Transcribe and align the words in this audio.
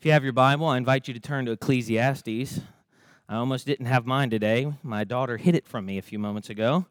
If 0.00 0.06
you 0.06 0.12
have 0.12 0.24
your 0.24 0.32
Bible, 0.32 0.66
I 0.66 0.78
invite 0.78 1.08
you 1.08 1.12
to 1.12 1.20
turn 1.20 1.44
to 1.44 1.52
Ecclesiastes. 1.52 2.60
I 3.28 3.36
almost 3.36 3.66
didn't 3.66 3.84
have 3.84 4.06
mine 4.06 4.30
today. 4.30 4.72
My 4.82 5.04
daughter 5.04 5.36
hid 5.36 5.54
it 5.54 5.68
from 5.68 5.84
me 5.84 5.98
a 5.98 6.02
few 6.02 6.18
moments 6.18 6.48
ago. 6.48 6.86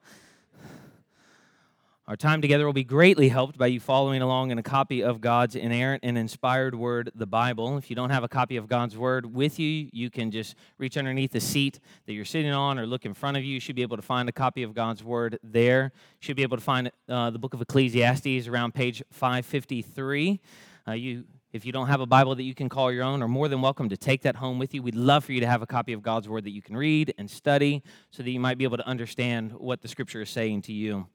Our 2.08 2.16
time 2.16 2.40
together 2.40 2.68
will 2.68 2.74
be 2.74 2.84
greatly 2.84 3.30
helped 3.30 3.58
by 3.58 3.66
you 3.66 3.80
following 3.80 4.22
along 4.22 4.52
in 4.52 4.60
a 4.60 4.64
copy 4.64 5.02
of 5.02 5.22
God's 5.22 5.56
inerrant 5.56 6.04
and 6.04 6.20
inspired 6.20 6.76
word, 6.76 7.12
the 7.16 7.26
Bible. 7.26 7.80
If 7.80 7.90
you 7.90 7.96
don't 7.96 8.12
have 8.12 8.24
a 8.24 8.28
copy 8.28 8.58
of 8.58 8.68
God's 8.68 8.96
word 8.96 9.34
with 9.34 9.58
you, 9.58 9.90
you 9.92 10.12
can 10.12 10.30
just 10.30 10.54
reach 10.78 10.96
underneath 10.96 11.32
the 11.32 11.42
seat 11.42 11.80
that 12.06 12.14
you're 12.14 12.26
sitting 12.26 12.52
on 12.52 12.78
or 12.78 12.86
look 12.86 13.08
in 13.08 13.16
front 13.16 13.38
of 13.38 13.44
you. 13.44 13.56
You 13.56 13.60
should 13.60 13.76
be 13.76 13.82
able 13.82 13.98
to 13.98 14.04
find 14.04 14.30
a 14.30 14.32
copy 14.32 14.62
of 14.62 14.76
God's 14.76 15.04
word 15.04 15.40
there. 15.42 15.94
You 16.22 16.26
should 16.28 16.36
be 16.36 16.44
able 16.44 16.58
to 16.58 16.64
find 16.64 16.92
uh, 17.08 17.32
the 17.32 17.40
book 17.40 17.56
of 17.56 17.62
Ecclesiastes 17.62 18.48
around 18.48 18.76
page 18.76 19.02
553. 19.12 20.40
Uh, 20.88 20.92
you 20.92 21.24
if 21.52 21.66
you 21.66 21.72
don't 21.72 21.88
have 21.88 22.00
a 22.00 22.06
Bible 22.06 22.36
that 22.36 22.44
you 22.44 22.54
can 22.54 22.70
call 22.70 22.92
your 22.92 23.04
own, 23.04 23.24
are 23.24 23.28
more 23.28 23.48
than 23.48 23.62
welcome 23.62 23.90
to 23.90 23.98
take 23.98 24.22
that 24.22 24.36
home 24.36 24.60
with 24.60 24.74
you. 24.74 24.84
We'd 24.84 24.96
love 24.96 25.26
for 25.26 25.34
you 25.34 25.40
to 25.40 25.48
have 25.48 25.64
a 25.64 25.68
copy 25.68 25.94
of 25.94 26.04
God's 26.04 26.30
Word 26.30 26.44
that 26.44 26.52
you 26.52 26.62
can 26.62 26.78
read 26.78 27.14
and 27.18 27.30
study 27.30 27.82
so 28.12 28.22
that 28.22 28.30
you 28.30 28.40
might 28.40 28.60
be 28.60 28.66
able 28.66 28.78
to 28.78 28.88
understand 28.88 29.54
what 29.54 29.82
the 29.82 29.88
Scripture 29.88 30.22
is 30.22 30.30
saying 30.30 30.62
to 30.64 30.74
you. 30.74 31.08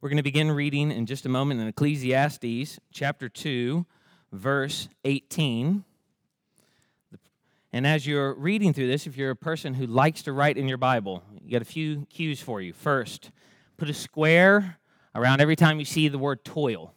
We're 0.00 0.08
going 0.08 0.16
to 0.16 0.22
begin 0.22 0.50
reading 0.50 0.90
in 0.90 1.04
just 1.04 1.26
a 1.26 1.28
moment 1.28 1.60
in 1.60 1.68
Ecclesiastes 1.68 2.80
chapter 2.90 3.28
2, 3.28 3.84
verse 4.32 4.88
18. 5.04 5.84
And 7.74 7.86
as 7.86 8.06
you're 8.06 8.34
reading 8.34 8.72
through 8.72 8.88
this, 8.88 9.06
if 9.06 9.18
you're 9.18 9.30
a 9.30 9.36
person 9.36 9.74
who 9.74 9.86
likes 9.86 10.22
to 10.22 10.32
write 10.32 10.56
in 10.56 10.66
your 10.66 10.78
Bible, 10.78 11.22
you 11.44 11.50
got 11.50 11.60
a 11.60 11.66
few 11.66 12.06
cues 12.06 12.40
for 12.40 12.62
you. 12.62 12.72
First, 12.72 13.30
put 13.76 13.90
a 13.90 13.94
square 13.94 14.78
around 15.14 15.42
every 15.42 15.56
time 15.56 15.78
you 15.78 15.84
see 15.84 16.08
the 16.08 16.18
word 16.18 16.42
toil. 16.42 16.94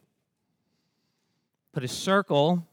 Put 1.74 1.84
a 1.84 1.88
circle 1.88 2.68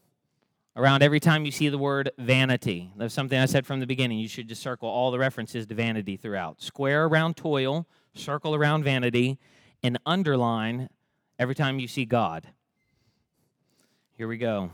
around 0.77 1.03
every 1.03 1.21
time 1.21 1.47
you 1.47 1.51
see 1.51 1.71
the 1.71 1.79
word 1.79 2.11
vanity. 2.19 2.93
That's 2.99 3.15
something 3.15 3.39
I 3.39 3.47
said 3.47 3.67
from 3.67 3.81
the 3.81 3.87
beginning. 3.87 4.19
You 4.19 4.29
should 4.29 4.47
just 4.47 4.63
circle 4.63 4.91
all 4.91 5.11
the 5.11 5.19
references 5.19 5.67
to 5.69 5.75
vanity 5.75 6.19
throughout. 6.19 6.61
Square 6.61 7.07
around 7.07 7.35
toil, 7.35 7.87
circle 8.15 8.55
around 8.55 8.85
vanity, 8.85 9.39
and 9.83 9.99
underline 10.05 10.91
every 11.39 11.55
time 11.55 11.79
you 11.79 11.89
see 11.89 12.05
God. 12.05 12.49
Here 14.19 14.29
we 14.29 14.37
go. 14.37 14.71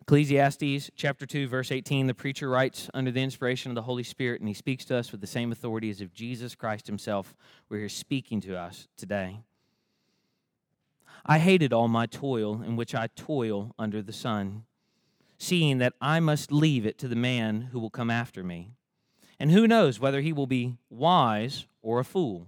Ecclesiastes 0.00 0.90
chapter 0.96 1.24
2, 1.24 1.46
verse 1.46 1.70
18, 1.70 2.08
the 2.08 2.14
preacher 2.14 2.50
writes 2.50 2.90
under 2.94 3.12
the 3.12 3.22
inspiration 3.22 3.70
of 3.70 3.76
the 3.76 3.82
Holy 3.82 4.02
Spirit, 4.02 4.40
and 4.40 4.48
he 4.48 4.54
speaks 4.54 4.84
to 4.86 4.96
us 4.96 5.12
with 5.12 5.20
the 5.20 5.26
same 5.28 5.52
authority 5.52 5.88
as 5.88 6.00
if 6.00 6.12
Jesus 6.12 6.56
Christ 6.56 6.88
himself 6.88 7.32
were 7.68 7.78
here 7.78 7.88
speaking 7.88 8.40
to 8.40 8.58
us 8.58 8.88
today. 8.96 9.38
I 11.28 11.40
hated 11.40 11.72
all 11.72 11.88
my 11.88 12.06
toil 12.06 12.62
in 12.62 12.76
which 12.76 12.94
I 12.94 13.08
toil 13.08 13.74
under 13.78 14.00
the 14.00 14.12
sun, 14.12 14.64
seeing 15.38 15.78
that 15.78 15.94
I 16.00 16.20
must 16.20 16.52
leave 16.52 16.86
it 16.86 16.98
to 16.98 17.08
the 17.08 17.16
man 17.16 17.62
who 17.72 17.80
will 17.80 17.90
come 17.90 18.10
after 18.10 18.44
me. 18.44 18.70
And 19.40 19.50
who 19.50 19.66
knows 19.66 19.98
whether 19.98 20.20
he 20.20 20.32
will 20.32 20.46
be 20.46 20.76
wise 20.88 21.66
or 21.82 21.98
a 21.98 22.04
fool? 22.04 22.46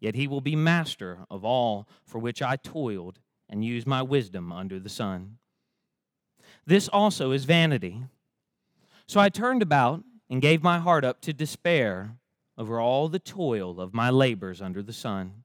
Yet 0.00 0.14
he 0.14 0.26
will 0.26 0.40
be 0.40 0.56
master 0.56 1.26
of 1.30 1.44
all 1.44 1.86
for 2.06 2.18
which 2.18 2.40
I 2.40 2.56
toiled 2.56 3.18
and 3.50 3.64
used 3.64 3.86
my 3.86 4.00
wisdom 4.00 4.50
under 4.50 4.80
the 4.80 4.88
sun. 4.88 5.36
This 6.64 6.88
also 6.88 7.32
is 7.32 7.44
vanity. 7.44 8.02
So 9.06 9.20
I 9.20 9.28
turned 9.28 9.60
about 9.60 10.02
and 10.30 10.40
gave 10.40 10.62
my 10.62 10.78
heart 10.78 11.04
up 11.04 11.20
to 11.22 11.34
despair 11.34 12.16
over 12.56 12.80
all 12.80 13.08
the 13.08 13.18
toil 13.18 13.78
of 13.78 13.92
my 13.92 14.08
labors 14.08 14.62
under 14.62 14.82
the 14.82 14.92
sun. 14.92 15.44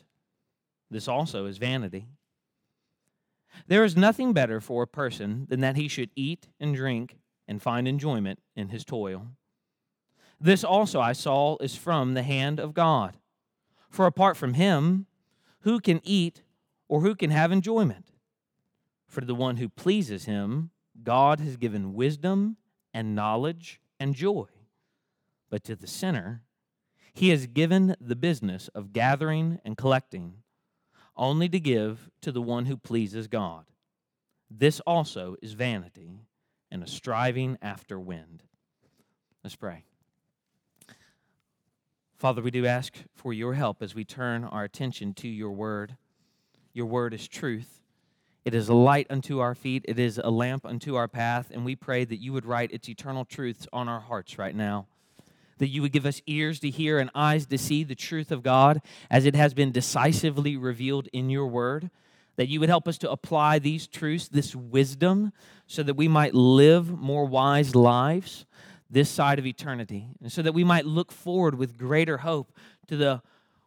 This 0.91 1.07
also 1.07 1.45
is 1.45 1.57
vanity. 1.57 2.05
There 3.67 3.85
is 3.85 3.95
nothing 3.95 4.33
better 4.33 4.59
for 4.59 4.83
a 4.83 4.87
person 4.87 5.47
than 5.49 5.61
that 5.61 5.77
he 5.77 5.87
should 5.87 6.11
eat 6.15 6.49
and 6.59 6.75
drink 6.75 7.17
and 7.47 7.61
find 7.61 7.87
enjoyment 7.87 8.39
in 8.55 8.69
his 8.69 8.83
toil. 8.83 9.27
This 10.39 10.63
also 10.63 10.99
I 10.99 11.13
saw 11.13 11.57
is 11.61 11.75
from 11.75 12.13
the 12.13 12.23
hand 12.23 12.59
of 12.59 12.73
God. 12.73 13.17
For 13.89 14.05
apart 14.05 14.35
from 14.35 14.55
him, 14.55 15.05
who 15.61 15.79
can 15.79 16.01
eat 16.03 16.43
or 16.89 17.01
who 17.01 17.15
can 17.15 17.29
have 17.29 17.51
enjoyment? 17.51 18.11
For 19.07 19.21
to 19.21 19.27
the 19.27 19.35
one 19.35 19.57
who 19.57 19.69
pleases 19.69 20.25
him, 20.25 20.71
God 21.03 21.39
has 21.39 21.57
given 21.57 21.93
wisdom 21.93 22.57
and 22.93 23.15
knowledge 23.15 23.79
and 23.99 24.13
joy. 24.13 24.47
But 25.49 25.63
to 25.65 25.75
the 25.75 25.87
sinner, 25.87 26.43
he 27.13 27.29
has 27.29 27.47
given 27.47 27.95
the 27.99 28.15
business 28.15 28.67
of 28.69 28.93
gathering 28.93 29.59
and 29.63 29.77
collecting 29.77 30.40
only 31.21 31.47
to 31.47 31.59
give 31.59 32.09
to 32.19 32.31
the 32.31 32.41
one 32.41 32.65
who 32.65 32.75
pleases 32.75 33.27
God. 33.27 33.65
This 34.49 34.79
also 34.81 35.35
is 35.41 35.53
vanity 35.53 36.25
and 36.71 36.83
a 36.83 36.87
striving 36.87 37.57
after 37.61 37.99
wind. 37.99 38.43
Let's 39.43 39.55
pray. 39.55 39.85
Father, 42.17 42.41
we 42.41 42.51
do 42.51 42.65
ask 42.65 42.95
for 43.15 43.33
your 43.33 43.53
help 43.53 43.81
as 43.81 43.93
we 43.95 44.03
turn 44.03 44.43
our 44.43 44.63
attention 44.63 45.13
to 45.15 45.27
your 45.27 45.51
word. 45.51 45.95
Your 46.73 46.87
word 46.87 47.13
is 47.13 47.27
truth. 47.27 47.81
It 48.43 48.55
is 48.55 48.67
a 48.67 48.73
light 48.73 49.05
unto 49.11 49.39
our 49.39 49.53
feet, 49.53 49.85
it 49.87 49.99
is 49.99 50.17
a 50.17 50.31
lamp 50.31 50.65
unto 50.65 50.95
our 50.95 51.07
path, 51.07 51.51
and 51.51 51.63
we 51.63 51.75
pray 51.75 52.03
that 52.05 52.19
you 52.19 52.33
would 52.33 52.45
write 52.45 52.71
its 52.71 52.89
eternal 52.89 53.23
truths 53.23 53.67
on 53.71 53.87
our 53.87 53.99
hearts 53.99 54.39
right 54.39 54.55
now 54.55 54.87
that 55.61 55.67
you 55.67 55.83
would 55.83 55.91
give 55.91 56.07
us 56.07 56.23
ears 56.25 56.59
to 56.59 56.71
hear 56.71 56.97
and 56.97 57.11
eyes 57.13 57.45
to 57.45 57.55
see 57.55 57.83
the 57.83 57.93
truth 57.93 58.31
of 58.31 58.41
God 58.41 58.81
as 59.11 59.27
it 59.27 59.35
has 59.35 59.53
been 59.53 59.71
decisively 59.71 60.57
revealed 60.57 61.07
in 61.13 61.29
your 61.29 61.45
word. 61.45 61.91
That 62.35 62.47
you 62.47 62.59
would 62.59 62.69
help 62.69 62.87
us 62.87 62.97
to 62.97 63.11
apply 63.11 63.59
these 63.59 63.85
truths, 63.85 64.27
this 64.27 64.55
wisdom, 64.55 65.33
so 65.67 65.83
that 65.83 65.93
we 65.93 66.07
might 66.07 66.33
live 66.33 66.89
more 66.89 67.25
wise 67.25 67.75
lives 67.75 68.47
this 68.89 69.07
side 69.07 69.37
of 69.37 69.45
eternity, 69.45 70.07
and 70.19 70.31
so 70.31 70.41
that 70.41 70.53
we 70.53 70.63
might 70.63 70.87
look 70.87 71.11
forward 71.11 71.53
with 71.53 71.77
greater 71.77 72.17
hope 72.17 72.51
to 72.87 72.97
the 72.97 73.21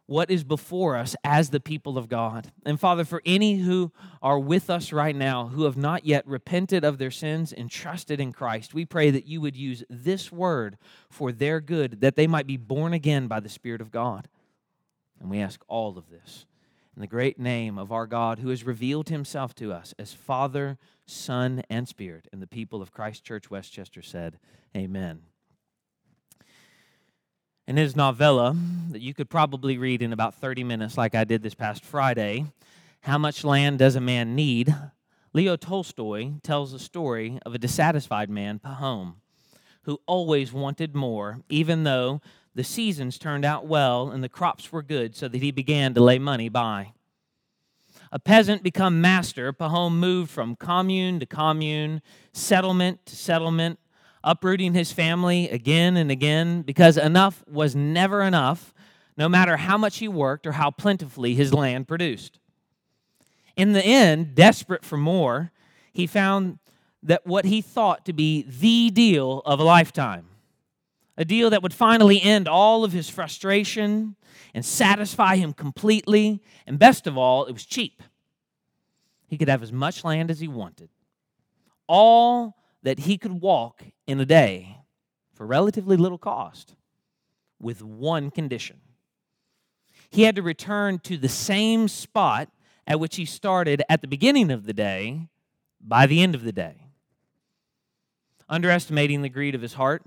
what 0.07 0.29
is 0.29 0.43
before 0.43 0.95
us 0.95 1.15
as 1.23 1.49
the 1.49 1.59
people 1.59 1.97
of 1.97 2.07
God. 2.07 2.51
And 2.65 2.79
Father, 2.79 3.03
for 3.03 3.21
any 3.25 3.57
who 3.57 3.91
are 4.21 4.39
with 4.39 4.69
us 4.69 4.91
right 4.91 5.15
now 5.15 5.47
who 5.47 5.63
have 5.63 5.77
not 5.77 6.05
yet 6.05 6.27
repented 6.27 6.83
of 6.83 6.97
their 6.97 7.11
sins 7.11 7.51
and 7.51 7.71
trusted 7.71 8.19
in 8.19 8.31
Christ, 8.31 8.73
we 8.73 8.85
pray 8.85 9.09
that 9.09 9.25
you 9.25 9.41
would 9.41 9.55
use 9.55 9.83
this 9.89 10.31
word 10.31 10.77
for 11.09 11.31
their 11.31 11.59
good, 11.59 12.01
that 12.01 12.15
they 12.15 12.27
might 12.27 12.47
be 12.47 12.57
born 12.57 12.93
again 12.93 13.27
by 13.27 13.39
the 13.39 13.49
Spirit 13.49 13.81
of 13.81 13.91
God. 13.91 14.27
And 15.19 15.29
we 15.29 15.39
ask 15.39 15.63
all 15.67 15.97
of 15.97 16.09
this 16.09 16.45
in 16.95 17.01
the 17.01 17.07
great 17.07 17.39
name 17.39 17.77
of 17.77 17.91
our 17.91 18.05
God 18.05 18.39
who 18.39 18.49
has 18.49 18.63
revealed 18.63 19.09
himself 19.09 19.55
to 19.55 19.73
us 19.73 19.93
as 19.97 20.13
Father, 20.13 20.77
Son, 21.05 21.63
and 21.69 21.87
Spirit. 21.87 22.27
And 22.31 22.41
the 22.41 22.47
people 22.47 22.81
of 22.81 22.91
Christ 22.91 23.23
Church 23.23 23.49
Westchester 23.49 24.01
said, 24.01 24.39
Amen 24.75 25.23
in 27.67 27.77
his 27.77 27.95
novella 27.95 28.55
that 28.91 29.01
you 29.01 29.13
could 29.13 29.29
probably 29.29 29.77
read 29.77 30.01
in 30.01 30.13
about 30.13 30.35
30 30.35 30.63
minutes, 30.63 30.97
like 30.97 31.15
I 31.15 31.23
did 31.23 31.41
this 31.41 31.55
past 31.55 31.83
Friday, 31.83 32.45
How 33.01 33.17
Much 33.17 33.43
Land 33.43 33.79
Does 33.79 33.95
a 33.95 34.01
Man 34.01 34.35
Need? 34.35 34.75
Leo 35.33 35.55
Tolstoy 35.57 36.33
tells 36.43 36.71
the 36.71 36.79
story 36.79 37.39
of 37.45 37.53
a 37.53 37.57
dissatisfied 37.57 38.29
man, 38.29 38.59
Pahom, 38.59 39.15
who 39.83 39.99
always 40.05 40.53
wanted 40.53 40.95
more, 40.95 41.41
even 41.49 41.83
though 41.83 42.21
the 42.53 42.63
seasons 42.63 43.17
turned 43.17 43.43
out 43.43 43.65
well 43.65 44.09
and 44.11 44.23
the 44.23 44.29
crops 44.29 44.71
were 44.71 44.83
good, 44.83 45.15
so 45.15 45.27
that 45.27 45.41
he 45.41 45.51
began 45.51 45.93
to 45.93 46.01
lay 46.01 46.19
money 46.19 46.49
by. 46.49 46.93
A 48.11 48.19
peasant 48.19 48.63
become 48.63 49.01
master, 49.01 49.51
Pahom 49.51 49.97
moved 49.97 50.31
from 50.31 50.55
commune 50.55 51.19
to 51.19 51.25
commune, 51.25 52.01
settlement 52.31 53.05
to 53.07 53.15
settlement, 53.15 53.79
uprooting 54.25 54.73
his 54.73 54.91
family 54.91 55.47
again 55.49 55.95
and 55.95 56.09
again 56.09 56.63
because 56.63 56.97
enough 56.97 57.43
was 57.47 57.75
never 57.75 58.23
enough, 58.23 58.73
no 59.15 59.29
matter 59.29 59.55
how 59.55 59.77
much 59.77 59.99
he 59.99 60.07
worked 60.07 60.47
or 60.47 60.53
how 60.53 60.71
plentifully 60.71 61.35
his 61.35 61.53
land 61.53 61.87
produced. 61.87 62.39
In 63.55 63.71
the 63.71 63.85
end, 63.85 64.35
desperate 64.35 64.83
for 64.83 64.97
more, 64.97 65.51
he 65.93 66.07
found 66.07 66.57
that 67.03 67.25
what 67.25 67.45
he 67.45 67.61
thought 67.61 68.03
to 68.05 68.13
be 68.13 68.41
the 68.41 68.89
deal 68.89 69.43
of 69.45 69.59
a 69.59 69.63
lifetime, 69.63 70.25
a 71.17 71.23
deal 71.23 71.51
that 71.51 71.61
would 71.61 71.73
finally 71.73 72.21
end 72.21 72.47
all 72.47 72.83
of 72.83 72.91
his 72.91 73.09
frustration 73.09 74.15
and 74.53 74.65
satisfy 74.65 75.35
him 75.35 75.53
completely, 75.53 76.41
and 76.65 76.79
best 76.79 77.05
of 77.05 77.15
all, 77.17 77.45
it 77.45 77.53
was 77.53 77.65
cheap. 77.65 78.01
He 79.27 79.37
could 79.37 79.49
have 79.49 79.63
as 79.63 79.71
much 79.71 80.03
land 80.03 80.31
as 80.31 80.39
he 80.39 80.47
wanted. 80.47 80.89
All 81.87 82.57
that 82.85 82.99
he 82.99 83.17
could 83.17 83.41
walk 83.41 83.83
in 84.05 84.19
a 84.19 84.25
day 84.27 84.77
for 85.33 85.47
relatively 85.47 85.97
little 85.97 86.19
cost 86.19 86.75
with 87.59 87.81
one 87.81 88.29
condition. 88.29 88.79
He 90.11 90.21
had 90.21 90.35
to 90.35 90.43
return 90.43 90.99
to 90.99 91.17
the 91.17 91.27
same 91.27 91.87
spot 91.87 92.47
at 92.85 92.99
which 92.99 93.15
he 93.15 93.25
started 93.25 93.81
at 93.89 94.01
the 94.01 94.07
beginning 94.07 94.51
of 94.51 94.67
the 94.67 94.73
day 94.73 95.27
by 95.81 96.05
the 96.05 96.21
end 96.21 96.35
of 96.35 96.43
the 96.43 96.51
day. 96.51 96.75
Underestimating 98.47 99.23
the 99.23 99.29
greed 99.29 99.55
of 99.55 99.63
his 99.63 99.73
heart, 99.73 100.03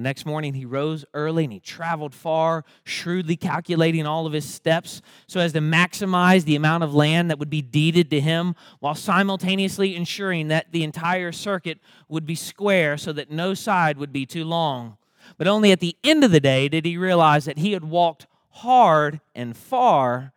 the 0.00 0.08
next 0.08 0.24
morning 0.24 0.54
he 0.54 0.64
rose 0.64 1.04
early 1.12 1.44
and 1.44 1.52
he 1.52 1.60
traveled 1.60 2.14
far, 2.14 2.64
shrewdly 2.84 3.36
calculating 3.36 4.06
all 4.06 4.26
of 4.26 4.32
his 4.32 4.46
steps 4.46 5.02
so 5.26 5.40
as 5.40 5.52
to 5.52 5.60
maximize 5.60 6.44
the 6.44 6.56
amount 6.56 6.82
of 6.82 6.94
land 6.94 7.28
that 7.28 7.38
would 7.38 7.50
be 7.50 7.60
deeded 7.60 8.08
to 8.08 8.18
him 8.18 8.54
while 8.78 8.94
simultaneously 8.94 9.94
ensuring 9.94 10.48
that 10.48 10.72
the 10.72 10.84
entire 10.84 11.32
circuit 11.32 11.80
would 12.08 12.24
be 12.24 12.34
square 12.34 12.96
so 12.96 13.12
that 13.12 13.30
no 13.30 13.52
side 13.52 13.98
would 13.98 14.10
be 14.10 14.24
too 14.24 14.42
long. 14.42 14.96
But 15.36 15.46
only 15.46 15.70
at 15.70 15.80
the 15.80 15.94
end 16.02 16.24
of 16.24 16.30
the 16.30 16.40
day 16.40 16.70
did 16.70 16.86
he 16.86 16.96
realize 16.96 17.44
that 17.44 17.58
he 17.58 17.72
had 17.72 17.84
walked 17.84 18.26
hard 18.48 19.20
and 19.34 19.54
far, 19.54 20.32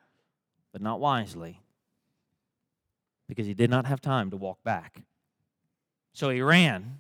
but 0.74 0.82
not 0.82 1.00
wisely, 1.00 1.62
because 3.30 3.48
he 3.48 3.54
did 3.54 3.70
not 3.70 3.86
have 3.86 4.02
time 4.02 4.30
to 4.32 4.36
walk 4.36 4.62
back. 4.66 5.04
So 6.12 6.32
he 6.32 6.42
ran. 6.42 7.00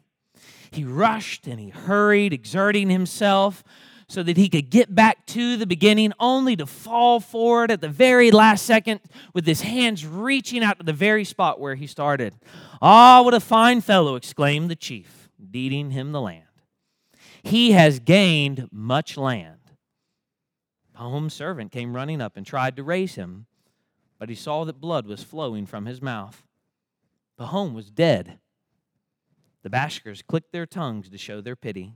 He 0.74 0.84
rushed 0.84 1.48
and 1.48 1.60
he 1.60 1.70
hurried, 1.70 2.34
exerting 2.34 2.90
himself 2.90 3.64
so 4.08 4.24
that 4.24 4.38
he 4.38 4.50
could 4.50 4.70
get 4.70 4.94
back 4.94 5.26
to 5.28 5.56
the 5.58 5.66
beginning, 5.66 6.14
only 6.20 6.56
to 6.56 6.66
fall 6.66 7.20
forward 7.20 7.72
at 7.72 7.82
the 7.82 7.90
very 7.90 8.32
last 8.32 8.66
second 8.66 9.00
with 9.34 9.46
his 9.46 9.62
hands 9.62 10.06
reaching 10.06 10.64
out 10.64 10.80
to 10.80 10.86
the 10.86 10.94
very 10.94 11.24
spot 11.24 11.60
where 11.60 11.76
he 11.76 11.88
started. 11.88 12.36
Ah, 12.82 13.22
what 13.24 13.34
a 13.34 13.40
fine 13.40 13.82
fellow! 13.82 14.16
exclaimed 14.16 14.70
the 14.70 14.76
chief, 14.76 15.30
deeding 15.52 15.92
him 15.92 16.12
the 16.12 16.22
land. 16.22 16.44
He 17.44 17.72
has 17.72 18.00
gained 18.00 18.70
much 18.72 19.18
land. 19.18 19.60
Pahom's 20.96 21.34
servant 21.34 21.72
came 21.72 21.96
running 21.96 22.22
up 22.22 22.38
and 22.38 22.46
tried 22.46 22.76
to 22.76 22.84
raise 22.84 23.16
him, 23.16 23.48
but 24.20 24.30
he 24.30 24.36
saw 24.36 24.64
that 24.64 24.80
blood 24.80 25.06
was 25.06 25.24
flowing 25.24 25.66
from 25.66 25.86
his 25.86 26.02
mouth. 26.02 26.44
Pahom 27.40 27.74
was 27.74 27.90
dead. 27.90 28.40
The 29.64 29.70
Bashkirs 29.70 30.22
clicked 30.26 30.52
their 30.52 30.66
tongues 30.66 31.10
to 31.10 31.18
show 31.18 31.42
their 31.42 31.56
pity. 31.56 31.94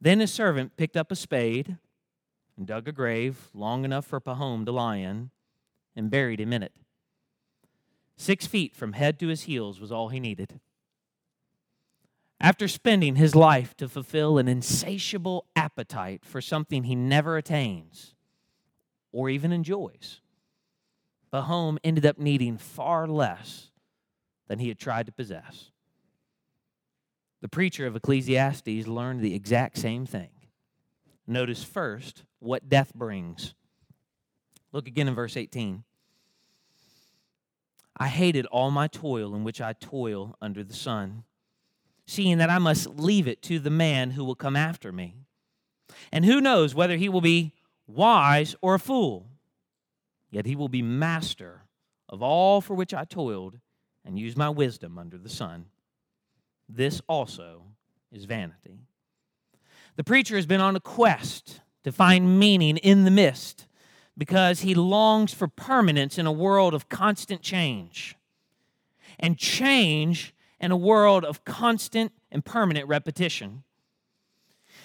Then 0.00 0.20
his 0.20 0.32
servant 0.32 0.76
picked 0.76 0.96
up 0.96 1.12
a 1.12 1.16
spade 1.16 1.76
and 2.56 2.66
dug 2.66 2.88
a 2.88 2.92
grave 2.92 3.48
long 3.54 3.84
enough 3.84 4.06
for 4.06 4.20
Pahom 4.20 4.64
to 4.64 4.72
lie 4.72 4.96
in 4.96 5.30
and 5.94 6.10
buried 6.10 6.40
him 6.40 6.52
in 6.52 6.62
it. 6.62 6.72
Six 8.16 8.46
feet 8.46 8.74
from 8.74 8.94
head 8.94 9.18
to 9.20 9.28
his 9.28 9.42
heels 9.42 9.78
was 9.78 9.92
all 9.92 10.08
he 10.08 10.18
needed. 10.18 10.58
After 12.40 12.68
spending 12.68 13.16
his 13.16 13.34
life 13.34 13.76
to 13.76 13.88
fulfill 13.88 14.38
an 14.38 14.48
insatiable 14.48 15.46
appetite 15.54 16.24
for 16.24 16.40
something 16.40 16.84
he 16.84 16.94
never 16.94 17.36
attains 17.36 18.14
or 19.12 19.28
even 19.28 19.52
enjoys, 19.52 20.20
Pahom 21.32 21.78
ended 21.84 22.06
up 22.06 22.18
needing 22.18 22.56
far 22.56 23.06
less 23.06 23.70
than 24.48 24.58
he 24.58 24.68
had 24.68 24.78
tried 24.78 25.06
to 25.06 25.12
possess. 25.12 25.70
The 27.46 27.50
preacher 27.50 27.86
of 27.86 27.94
Ecclesiastes 27.94 28.88
learned 28.88 29.20
the 29.20 29.32
exact 29.32 29.78
same 29.78 30.04
thing. 30.04 30.30
Notice 31.28 31.62
first 31.62 32.24
what 32.40 32.68
death 32.68 32.92
brings. 32.92 33.54
Look 34.72 34.88
again 34.88 35.06
in 35.06 35.14
verse 35.14 35.36
18. 35.36 35.84
I 37.96 38.08
hated 38.08 38.46
all 38.46 38.72
my 38.72 38.88
toil 38.88 39.32
in 39.36 39.44
which 39.44 39.60
I 39.60 39.74
toil 39.74 40.36
under 40.42 40.64
the 40.64 40.74
sun 40.74 41.22
seeing 42.04 42.38
that 42.38 42.50
I 42.50 42.58
must 42.58 42.88
leave 42.88 43.28
it 43.28 43.42
to 43.42 43.60
the 43.60 43.70
man 43.70 44.10
who 44.10 44.24
will 44.24 44.34
come 44.34 44.56
after 44.56 44.90
me. 44.90 45.14
And 46.10 46.24
who 46.24 46.40
knows 46.40 46.74
whether 46.74 46.96
he 46.96 47.08
will 47.08 47.20
be 47.20 47.52
wise 47.86 48.56
or 48.60 48.74
a 48.74 48.80
fool? 48.80 49.28
Yet 50.30 50.46
he 50.46 50.56
will 50.56 50.68
be 50.68 50.82
master 50.82 51.62
of 52.08 52.24
all 52.24 52.60
for 52.60 52.74
which 52.74 52.92
I 52.92 53.04
toiled 53.04 53.60
and 54.04 54.18
used 54.18 54.36
my 54.36 54.48
wisdom 54.48 54.98
under 54.98 55.16
the 55.16 55.28
sun. 55.28 55.66
This 56.68 57.00
also 57.08 57.62
is 58.12 58.24
vanity. 58.24 58.80
The 59.96 60.04
preacher 60.04 60.36
has 60.36 60.46
been 60.46 60.60
on 60.60 60.76
a 60.76 60.80
quest 60.80 61.60
to 61.84 61.92
find 61.92 62.38
meaning 62.38 62.76
in 62.78 63.04
the 63.04 63.10
mist 63.10 63.66
because 64.18 64.60
he 64.60 64.74
longs 64.74 65.32
for 65.32 65.48
permanence 65.48 66.18
in 66.18 66.26
a 66.26 66.32
world 66.32 66.74
of 66.74 66.88
constant 66.88 67.42
change. 67.42 68.16
And 69.18 69.38
change 69.38 70.34
in 70.60 70.70
a 70.70 70.76
world 70.76 71.24
of 71.24 71.44
constant 71.44 72.12
and 72.30 72.44
permanent 72.44 72.88
repetition. 72.88 73.62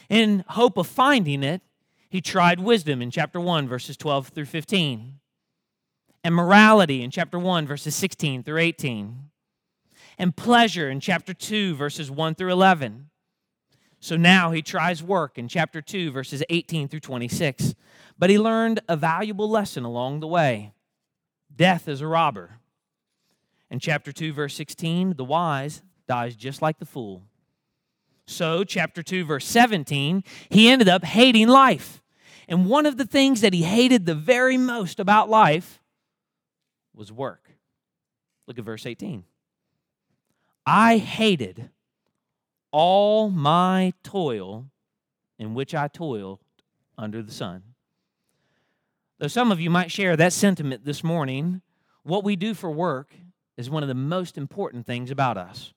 In 0.10 0.44
hope 0.50 0.78
of 0.78 0.88
finding 0.88 1.44
it, 1.44 1.62
he 2.10 2.22
tried 2.22 2.60
wisdom 2.60 3.02
in 3.02 3.10
chapter 3.10 3.40
1, 3.40 3.68
verses 3.68 3.96
12 3.96 4.30
through 4.30 4.46
15, 4.46 5.20
and 6.24 6.36
morality 6.36 7.02
in 7.02 7.10
chapter 7.10 7.40
1, 7.40 7.66
verses 7.66 7.96
16 7.96 8.44
through 8.44 8.58
18, 8.58 9.31
and 10.22 10.36
pleasure 10.36 10.88
in 10.88 11.00
chapter 11.00 11.34
2, 11.34 11.74
verses 11.74 12.12
1 12.12 12.36
through 12.36 12.52
11. 12.52 13.10
So 14.00 14.16
now 14.16 14.52
he 14.52 14.62
tries 14.62 15.02
work 15.02 15.40
in 15.40 15.48
chapter 15.48 15.82
2, 15.82 16.12
verses 16.12 16.44
18 16.48 16.90
through 16.90 17.00
26. 17.00 17.74
But 18.20 18.30
he 18.30 18.38
learned 18.38 18.82
a 18.88 18.96
valuable 18.96 19.50
lesson 19.50 19.84
along 19.84 20.20
the 20.20 20.28
way 20.28 20.74
death 21.56 21.88
is 21.88 22.02
a 22.02 22.08
robber. 22.08 22.60
In 23.72 23.80
chapter 23.80 24.12
2, 24.12 24.32
verse 24.32 24.54
16, 24.54 25.16
the 25.16 25.26
wise 25.26 25.82
dies 26.08 26.36
just 26.36 26.62
like 26.62 26.78
the 26.78 26.86
fool. 26.86 27.24
So, 28.28 28.64
chapter 28.64 29.02
2, 29.02 29.26
verse 29.26 29.46
17, 29.48 30.24
he 30.50 30.70
ended 30.70 30.88
up 30.88 31.04
hating 31.04 31.48
life. 31.48 32.04
And 32.48 32.68
one 32.68 32.86
of 32.86 32.98
the 32.98 33.08
things 33.08 33.42
that 33.42 33.54
he 33.54 33.64
hated 33.64 34.06
the 34.06 34.14
very 34.14 34.58
most 34.58 35.00
about 35.00 35.32
life 35.32 35.82
was 36.94 37.12
work. 37.12 37.50
Look 38.46 38.60
at 38.60 38.66
verse 38.66 38.86
18. 38.86 39.24
I 40.74 41.00
hated 41.00 41.70
all 42.72 43.30
my 43.30 43.92
toil 44.04 44.68
in 45.38 45.54
which 45.54 45.76
I 45.76 45.90
toiled 45.90 46.40
under 46.98 47.22
the 47.22 47.34
sun. 47.34 47.64
Though 49.20 49.28
some 49.28 49.52
of 49.52 49.60
you 49.60 49.70
might 49.70 49.92
share 49.92 50.16
that 50.16 50.32
sentiment 50.32 50.86
this 50.86 51.04
morning, 51.04 51.62
what 52.04 52.24
we 52.24 52.38
do 52.38 52.54
for 52.54 52.72
work 52.72 53.14
is 53.58 53.70
one 53.70 53.84
of 53.84 53.90
the 53.90 53.96
most 53.96 54.38
important 54.38 54.86
things 54.86 55.12
about 55.12 55.38
us. 55.38 55.74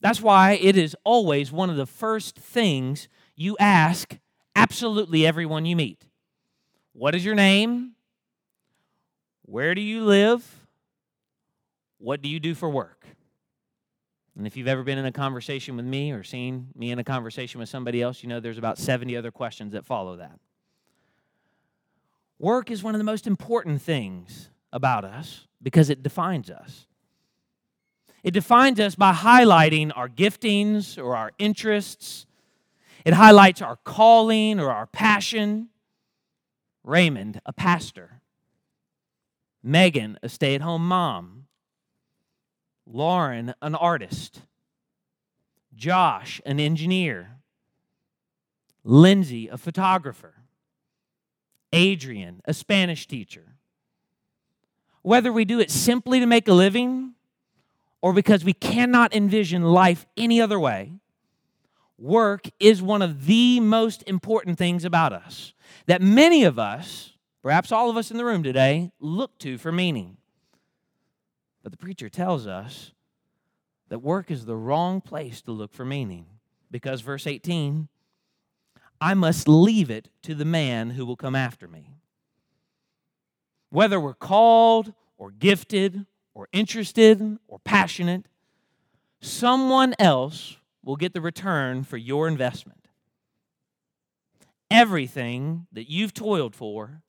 That's 0.00 0.22
why 0.22 0.52
it 0.52 0.76
is 0.76 0.94
always 1.02 1.50
one 1.50 1.68
of 1.68 1.76
the 1.76 1.84
first 1.84 2.38
things 2.38 3.08
you 3.34 3.56
ask 3.58 4.18
absolutely 4.54 5.26
everyone 5.26 5.66
you 5.66 5.74
meet. 5.74 6.06
What 6.92 7.16
is 7.16 7.24
your 7.24 7.34
name? 7.34 7.96
Where 9.42 9.74
do 9.74 9.80
you 9.80 10.04
live? 10.04 10.68
What 11.98 12.22
do 12.22 12.28
you 12.28 12.38
do 12.38 12.54
for 12.54 12.70
work? 12.70 13.04
And 14.36 14.46
if 14.46 14.56
you've 14.56 14.68
ever 14.68 14.82
been 14.82 14.98
in 14.98 15.06
a 15.06 15.12
conversation 15.12 15.76
with 15.76 15.86
me 15.86 16.12
or 16.12 16.22
seen 16.22 16.68
me 16.74 16.90
in 16.90 16.98
a 16.98 17.04
conversation 17.04 17.58
with 17.58 17.70
somebody 17.70 18.02
else, 18.02 18.22
you 18.22 18.28
know 18.28 18.38
there's 18.38 18.58
about 18.58 18.78
70 18.78 19.16
other 19.16 19.30
questions 19.30 19.72
that 19.72 19.86
follow 19.86 20.16
that. 20.16 20.38
Work 22.38 22.70
is 22.70 22.82
one 22.82 22.94
of 22.94 22.98
the 22.98 23.04
most 23.04 23.26
important 23.26 23.80
things 23.80 24.50
about 24.72 25.06
us 25.06 25.46
because 25.62 25.88
it 25.88 26.02
defines 26.02 26.50
us. 26.50 26.86
It 28.22 28.32
defines 28.32 28.78
us 28.78 28.94
by 28.94 29.14
highlighting 29.14 29.90
our 29.96 30.08
giftings 30.08 31.02
or 31.02 31.16
our 31.16 31.32
interests. 31.38 32.26
It 33.06 33.14
highlights 33.14 33.62
our 33.62 33.76
calling 33.76 34.60
or 34.60 34.70
our 34.70 34.86
passion. 34.86 35.68
Raymond, 36.84 37.40
a 37.46 37.52
pastor. 37.54 38.20
Megan, 39.62 40.18
a 40.22 40.28
stay 40.28 40.54
at 40.54 40.60
home 40.60 40.86
mom. 40.86 41.45
Lauren, 42.86 43.54
an 43.60 43.74
artist. 43.74 44.42
Josh, 45.74 46.40
an 46.46 46.60
engineer. 46.60 47.38
Lindsay, 48.84 49.48
a 49.48 49.58
photographer. 49.58 50.34
Adrian, 51.72 52.40
a 52.44 52.54
Spanish 52.54 53.06
teacher 53.06 53.56
whether 55.06 55.32
we 55.32 55.44
do 55.44 55.60
it 55.60 55.70
simply 55.70 56.18
to 56.18 56.26
make 56.26 56.48
a 56.48 56.52
living 56.52 57.12
or 58.02 58.12
because 58.12 58.44
we 58.44 58.52
cannot 58.52 59.14
envision 59.14 59.62
life 59.62 60.04
any 60.16 60.40
other 60.40 60.58
way, 60.58 60.90
work 61.96 62.48
is 62.58 62.82
one 62.82 63.02
of 63.02 63.26
the 63.26 63.60
most 63.60 64.02
important 64.08 64.58
things 64.58 64.84
about 64.84 65.12
us 65.12 65.54
that 65.86 66.02
many 66.02 66.42
of 66.42 66.58
us, 66.58 67.12
perhaps 67.40 67.70
all 67.70 67.88
of 67.88 67.96
us 67.96 68.10
in 68.10 68.16
the 68.16 68.24
room 68.24 68.42
today, 68.42 68.90
look 68.98 69.38
to 69.38 69.56
for 69.58 69.70
meaning. 69.70 70.16
But 71.66 71.72
the 71.72 71.78
preacher 71.78 72.08
tells 72.08 72.46
us 72.46 72.92
that 73.88 73.98
work 73.98 74.30
is 74.30 74.44
the 74.44 74.54
wrong 74.54 75.00
place 75.00 75.42
to 75.42 75.50
look 75.50 75.72
for 75.72 75.84
meaning 75.84 76.26
because, 76.70 77.00
verse 77.00 77.26
18, 77.26 77.88
I 79.00 79.14
must 79.14 79.48
leave 79.48 79.90
it 79.90 80.08
to 80.22 80.36
the 80.36 80.44
man 80.44 80.90
who 80.90 81.04
will 81.04 81.16
come 81.16 81.34
after 81.34 81.66
me. 81.66 81.96
Whether 83.70 83.98
we're 83.98 84.14
called 84.14 84.92
or 85.18 85.32
gifted 85.32 86.06
or 86.34 86.46
interested 86.52 87.36
or 87.48 87.58
passionate, 87.58 88.26
someone 89.20 89.96
else 89.98 90.58
will 90.84 90.94
get 90.94 91.14
the 91.14 91.20
return 91.20 91.82
for 91.82 91.96
your 91.96 92.28
investment. 92.28 92.86
Everything 94.70 95.66
that 95.72 95.90
you've 95.90 96.14
toiled 96.14 96.54
for 96.54 97.02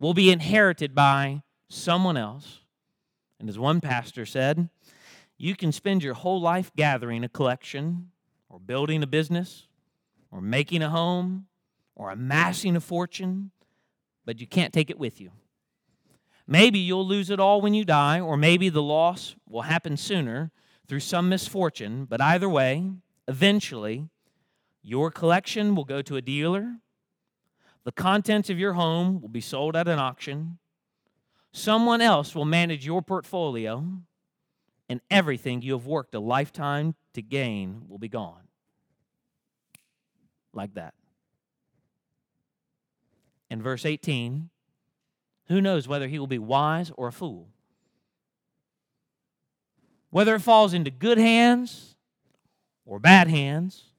will 0.00 0.14
be 0.14 0.32
inherited 0.32 0.96
by 0.96 1.44
someone 1.68 2.16
else. 2.16 2.63
And 3.38 3.48
as 3.48 3.58
one 3.58 3.80
pastor 3.80 4.24
said, 4.26 4.68
you 5.36 5.56
can 5.56 5.72
spend 5.72 6.02
your 6.02 6.14
whole 6.14 6.40
life 6.40 6.70
gathering 6.76 7.24
a 7.24 7.28
collection 7.28 8.10
or 8.48 8.60
building 8.60 9.02
a 9.02 9.06
business 9.06 9.66
or 10.30 10.40
making 10.40 10.82
a 10.82 10.90
home 10.90 11.46
or 11.96 12.10
amassing 12.10 12.76
a 12.76 12.80
fortune, 12.80 13.50
but 14.24 14.40
you 14.40 14.46
can't 14.46 14.72
take 14.72 14.90
it 14.90 14.98
with 14.98 15.20
you. 15.20 15.30
Maybe 16.46 16.78
you'll 16.78 17.06
lose 17.06 17.30
it 17.30 17.40
all 17.40 17.60
when 17.60 17.74
you 17.74 17.84
die, 17.84 18.20
or 18.20 18.36
maybe 18.36 18.68
the 18.68 18.82
loss 18.82 19.34
will 19.48 19.62
happen 19.62 19.96
sooner 19.96 20.50
through 20.86 21.00
some 21.00 21.28
misfortune, 21.28 22.04
but 22.04 22.20
either 22.20 22.48
way, 22.48 22.90
eventually, 23.26 24.08
your 24.82 25.10
collection 25.10 25.74
will 25.74 25.84
go 25.84 26.02
to 26.02 26.16
a 26.16 26.22
dealer. 26.22 26.76
The 27.84 27.92
contents 27.92 28.50
of 28.50 28.58
your 28.58 28.74
home 28.74 29.22
will 29.22 29.28
be 29.28 29.40
sold 29.40 29.74
at 29.76 29.88
an 29.88 29.98
auction. 29.98 30.58
Someone 31.56 32.00
else 32.00 32.34
will 32.34 32.44
manage 32.44 32.84
your 32.84 33.00
portfolio, 33.00 33.86
and 34.88 35.00
everything 35.08 35.62
you 35.62 35.74
have 35.74 35.86
worked 35.86 36.12
a 36.16 36.18
lifetime 36.18 36.96
to 37.14 37.22
gain 37.22 37.82
will 37.88 37.96
be 37.96 38.08
gone. 38.08 38.48
Like 40.52 40.74
that. 40.74 40.94
In 43.48 43.62
verse 43.62 43.86
18, 43.86 44.50
who 45.46 45.60
knows 45.60 45.86
whether 45.86 46.08
he 46.08 46.18
will 46.18 46.26
be 46.26 46.40
wise 46.40 46.90
or 46.96 47.06
a 47.06 47.12
fool? 47.12 47.46
Whether 50.10 50.34
it 50.34 50.40
falls 50.40 50.74
into 50.74 50.90
good 50.90 51.18
hands 51.18 51.94
or 52.84 52.98
bad 52.98 53.28
hands, 53.28 53.92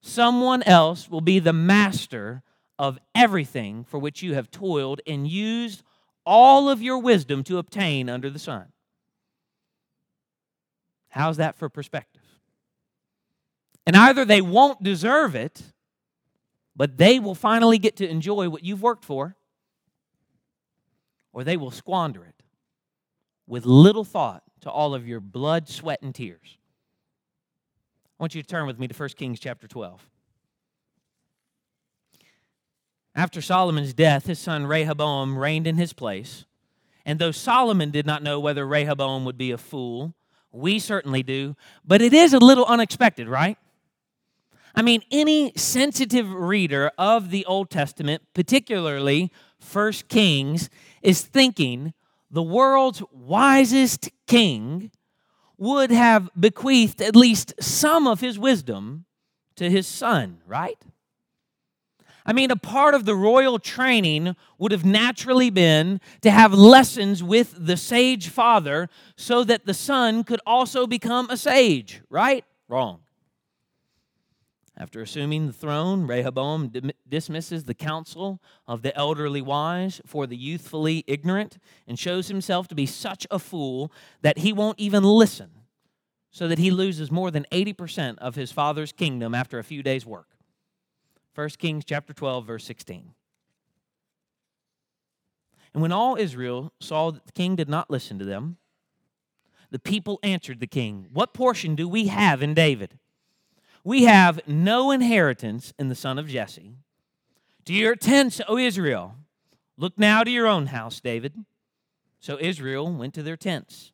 someone 0.00 0.62
else 0.62 1.10
will 1.10 1.20
be 1.20 1.40
the 1.40 1.52
master 1.52 2.42
of 2.78 2.98
everything 3.14 3.84
for 3.84 3.98
which 3.98 4.22
you 4.22 4.32
have 4.32 4.50
toiled 4.50 5.02
and 5.06 5.28
used 5.28 5.82
all 6.26 6.68
of 6.68 6.82
your 6.82 6.98
wisdom 6.98 7.44
to 7.44 7.58
obtain 7.58 8.10
under 8.10 8.28
the 8.28 8.38
sun. 8.38 8.66
How's 11.08 11.38
that 11.38 11.56
for 11.56 11.68
perspective? 11.68 12.22
And 13.86 13.96
either 13.96 14.24
they 14.24 14.40
won't 14.40 14.82
deserve 14.82 15.34
it, 15.34 15.62
but 16.74 16.98
they 16.98 17.20
will 17.20 17.36
finally 17.36 17.78
get 17.78 17.96
to 17.96 18.08
enjoy 18.08 18.48
what 18.48 18.64
you've 18.64 18.82
worked 18.82 19.04
for, 19.04 19.36
or 21.32 21.44
they 21.44 21.56
will 21.56 21.70
squander 21.70 22.24
it 22.24 22.42
with 23.46 23.64
little 23.64 24.04
thought 24.04 24.42
to 24.62 24.70
all 24.70 24.94
of 24.94 25.06
your 25.06 25.20
blood, 25.20 25.68
sweat, 25.68 26.02
and 26.02 26.14
tears. 26.14 26.58
I 28.18 28.22
want 28.22 28.34
you 28.34 28.42
to 28.42 28.48
turn 28.48 28.66
with 28.66 28.78
me 28.78 28.88
to 28.88 28.94
1 28.94 29.08
Kings 29.10 29.38
chapter 29.38 29.68
12. 29.68 30.06
After 33.16 33.40
Solomon's 33.40 33.94
death, 33.94 34.26
his 34.26 34.38
son 34.38 34.66
Rehoboam 34.66 35.38
reigned 35.38 35.66
in 35.66 35.78
his 35.78 35.94
place. 35.94 36.44
And 37.06 37.18
though 37.18 37.30
Solomon 37.30 37.90
did 37.90 38.04
not 38.04 38.22
know 38.22 38.38
whether 38.38 38.66
Rehoboam 38.66 39.24
would 39.24 39.38
be 39.38 39.50
a 39.50 39.58
fool, 39.58 40.14
we 40.52 40.78
certainly 40.78 41.22
do. 41.22 41.56
But 41.82 42.02
it 42.02 42.12
is 42.12 42.34
a 42.34 42.38
little 42.38 42.66
unexpected, 42.66 43.26
right? 43.26 43.56
I 44.74 44.82
mean, 44.82 45.02
any 45.10 45.52
sensitive 45.56 46.30
reader 46.30 46.90
of 46.98 47.30
the 47.30 47.46
Old 47.46 47.70
Testament, 47.70 48.22
particularly 48.34 49.32
First 49.58 50.08
Kings, 50.08 50.68
is 51.00 51.22
thinking 51.22 51.94
the 52.30 52.42
world's 52.42 53.02
wisest 53.10 54.10
king 54.26 54.90
would 55.56 55.90
have 55.90 56.28
bequeathed 56.38 57.00
at 57.00 57.16
least 57.16 57.54
some 57.58 58.06
of 58.06 58.20
his 58.20 58.38
wisdom 58.38 59.06
to 59.54 59.70
his 59.70 59.86
son, 59.86 60.42
right? 60.46 60.76
I 62.28 62.32
mean, 62.32 62.50
a 62.50 62.56
part 62.56 62.94
of 62.94 63.04
the 63.04 63.14
royal 63.14 63.60
training 63.60 64.34
would 64.58 64.72
have 64.72 64.84
naturally 64.84 65.48
been 65.48 66.00
to 66.22 66.30
have 66.32 66.52
lessons 66.52 67.22
with 67.22 67.54
the 67.56 67.76
sage 67.76 68.28
father 68.28 68.88
so 69.14 69.44
that 69.44 69.64
the 69.64 69.74
son 69.74 70.24
could 70.24 70.40
also 70.44 70.88
become 70.88 71.30
a 71.30 71.36
sage, 71.36 72.02
right? 72.10 72.44
Wrong. 72.68 72.98
After 74.76 75.00
assuming 75.00 75.46
the 75.46 75.52
throne, 75.52 76.06
Rehoboam 76.06 76.72
dismisses 77.08 77.64
the 77.64 77.74
counsel 77.74 78.42
of 78.66 78.82
the 78.82 78.94
elderly 78.96 79.40
wise 79.40 80.02
for 80.04 80.26
the 80.26 80.36
youthfully 80.36 81.04
ignorant 81.06 81.58
and 81.86 81.96
shows 81.96 82.26
himself 82.28 82.66
to 82.68 82.74
be 82.74 82.86
such 82.86 83.26
a 83.30 83.38
fool 83.38 83.90
that 84.20 84.38
he 84.38 84.52
won't 84.52 84.78
even 84.80 85.04
listen, 85.04 85.50
so 86.30 86.48
that 86.48 86.58
he 86.58 86.70
loses 86.70 87.10
more 87.10 87.30
than 87.30 87.46
80% 87.52 88.18
of 88.18 88.34
his 88.34 88.52
father's 88.52 88.92
kingdom 88.92 89.34
after 89.34 89.58
a 89.58 89.64
few 89.64 89.82
days' 89.82 90.04
work. 90.04 90.35
1 91.36 91.50
Kings 91.58 91.84
chapter 91.84 92.14
12 92.14 92.46
verse 92.46 92.64
16. 92.64 93.12
And 95.74 95.82
when 95.82 95.92
all 95.92 96.16
Israel 96.16 96.72
saw 96.80 97.10
that 97.10 97.26
the 97.26 97.32
king 97.32 97.56
did 97.56 97.68
not 97.68 97.90
listen 97.90 98.18
to 98.18 98.24
them, 98.24 98.56
the 99.70 99.78
people 99.78 100.18
answered 100.22 100.60
the 100.60 100.66
king, 100.66 101.08
"What 101.12 101.34
portion 101.34 101.74
do 101.74 101.86
we 101.86 102.06
have 102.06 102.42
in 102.42 102.54
David? 102.54 102.98
We 103.84 104.04
have 104.04 104.48
no 104.48 104.90
inheritance 104.90 105.74
in 105.78 105.90
the 105.90 105.94
son 105.94 106.18
of 106.18 106.28
Jesse. 106.28 106.78
To 107.66 107.74
your 107.74 107.96
tents, 107.96 108.40
O 108.48 108.56
Israel. 108.56 109.16
Look 109.76 109.98
now 109.98 110.24
to 110.24 110.30
your 110.30 110.46
own 110.46 110.68
house, 110.68 111.00
David." 111.00 111.44
So 112.18 112.38
Israel 112.40 112.90
went 112.90 113.12
to 113.12 113.22
their 113.22 113.36
tents. 113.36 113.92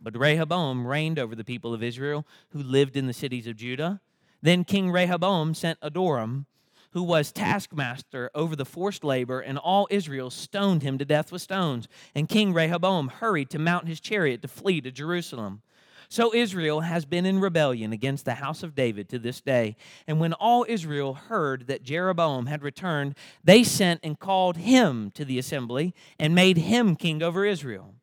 But 0.00 0.16
Rehoboam 0.16 0.86
reigned 0.86 1.18
over 1.18 1.34
the 1.34 1.44
people 1.44 1.74
of 1.74 1.82
Israel 1.82 2.26
who 2.52 2.62
lived 2.62 2.96
in 2.96 3.06
the 3.06 3.12
cities 3.12 3.46
of 3.46 3.56
Judah. 3.56 4.00
Then 4.40 4.64
King 4.64 4.90
Rehoboam 4.90 5.52
sent 5.52 5.78
Adoram 5.80 6.46
who 6.92 7.02
was 7.02 7.32
taskmaster 7.32 8.30
over 8.34 8.56
the 8.56 8.64
forced 8.64 9.04
labor, 9.04 9.40
and 9.40 9.58
all 9.58 9.86
Israel 9.90 10.30
stoned 10.30 10.82
him 10.82 10.98
to 10.98 11.04
death 11.04 11.30
with 11.30 11.42
stones. 11.42 11.88
And 12.14 12.28
King 12.28 12.52
Rehoboam 12.52 13.08
hurried 13.08 13.50
to 13.50 13.58
mount 13.58 13.88
his 13.88 14.00
chariot 14.00 14.42
to 14.42 14.48
flee 14.48 14.80
to 14.80 14.90
Jerusalem. 14.90 15.62
So 16.08 16.34
Israel 16.34 16.80
has 16.80 17.04
been 17.04 17.24
in 17.24 17.38
rebellion 17.38 17.92
against 17.92 18.24
the 18.24 18.34
house 18.34 18.64
of 18.64 18.74
David 18.74 19.08
to 19.10 19.18
this 19.20 19.40
day. 19.40 19.76
And 20.08 20.18
when 20.18 20.32
all 20.32 20.66
Israel 20.68 21.14
heard 21.14 21.68
that 21.68 21.84
Jeroboam 21.84 22.46
had 22.46 22.64
returned, 22.64 23.14
they 23.44 23.62
sent 23.62 24.00
and 24.02 24.18
called 24.18 24.56
him 24.56 25.12
to 25.12 25.24
the 25.24 25.38
assembly 25.38 25.94
and 26.18 26.34
made 26.34 26.56
him 26.56 26.96
king 26.96 27.22
over 27.22 27.44
Israel. 27.44 27.94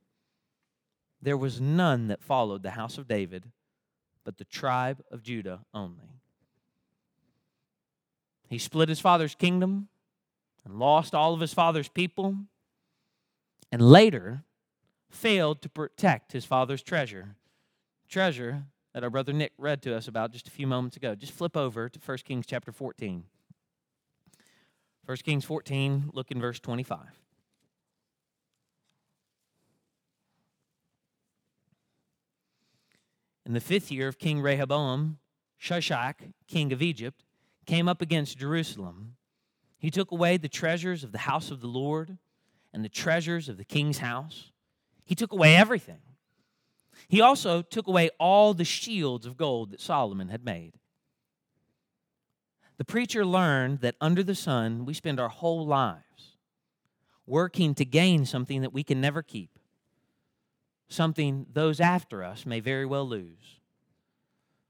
There 1.21 1.35
was 1.35 1.59
none 1.59 2.07
that 2.07 2.23
followed 2.23 2.63
the 2.63 2.71
house 2.71 2.97
of 2.97 3.09
David, 3.09 3.51
but 4.23 4.37
the 4.37 4.45
tribe 4.45 5.03
of 5.11 5.21
Judah 5.21 5.65
only. 5.73 6.16
He 8.49 8.57
split 8.57 8.89
his 8.89 8.99
father's 8.99 9.35
kingdom 9.35 9.89
and 10.65 10.79
lost 10.79 11.13
all 11.13 11.33
of 11.33 11.39
his 11.39 11.53
father's 11.53 11.89
people, 11.89 12.35
and 13.71 13.81
later 13.81 14.43
failed 15.09 15.61
to 15.61 15.69
protect 15.69 16.31
his 16.31 16.45
father's 16.45 16.81
treasure. 16.81 17.35
Treasure 18.09 18.63
that 18.93 19.03
our 19.03 19.09
brother 19.09 19.33
Nick 19.33 19.53
read 19.57 19.81
to 19.83 19.95
us 19.95 20.07
about 20.07 20.31
just 20.31 20.47
a 20.47 20.51
few 20.51 20.67
moments 20.67 20.97
ago. 20.97 21.15
Just 21.15 21.33
flip 21.33 21.55
over 21.55 21.89
to 21.89 21.99
1 22.03 22.17
Kings 22.19 22.45
chapter 22.45 22.71
14. 22.71 23.23
1 25.05 25.17
Kings 25.17 25.45
14, 25.45 26.09
look 26.13 26.31
in 26.31 26.41
verse 26.41 26.59
25. 26.59 26.99
In 33.45 33.53
the 33.53 33.61
fifth 33.61 33.89
year 33.89 34.09
of 34.09 34.19
King 34.19 34.41
Rehoboam, 34.41 35.19
Shishak, 35.61 36.33
king 36.47 36.73
of 36.73 36.81
Egypt, 36.81 37.23
came 37.67 37.87
up 37.87 38.01
against 38.01 38.37
Jerusalem, 38.37 39.17
he 39.77 39.91
took 39.91 40.11
away 40.11 40.37
the 40.37 40.49
treasures 40.49 41.03
of 41.03 41.11
the 41.11 41.19
house 41.19 41.51
of 41.51 41.61
the 41.61 41.67
Lord 41.67 42.17
and 42.73 42.83
the 42.83 42.89
treasures 42.89 43.47
of 43.47 43.57
the 43.57 43.65
king's 43.65 43.99
house. 43.99 44.51
He 45.05 45.13
took 45.13 45.31
away 45.31 45.55
everything. 45.55 45.99
He 47.07 47.21
also 47.21 47.61
took 47.61 47.87
away 47.87 48.09
all 48.19 48.53
the 48.53 48.65
shields 48.65 49.25
of 49.25 49.37
gold 49.37 49.71
that 49.71 49.81
Solomon 49.81 50.29
had 50.29 50.43
made. 50.43 50.73
The 52.77 52.85
preacher 52.85 53.25
learned 53.25 53.81
that 53.81 53.95
under 54.01 54.23
the 54.23 54.35
sun, 54.35 54.85
we 54.85 54.93
spend 54.93 55.19
our 55.19 55.29
whole 55.29 55.65
lives 55.65 56.01
working 57.25 57.75
to 57.75 57.85
gain 57.85 58.25
something 58.25 58.61
that 58.61 58.73
we 58.73 58.83
can 58.83 59.01
never 59.01 59.21
keep, 59.21 59.49
something 60.87 61.45
those 61.51 61.79
after 61.79 62.23
us 62.23 62.45
may 62.45 62.59
very 62.59 62.85
well 62.85 63.07
lose. 63.07 63.59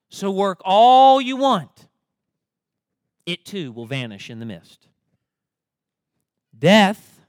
So 0.09 0.31
work 0.31 0.59
all 0.63 1.21
you 1.21 1.37
want 1.37 1.87
it 3.27 3.45
too 3.45 3.71
will 3.71 3.85
vanish 3.85 4.31
in 4.31 4.39
the 4.39 4.45
mist. 4.45 4.87
Death, 6.57 7.19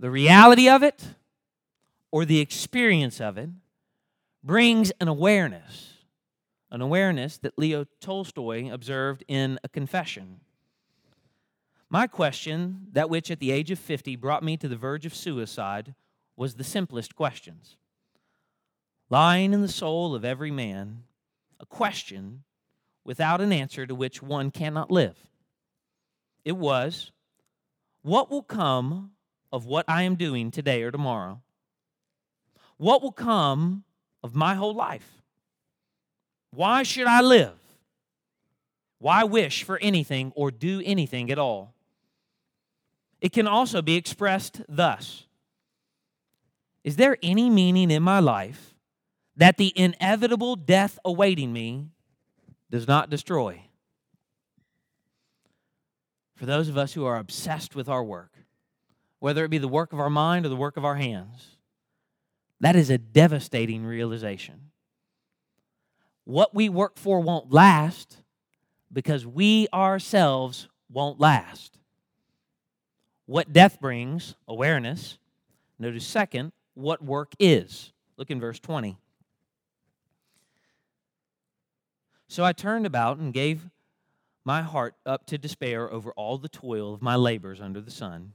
the 0.00 0.10
reality 0.10 0.68
of 0.68 0.82
it, 0.82 1.04
or 2.10 2.24
the 2.24 2.40
experience 2.40 3.20
of 3.20 3.38
it, 3.38 3.50
brings 4.42 4.90
an 4.98 5.06
awareness, 5.06 5.98
an 6.70 6.80
awareness 6.80 7.36
that 7.38 7.58
Leo 7.58 7.84
Tolstoy 8.00 8.72
observed 8.72 9.22
in 9.28 9.60
a 9.62 9.68
confession. 9.68 10.40
My 11.90 12.06
question, 12.06 12.86
that 12.92 13.10
which 13.10 13.30
at 13.30 13.40
the 13.40 13.52
age 13.52 13.70
of 13.70 13.78
50 13.78 14.16
brought 14.16 14.42
me 14.42 14.56
to 14.56 14.68
the 14.68 14.76
verge 14.76 15.04
of 15.04 15.14
suicide, 15.14 15.94
was 16.34 16.54
the 16.54 16.64
simplest 16.64 17.14
questions 17.14 17.76
lying 19.10 19.52
in 19.52 19.60
the 19.60 19.68
soul 19.68 20.14
of 20.14 20.24
every 20.24 20.52
man, 20.52 21.02
a 21.58 21.66
question 21.66 22.44
without 23.04 23.40
an 23.40 23.52
answer 23.52 23.86
to 23.86 23.94
which 23.94 24.22
one 24.22 24.50
cannot 24.50 24.90
live. 24.90 25.16
It 26.44 26.56
was, 26.56 27.12
What 28.02 28.30
will 28.30 28.42
come 28.42 29.12
of 29.52 29.66
what 29.66 29.84
I 29.88 30.02
am 30.02 30.16
doing 30.16 30.50
today 30.50 30.82
or 30.82 30.90
tomorrow? 30.90 31.42
What 32.76 33.02
will 33.02 33.12
come 33.12 33.84
of 34.22 34.34
my 34.34 34.54
whole 34.54 34.74
life? 34.74 35.22
Why 36.50 36.82
should 36.82 37.06
I 37.06 37.20
live? 37.20 37.58
Why 38.98 39.24
wish 39.24 39.62
for 39.62 39.78
anything 39.78 40.32
or 40.34 40.50
do 40.50 40.82
anything 40.84 41.30
at 41.30 41.38
all? 41.38 41.74
It 43.20 43.32
can 43.32 43.46
also 43.46 43.82
be 43.82 43.96
expressed 43.96 44.62
thus 44.68 45.26
Is 46.84 46.96
there 46.96 47.18
any 47.22 47.50
meaning 47.50 47.90
in 47.90 48.02
my 48.02 48.18
life 48.18 48.74
that 49.36 49.56
the 49.58 49.72
inevitable 49.76 50.56
death 50.56 50.98
awaiting 51.04 51.52
me 51.52 51.88
does 52.70 52.86
not 52.86 53.10
destroy? 53.10 53.62
For 56.34 56.46
those 56.46 56.68
of 56.68 56.78
us 56.78 56.94
who 56.94 57.04
are 57.04 57.18
obsessed 57.18 57.74
with 57.74 57.88
our 57.88 58.02
work, 58.02 58.32
whether 59.18 59.44
it 59.44 59.50
be 59.50 59.58
the 59.58 59.68
work 59.68 59.92
of 59.92 60.00
our 60.00 60.08
mind 60.08 60.46
or 60.46 60.48
the 60.48 60.56
work 60.56 60.76
of 60.76 60.84
our 60.84 60.96
hands, 60.96 61.56
that 62.60 62.76
is 62.76 62.90
a 62.90 62.98
devastating 62.98 63.84
realization. 63.84 64.70
What 66.24 66.54
we 66.54 66.68
work 66.68 66.98
for 66.98 67.20
won't 67.20 67.52
last 67.52 68.18
because 68.92 69.26
we 69.26 69.66
ourselves 69.72 70.68
won't 70.90 71.20
last. 71.20 71.78
What 73.26 73.52
death 73.52 73.80
brings, 73.80 74.34
awareness. 74.48 75.18
Notice, 75.78 76.06
second, 76.06 76.52
what 76.74 77.02
work 77.02 77.32
is. 77.38 77.92
Look 78.16 78.30
in 78.30 78.40
verse 78.40 78.58
20. 78.60 78.96
So 82.30 82.44
I 82.44 82.52
turned 82.52 82.86
about 82.86 83.18
and 83.18 83.34
gave 83.34 83.70
my 84.44 84.62
heart 84.62 84.94
up 85.04 85.26
to 85.26 85.36
despair 85.36 85.92
over 85.92 86.12
all 86.12 86.38
the 86.38 86.48
toil 86.48 86.94
of 86.94 87.02
my 87.02 87.16
labors 87.16 87.60
under 87.60 87.80
the 87.80 87.90
sun, 87.90 88.34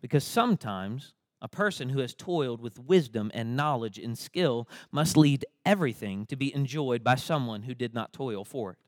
because 0.00 0.24
sometimes 0.24 1.12
a 1.42 1.46
person 1.46 1.90
who 1.90 1.98
has 1.98 2.14
toiled 2.14 2.62
with 2.62 2.78
wisdom 2.78 3.30
and 3.34 3.54
knowledge 3.54 3.98
and 3.98 4.16
skill 4.16 4.66
must 4.90 5.14
leave 5.14 5.44
everything 5.66 6.24
to 6.24 6.36
be 6.36 6.54
enjoyed 6.54 7.04
by 7.04 7.16
someone 7.16 7.64
who 7.64 7.74
did 7.74 7.92
not 7.92 8.14
toil 8.14 8.46
for 8.46 8.70
it. 8.70 8.78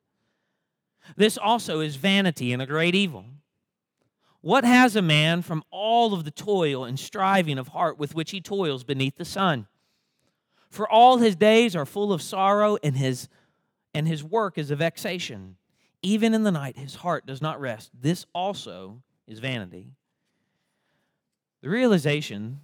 This 1.15 1.37
also 1.37 1.79
is 1.79 1.95
vanity 1.95 2.51
and 2.51 2.63
a 2.63 2.65
great 2.67 2.95
evil. 2.95 3.25
What 4.41 4.63
has 4.63 4.95
a 4.95 5.03
man 5.03 5.43
from 5.43 5.63
all 5.69 6.15
of 6.15 6.23
the 6.23 6.31
toil 6.31 6.83
and 6.83 6.99
striving 6.99 7.59
of 7.59 7.67
heart 7.69 7.99
with 7.99 8.15
which 8.15 8.31
he 8.31 8.41
toils 8.41 8.83
beneath 8.83 9.17
the 9.17 9.23
sun? 9.23 9.67
For 10.67 10.89
all 10.89 11.17
his 11.17 11.35
days 11.35 11.75
are 11.75 11.85
full 11.85 12.11
of 12.11 12.23
sorrow, 12.23 12.77
and 12.81 12.97
his, 12.97 13.29
and 13.93 14.07
his 14.07 14.23
work 14.23 14.57
is 14.57 14.71
a 14.71 14.75
vexation. 14.75 15.57
Even 16.01 16.33
in 16.33 16.43
the 16.43 16.51
night, 16.51 16.77
his 16.77 16.95
heart 16.95 17.25
does 17.25 17.41
not 17.41 17.59
rest. 17.59 17.91
This 17.93 18.25
also 18.33 19.01
is 19.27 19.39
vanity. 19.39 19.91
The 21.61 21.69
realization 21.69 22.59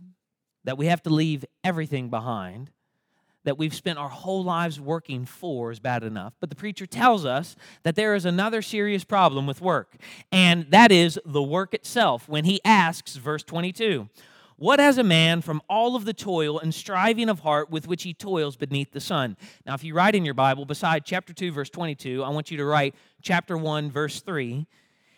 that 0.64 0.78
we 0.78 0.88
have 0.88 1.04
to 1.04 1.10
leave 1.10 1.46
everything 1.64 2.10
behind 2.10 2.72
that 3.48 3.58
we've 3.58 3.74
spent 3.74 3.98
our 3.98 4.10
whole 4.10 4.44
lives 4.44 4.78
working 4.78 5.26
for 5.26 5.72
is 5.72 5.80
bad 5.80 6.04
enough. 6.04 6.34
But 6.42 6.50
the 6.50 6.56
preacher 6.56 6.86
tells 6.86 7.24
us 7.24 7.56
that 7.84 7.96
there 7.96 8.14
is 8.14 8.26
another 8.26 8.62
serious 8.62 9.06
problem 9.06 9.48
with 9.48 9.62
work, 9.62 9.96
and 10.34 10.70
that 10.72 10.92
is 10.92 11.18
the 11.26 11.42
work 11.42 11.74
itself. 11.74 12.28
When 12.28 12.44
he 12.44 12.60
asks, 12.66 13.16
verse 13.16 13.44
22, 13.44 14.10
what 14.58 14.80
has 14.80 14.98
a 14.98 15.04
man 15.04 15.42
from 15.42 15.62
all 15.70 15.96
of 15.96 16.06
the 16.06 16.14
toil 16.14 16.60
and 16.60 16.74
striving 16.74 17.30
of 17.30 17.40
heart 17.40 17.70
with 17.70 17.88
which 17.88 18.04
he 18.04 18.14
toils 18.14 18.56
beneath 18.56 18.92
the 18.92 19.00
sun? 19.00 19.38
Now, 19.66 19.74
if 19.74 19.84
you 19.84 19.94
write 19.94 20.16
in 20.16 20.26
your 20.26 20.34
Bible, 20.34 20.66
beside 20.66 21.06
chapter 21.06 21.34
2, 21.34 21.52
verse 21.52 21.70
22, 21.70 22.24
I 22.24 22.30
want 22.30 22.52
you 22.52 22.58
to 22.58 22.66
write 22.66 22.96
chapter 23.22 23.58
1, 23.58 23.92
verse 23.92 24.20
3 24.22 24.68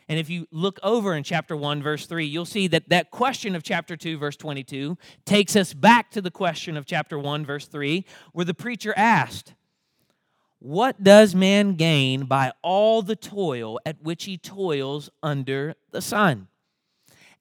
and 0.09 0.17
if 0.17 0.27
you 0.27 0.47
look 0.51 0.79
over 0.81 1.13
in 1.13 1.23
chapter 1.23 1.55
1, 1.55 1.83
verse 1.83 2.07
3, 2.07 2.25
you'll 2.25 2.43
see 2.43 2.67
that 2.69 2.89
that 2.89 3.11
question 3.11 3.55
of 3.55 3.61
chapter 3.61 3.95
2, 3.95 4.17
verse 4.17 4.35
22, 4.35 4.97
takes 5.23 5.55
us 5.55 5.75
back 5.75 6.09
to 6.11 6.21
the 6.21 6.31
question 6.31 6.75
of 6.75 6.87
chapter 6.87 7.19
1, 7.19 7.45
verse 7.45 7.67
3, 7.67 8.03
where 8.33 8.43
the 8.43 8.55
preacher 8.55 8.91
asked, 8.97 9.53
What 10.57 11.03
does 11.03 11.35
man 11.35 11.75
gain 11.75 12.25
by 12.25 12.53
all 12.63 13.03
the 13.03 13.15
toil 13.15 13.79
at 13.85 14.01
which 14.01 14.23
he 14.23 14.35
toils 14.35 15.11
under 15.21 15.75
the 15.91 16.01
sun? 16.01 16.47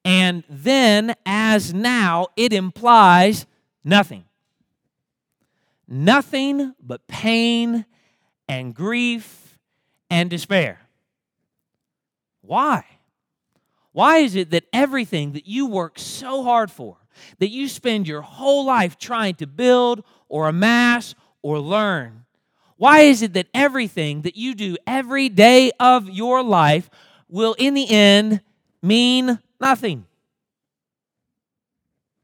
And 0.04 0.44
then, 0.48 1.14
as 1.26 1.74
now, 1.74 2.28
it 2.36 2.52
implies 2.52 3.46
nothing. 3.84 4.24
Nothing 5.86 6.74
but 6.80 7.06
pain 7.06 7.84
and 8.48 8.74
grief 8.74 9.58
and 10.10 10.30
despair. 10.30 10.80
Why? 12.42 12.84
Why 13.92 14.18
is 14.18 14.36
it 14.36 14.50
that 14.50 14.64
everything 14.72 15.32
that 15.32 15.46
you 15.46 15.66
work 15.66 15.98
so 15.98 16.42
hard 16.42 16.70
for, 16.70 16.96
that 17.38 17.50
you 17.50 17.68
spend 17.68 18.06
your 18.06 18.22
whole 18.22 18.64
life 18.64 18.96
trying 18.96 19.34
to 19.36 19.46
build 19.46 20.04
or 20.28 20.48
amass 20.48 21.14
or 21.42 21.58
learn, 21.58 22.24
why 22.76 23.00
is 23.00 23.22
it 23.22 23.32
that 23.32 23.48
everything 23.52 24.22
that 24.22 24.36
you 24.36 24.54
do 24.54 24.76
every 24.86 25.28
day 25.28 25.72
of 25.80 26.08
your 26.08 26.42
life 26.44 26.88
will 27.28 27.54
in 27.58 27.74
the 27.74 27.90
end 27.90 28.40
mean 28.80 29.40
nothing? 29.60 30.06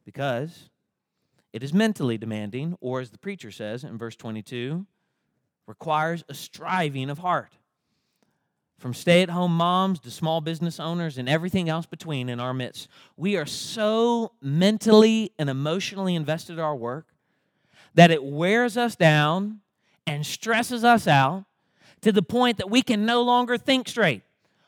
Because 0.04 0.68
it 1.52 1.62
is 1.62 1.72
mentally 1.72 2.18
demanding, 2.18 2.76
or 2.80 3.00
as 3.00 3.10
the 3.10 3.18
preacher 3.18 3.50
says 3.50 3.84
in 3.84 3.96
verse 3.96 4.16
22, 4.16 4.86
requires 5.66 6.24
a 6.28 6.34
striving 6.34 7.10
of 7.10 7.18
heart 7.18 7.52
from 8.78 8.92
stay 8.92 9.22
at 9.22 9.30
home 9.30 9.56
moms 9.56 10.00
to 10.00 10.10
small 10.10 10.40
business 10.40 10.78
owners 10.78 11.16
and 11.16 11.28
everything 11.28 11.68
else 11.68 11.86
between 11.86 12.28
in 12.28 12.40
our 12.40 12.52
midst. 12.52 12.88
We 13.16 13.36
are 13.36 13.46
so 13.46 14.32
mentally 14.42 15.32
and 15.38 15.48
emotionally 15.48 16.14
invested 16.14 16.54
in 16.54 16.58
our 16.58 16.76
work 16.76 17.06
that 17.94 18.10
it 18.10 18.22
wears 18.22 18.76
us 18.76 18.96
down 18.96 19.60
and 20.06 20.26
stresses 20.26 20.84
us 20.84 21.06
out 21.06 21.44
to 22.02 22.12
the 22.12 22.22
point 22.22 22.58
that 22.58 22.68
we 22.68 22.82
can 22.82 23.06
no 23.06 23.22
longer 23.22 23.56
think 23.56 23.88
straight. 23.88 24.22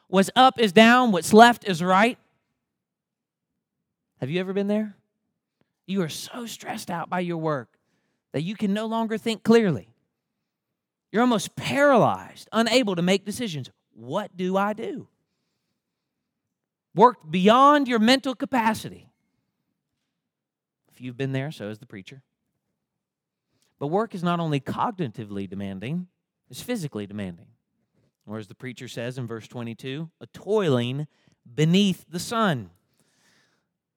What's 0.08 0.30
up 0.36 0.58
is 0.58 0.72
down, 0.72 1.12
what's 1.12 1.32
left 1.32 1.68
is 1.68 1.82
right. 1.82 2.16
Have 4.20 4.30
you 4.30 4.40
ever 4.40 4.52
been 4.52 4.68
there? 4.68 4.96
You 5.86 6.02
are 6.02 6.08
so 6.08 6.46
stressed 6.46 6.90
out 6.90 7.08
by 7.08 7.20
your 7.20 7.36
work 7.36 7.78
that 8.32 8.42
you 8.42 8.56
can 8.56 8.74
no 8.74 8.86
longer 8.86 9.18
think 9.18 9.42
clearly. 9.42 9.88
You're 11.12 11.22
almost 11.22 11.56
paralyzed, 11.56 12.48
unable 12.52 12.96
to 12.96 13.02
make 13.02 13.24
decisions. 13.24 13.70
What 13.92 14.36
do 14.36 14.56
I 14.56 14.72
do? 14.72 15.08
Work 16.94 17.30
beyond 17.30 17.88
your 17.88 17.98
mental 17.98 18.34
capacity. 18.34 19.08
If 20.92 21.00
you've 21.00 21.16
been 21.16 21.32
there, 21.32 21.50
so 21.50 21.68
has 21.68 21.78
the 21.78 21.86
preacher. 21.86 22.22
But 23.78 23.88
work 23.88 24.14
is 24.14 24.22
not 24.22 24.40
only 24.40 24.60
cognitively 24.60 25.48
demanding, 25.48 26.08
it's 26.50 26.62
physically 26.62 27.06
demanding. 27.06 27.48
Or 28.26 28.38
as 28.38 28.48
the 28.48 28.54
preacher 28.54 28.88
says 28.88 29.18
in 29.18 29.26
verse 29.26 29.46
22, 29.46 30.10
a 30.20 30.26
toiling 30.28 31.06
beneath 31.54 32.06
the 32.08 32.18
sun. 32.18 32.70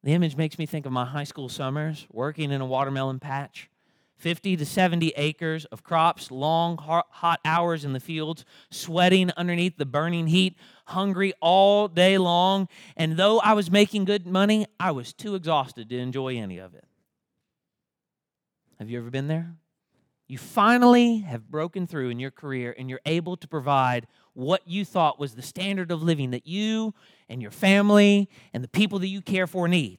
The 0.04 0.14
image 0.14 0.38
makes 0.38 0.58
me 0.58 0.66
think 0.66 0.86
of 0.86 0.92
my 0.92 1.06
high 1.06 1.24
school 1.26 1.50
summers 1.50 2.08
working 2.12 2.52
in 2.52 2.62
a 2.62 2.66
watermelon 2.66 3.20
patch. 3.20 3.70
50 4.18 4.58
to 4.58 4.66
70 4.66 5.14
acres 5.16 5.64
of 5.66 5.82
crops, 5.82 6.30
long, 6.30 6.78
hot 6.78 7.40
hours 7.46 7.86
in 7.86 7.94
the 7.94 8.02
fields, 8.02 8.44
sweating 8.70 9.32
underneath 9.38 9.78
the 9.78 9.86
burning 9.86 10.28
heat, 10.28 10.58
hungry 10.88 11.34
all 11.42 11.88
day 11.88 12.18
long. 12.18 12.68
And 12.98 13.16
though 13.16 13.40
I 13.40 13.54
was 13.54 13.72
making 13.72 14.04
good 14.06 14.28
money, 14.28 14.66
I 14.78 14.92
was 14.92 15.14
too 15.14 15.36
exhausted 15.36 15.90
to 15.90 15.98
enjoy 15.98 16.38
any 16.38 16.58
of 16.58 16.76
it. 16.76 16.86
Have 18.78 18.90
you 18.90 19.00
ever 19.00 19.10
been 19.10 19.28
there? 19.28 19.56
You 20.30 20.38
finally 20.38 21.18
have 21.18 21.50
broken 21.50 21.88
through 21.88 22.12
in 22.12 22.20
your 22.20 22.30
career 22.30 22.76
and 22.78 22.88
you're 22.88 23.02
able 23.04 23.36
to 23.38 23.48
provide 23.48 24.06
what 24.34 24.62
you 24.68 24.86
thought 24.86 25.20
was 25.20 25.34
the 25.34 25.42
standard 25.42 25.92
of 25.92 26.04
living 26.04 26.30
that 26.32 26.46
you 26.46 26.94
and 27.28 27.42
your 27.42 27.50
family 27.50 28.30
and 28.54 28.64
the 28.64 28.68
people 28.68 29.00
that 29.00 29.08
you 29.08 29.24
care 29.24 29.48
for 29.48 29.68
need. 29.68 29.98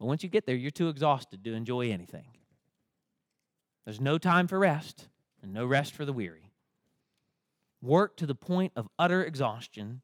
But 0.00 0.06
once 0.06 0.24
you 0.24 0.28
get 0.28 0.46
there, 0.46 0.56
you're 0.56 0.72
too 0.72 0.88
exhausted 0.88 1.44
to 1.44 1.54
enjoy 1.54 1.92
anything. 1.92 2.26
There's 3.84 4.00
no 4.00 4.18
time 4.18 4.48
for 4.48 4.58
rest 4.58 5.06
and 5.40 5.52
no 5.52 5.64
rest 5.64 5.94
for 5.94 6.04
the 6.04 6.12
weary. 6.12 6.50
Work 7.80 8.16
to 8.16 8.26
the 8.26 8.34
point 8.34 8.72
of 8.74 8.88
utter 8.98 9.22
exhaustion 9.22 10.00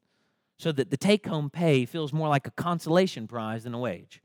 so 0.57 0.71
that 0.71 0.89
the 0.89 0.95
take 0.95 1.27
home 1.27 1.49
pay 1.49 1.83
feels 1.83 2.13
more 2.13 2.29
like 2.29 2.47
a 2.47 2.51
consolation 2.51 3.27
prize 3.27 3.65
than 3.65 3.73
a 3.73 3.79
wage. 3.79 4.21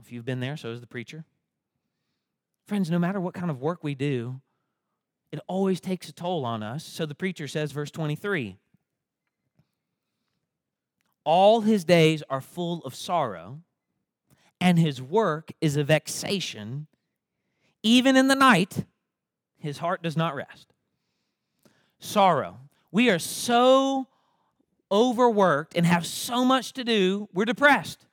If 0.00 0.12
you've 0.12 0.24
been 0.24 0.38
there, 0.38 0.56
so 0.56 0.70
has 0.70 0.80
the 0.80 0.86
preacher. 0.86 1.24
Friends, 2.68 2.90
no 2.90 2.98
matter 2.98 3.18
what 3.18 3.32
kind 3.32 3.50
of 3.50 3.62
work 3.62 3.82
we 3.82 3.94
do, 3.94 4.42
it 5.32 5.40
always 5.46 5.80
takes 5.80 6.10
a 6.10 6.12
toll 6.12 6.44
on 6.44 6.62
us. 6.62 6.84
So 6.84 7.06
the 7.06 7.14
preacher 7.14 7.48
says, 7.48 7.72
verse 7.72 7.90
23 7.90 8.58
all 11.24 11.60
his 11.60 11.84
days 11.84 12.22
are 12.30 12.40
full 12.40 12.82
of 12.84 12.94
sorrow, 12.94 13.60
and 14.62 14.78
his 14.78 15.02
work 15.02 15.52
is 15.60 15.76
a 15.76 15.84
vexation, 15.84 16.86
even 17.82 18.16
in 18.16 18.28
the 18.28 18.34
night, 18.34 18.86
his 19.58 19.76
heart 19.76 20.02
does 20.02 20.16
not 20.16 20.34
rest. 20.34 20.72
Sorrow. 21.98 22.60
We 22.90 23.10
are 23.10 23.18
so 23.18 24.06
overworked 24.90 25.76
and 25.76 25.84
have 25.84 26.06
so 26.06 26.46
much 26.46 26.72
to 26.72 26.84
do, 26.84 27.28
we're 27.34 27.44
depressed. 27.44 28.06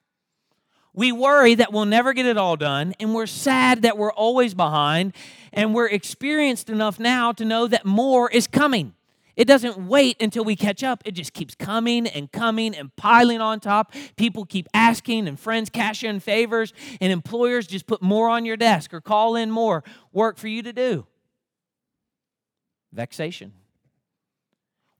We 0.95 1.11
worry 1.11 1.55
that 1.55 1.73
we'll 1.73 1.83
never 1.83 2.13
get 2.13 2.25
it 2.25 2.37
all 2.37 2.55
done, 2.55 2.93
and 3.01 3.13
we're 3.13 3.25
sad 3.25 3.81
that 3.81 3.97
we're 3.97 4.13
always 4.13 4.53
behind, 4.53 5.13
and 5.51 5.73
we're 5.73 5.89
experienced 5.89 6.69
enough 6.69 7.01
now 7.01 7.33
to 7.33 7.43
know 7.43 7.67
that 7.67 7.85
more 7.85 8.31
is 8.31 8.47
coming. 8.47 8.93
It 9.35 9.45
doesn't 9.45 9.77
wait 9.77 10.21
until 10.21 10.45
we 10.45 10.55
catch 10.55 10.85
up. 10.85 11.03
It 11.03 11.11
just 11.11 11.33
keeps 11.33 11.53
coming 11.53 12.07
and 12.07 12.31
coming 12.31 12.73
and 12.73 12.95
piling 12.95 13.41
on 13.41 13.59
top. 13.59 13.93
People 14.15 14.45
keep 14.45 14.69
asking, 14.73 15.27
and 15.27 15.37
friends 15.37 15.69
cash 15.69 16.01
in 16.01 16.21
favors, 16.21 16.73
and 17.01 17.11
employers 17.11 17.67
just 17.67 17.87
put 17.87 18.01
more 18.01 18.29
on 18.29 18.45
your 18.45 18.55
desk 18.55 18.93
or 18.93 19.01
call 19.01 19.35
in 19.35 19.51
more 19.51 19.83
work 20.13 20.37
for 20.37 20.47
you 20.47 20.63
to 20.63 20.71
do. 20.71 21.05
Vexation. 22.93 23.51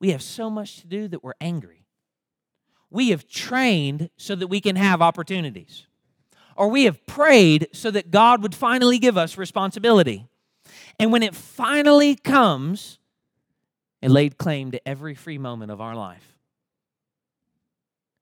We 0.01 0.11
have 0.11 0.21
so 0.21 0.49
much 0.49 0.81
to 0.81 0.87
do 0.87 1.07
that 1.07 1.23
we're 1.23 1.35
angry 1.39 1.84
we 2.95 3.09
have 3.09 3.27
trained 3.27 4.09
so 4.15 4.35
that 4.35 4.47
we 4.47 4.61
can 4.61 4.77
have 4.77 5.01
opportunities. 5.01 5.85
Or 6.55 6.69
we 6.69 6.85
have 6.85 7.05
prayed 7.05 7.67
so 7.73 7.91
that 7.91 8.09
God 8.09 8.41
would 8.41 8.55
finally 8.55 8.97
give 8.99 9.17
us 9.17 9.37
responsibility. 9.37 10.25
And 10.97 11.11
when 11.11 11.21
it 11.21 11.35
finally 11.35 12.15
comes, 12.15 12.97
it 14.01 14.09
laid 14.09 14.37
claim 14.37 14.71
to 14.71 14.87
every 14.87 15.13
free 15.13 15.37
moment 15.37 15.71
of 15.71 15.81
our 15.81 15.93
life. 15.93 16.37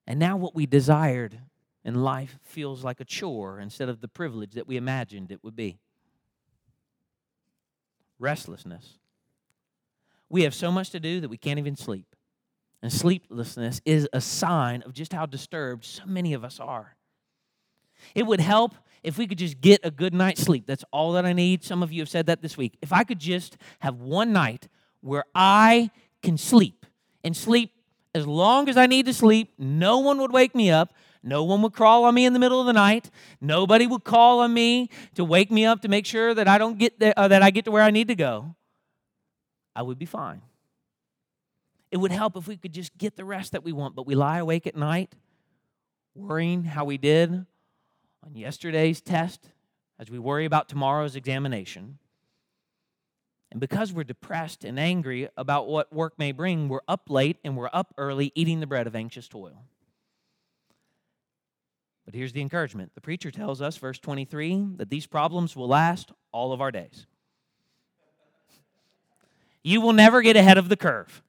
And 0.08 0.20
now 0.20 0.38
what 0.38 0.56
we 0.56 0.66
desired 0.66 1.38
in 1.86 2.02
life 2.02 2.40
feels 2.42 2.84
like 2.84 3.00
a 3.00 3.06
chore 3.06 3.60
instead 3.60 3.90
of 3.90 4.02
the 4.02 4.08
privilege 4.08 4.54
that 4.54 4.68
we 4.68 4.76
imagined 4.76 5.32
it 5.32 5.44
would 5.44 5.56
be. 5.56 5.78
Restlessness. 8.18 8.98
We 10.30 10.44
have 10.44 10.56
so 10.56 10.72
much 10.72 10.90
to 10.90 11.00
do 11.00 11.22
that 11.22 11.30
we 11.30 11.38
can't 11.38 11.60
even 11.60 11.76
sleep. 11.76 12.13
And 12.84 12.92
sleeplessness 12.92 13.80
is 13.86 14.10
a 14.12 14.20
sign 14.20 14.82
of 14.82 14.94
just 14.94 15.14
how 15.14 15.26
disturbed 15.26 15.86
so 15.86 16.04
many 16.06 16.34
of 16.34 16.44
us 16.44 16.60
are. 16.60 16.98
It 18.14 18.28
would 18.28 18.42
help 18.42 18.76
if 19.04 19.18
we 19.18 19.26
could 19.26 19.38
just 19.38 19.62
get 19.62 19.80
a 19.86 19.90
good 19.90 20.14
night's 20.14 20.42
sleep. 20.42 20.66
That's 20.68 20.84
all 20.92 21.14
that 21.14 21.26
I 21.26 21.32
need. 21.32 21.64
Some 21.64 21.82
of 21.82 21.94
you 21.94 22.02
have 22.02 22.10
said 22.10 22.26
that 22.26 22.42
this 22.42 22.58
week. 22.58 22.78
If 22.82 22.92
I 22.92 23.06
could 23.06 23.20
just 23.20 23.56
have 23.80 24.02
one 24.02 24.34
night 24.34 24.68
where 25.00 25.24
I 25.34 25.92
can 26.22 26.38
sleep 26.38 26.86
and 27.24 27.36
sleep 27.38 27.72
as 28.14 28.28
long 28.28 28.68
as 28.68 28.76
I 28.76 28.86
need 28.86 29.06
to 29.06 29.14
sleep, 29.14 29.54
no 29.58 30.00
one 30.00 30.20
would 30.20 30.34
wake 30.34 30.54
me 30.54 30.70
up. 30.70 30.94
No 31.24 31.46
one 31.46 31.62
would 31.62 31.72
crawl 31.72 32.04
on 32.04 32.14
me 32.14 32.26
in 32.26 32.34
the 32.34 32.40
middle 32.40 32.60
of 32.60 32.68
the 32.68 32.74
night. 32.74 33.10
Nobody 33.40 33.88
would 33.88 34.04
call 34.04 34.42
on 34.42 34.54
me 34.54 34.90
to 35.16 35.24
wake 35.24 35.50
me 35.50 35.66
up 35.66 35.80
to 35.84 35.88
make 35.88 36.06
sure 36.06 36.34
that 36.34 36.50
I 36.50 36.58
don't 36.58 36.78
get 36.78 37.00
there, 37.00 37.14
uh, 37.16 37.30
that 37.30 37.42
I 37.42 37.50
get 37.50 37.64
to 37.64 37.72
where 37.72 37.82
I 37.84 37.92
need 37.92 38.10
to 38.10 38.16
go. 38.16 38.58
I 39.74 39.84
would 39.84 39.98
be 39.98 40.06
fine. 40.06 40.42
It 41.94 41.98
would 41.98 42.12
help 42.12 42.36
if 42.36 42.48
we 42.48 42.58
could 42.58 42.74
just 42.74 42.98
get 42.98 43.18
the 43.18 43.24
rest 43.24 43.52
that 43.52 43.64
we 43.64 43.72
want, 43.72 43.96
but 43.96 44.08
we 44.08 44.16
lie 44.16 44.40
awake 44.40 44.66
at 44.66 44.76
night 44.76 45.14
worrying 46.16 46.64
how 46.64 46.86
we 46.86 46.98
did 46.98 47.30
on 48.26 48.34
yesterday's 48.34 49.00
test 49.00 49.52
as 50.00 50.10
we 50.10 50.18
worry 50.18 50.46
about 50.46 50.68
tomorrow's 50.68 51.16
examination. 51.16 52.00
And 53.52 53.60
because 53.60 53.94
we're 53.94 54.06
depressed 54.06 54.64
and 54.64 54.80
angry 54.80 55.30
about 55.38 55.68
what 55.68 55.94
work 55.94 56.18
may 56.18 56.32
bring, 56.32 56.68
we're 56.68 56.82
up 56.88 57.12
late 57.12 57.38
and 57.44 57.56
we're 57.56 57.70
up 57.72 57.94
early 57.96 58.32
eating 58.34 58.60
the 58.60 58.66
bread 58.66 58.88
of 58.88 58.96
anxious 58.96 59.28
toil. 59.28 59.64
But 62.06 62.16
here's 62.16 62.34
the 62.34 62.42
encouragement 62.42 62.96
the 62.96 63.02
preacher 63.02 63.30
tells 63.30 63.62
us, 63.62 63.78
verse 63.78 64.00
23, 64.00 64.70
that 64.78 64.90
these 64.90 65.06
problems 65.06 65.56
will 65.56 65.68
last 65.68 66.12
all 66.32 66.54
of 66.54 66.60
our 66.60 66.72
days. 66.72 67.06
You 69.62 69.80
will 69.80 69.94
never 69.94 70.24
get 70.24 70.36
ahead 70.36 70.58
of 70.58 70.70
the 70.70 70.76
curve 70.76 71.22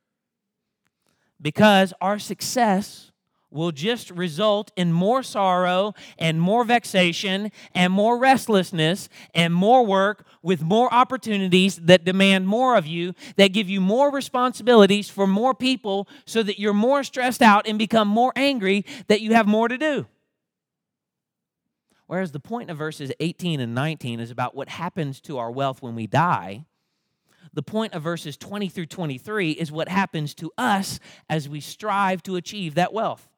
because 1.45 1.93
our 2.01 2.19
success 2.19 3.13
will 3.51 3.71
just 3.71 4.11
result 4.11 4.73
in 4.77 4.91
more 4.91 5.23
sorrow 5.23 5.95
and 6.19 6.41
more 6.41 6.65
vexation 6.65 7.53
and 7.75 7.93
more 7.93 8.19
restlessness 8.19 9.11
and 9.35 9.55
more 9.55 9.87
work 9.87 10.27
with 10.43 10.63
more 10.63 10.93
opportunities 10.93 11.77
that 11.77 12.03
demand 12.03 12.49
more 12.49 12.77
of 12.77 12.87
you, 12.87 13.15
that 13.37 13.53
give 13.53 13.69
you 13.69 13.81
more 13.81 14.11
responsibilities 14.11 15.09
for 15.11 15.27
more 15.27 15.55
people 15.55 16.09
so 16.25 16.43
that 16.43 16.59
you're 16.59 16.73
more 16.73 17.05
stressed 17.05 17.43
out 17.43 17.69
and 17.69 17.79
become 17.79 18.09
more 18.09 18.33
angry 18.35 18.85
that 19.07 19.21
you 19.21 19.35
have 19.35 19.47
more 19.47 19.69
to 19.69 19.77
do. 19.77 20.07
Whereas 22.07 22.33
the 22.33 22.41
point 22.41 22.71
of 22.71 22.79
verses 22.79 23.13
18 23.21 23.61
and 23.61 23.75
19 23.75 24.19
is 24.19 24.31
about 24.31 24.55
what 24.57 24.71
happens 24.71 25.21
to 25.21 25.37
our 25.39 25.51
wealth 25.51 25.83
when 25.83 25.95
we 25.95 26.07
die 26.07 26.65
the 27.55 27.63
point 27.63 27.95
of 27.95 28.03
verses 28.03 28.37
20 28.37 28.69
through 28.69 28.87
23 28.87 29.53
is 29.53 29.73
what 29.73 29.89
happens 29.89 30.35
to 30.35 30.53
us 30.59 30.99
as 31.31 31.49
we 31.49 31.61
strive 31.61 32.23
to 32.25 32.37
achieve 32.37 32.75
that 32.75 32.93
wealth. 32.93 33.29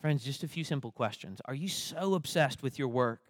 Friends, 0.00 0.24
just 0.24 0.42
a 0.42 0.48
few 0.48 0.64
simple 0.64 0.90
questions. 0.90 1.40
Are 1.44 1.54
you 1.54 1.68
so 1.68 2.14
obsessed 2.14 2.62
with 2.62 2.78
your 2.78 2.88
work 2.88 3.20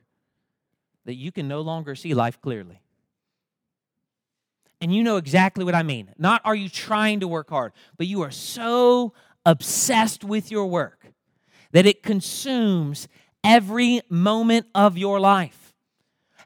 that 1.04 1.14
you 1.14 1.32
can 1.32 1.48
no 1.48 1.60
longer 1.60 1.94
see 1.94 2.14
life 2.14 2.40
clearly? 2.40 2.80
And 4.80 4.94
you 4.94 5.02
know 5.02 5.16
exactly 5.16 5.64
what 5.64 5.74
I 5.74 5.82
mean. 5.82 6.12
Not 6.18 6.40
are 6.44 6.54
you 6.54 6.68
trying 6.68 7.20
to 7.20 7.28
work 7.28 7.50
hard, 7.50 7.72
but 7.96 8.06
you 8.06 8.22
are 8.22 8.30
so 8.30 9.12
obsessed 9.44 10.22
with 10.22 10.50
your 10.50 10.66
work 10.66 11.06
that 11.72 11.86
it 11.86 12.02
consumes 12.02 13.08
every 13.42 14.02
moment 14.08 14.66
of 14.74 14.96
your 14.96 15.18
life 15.18 15.67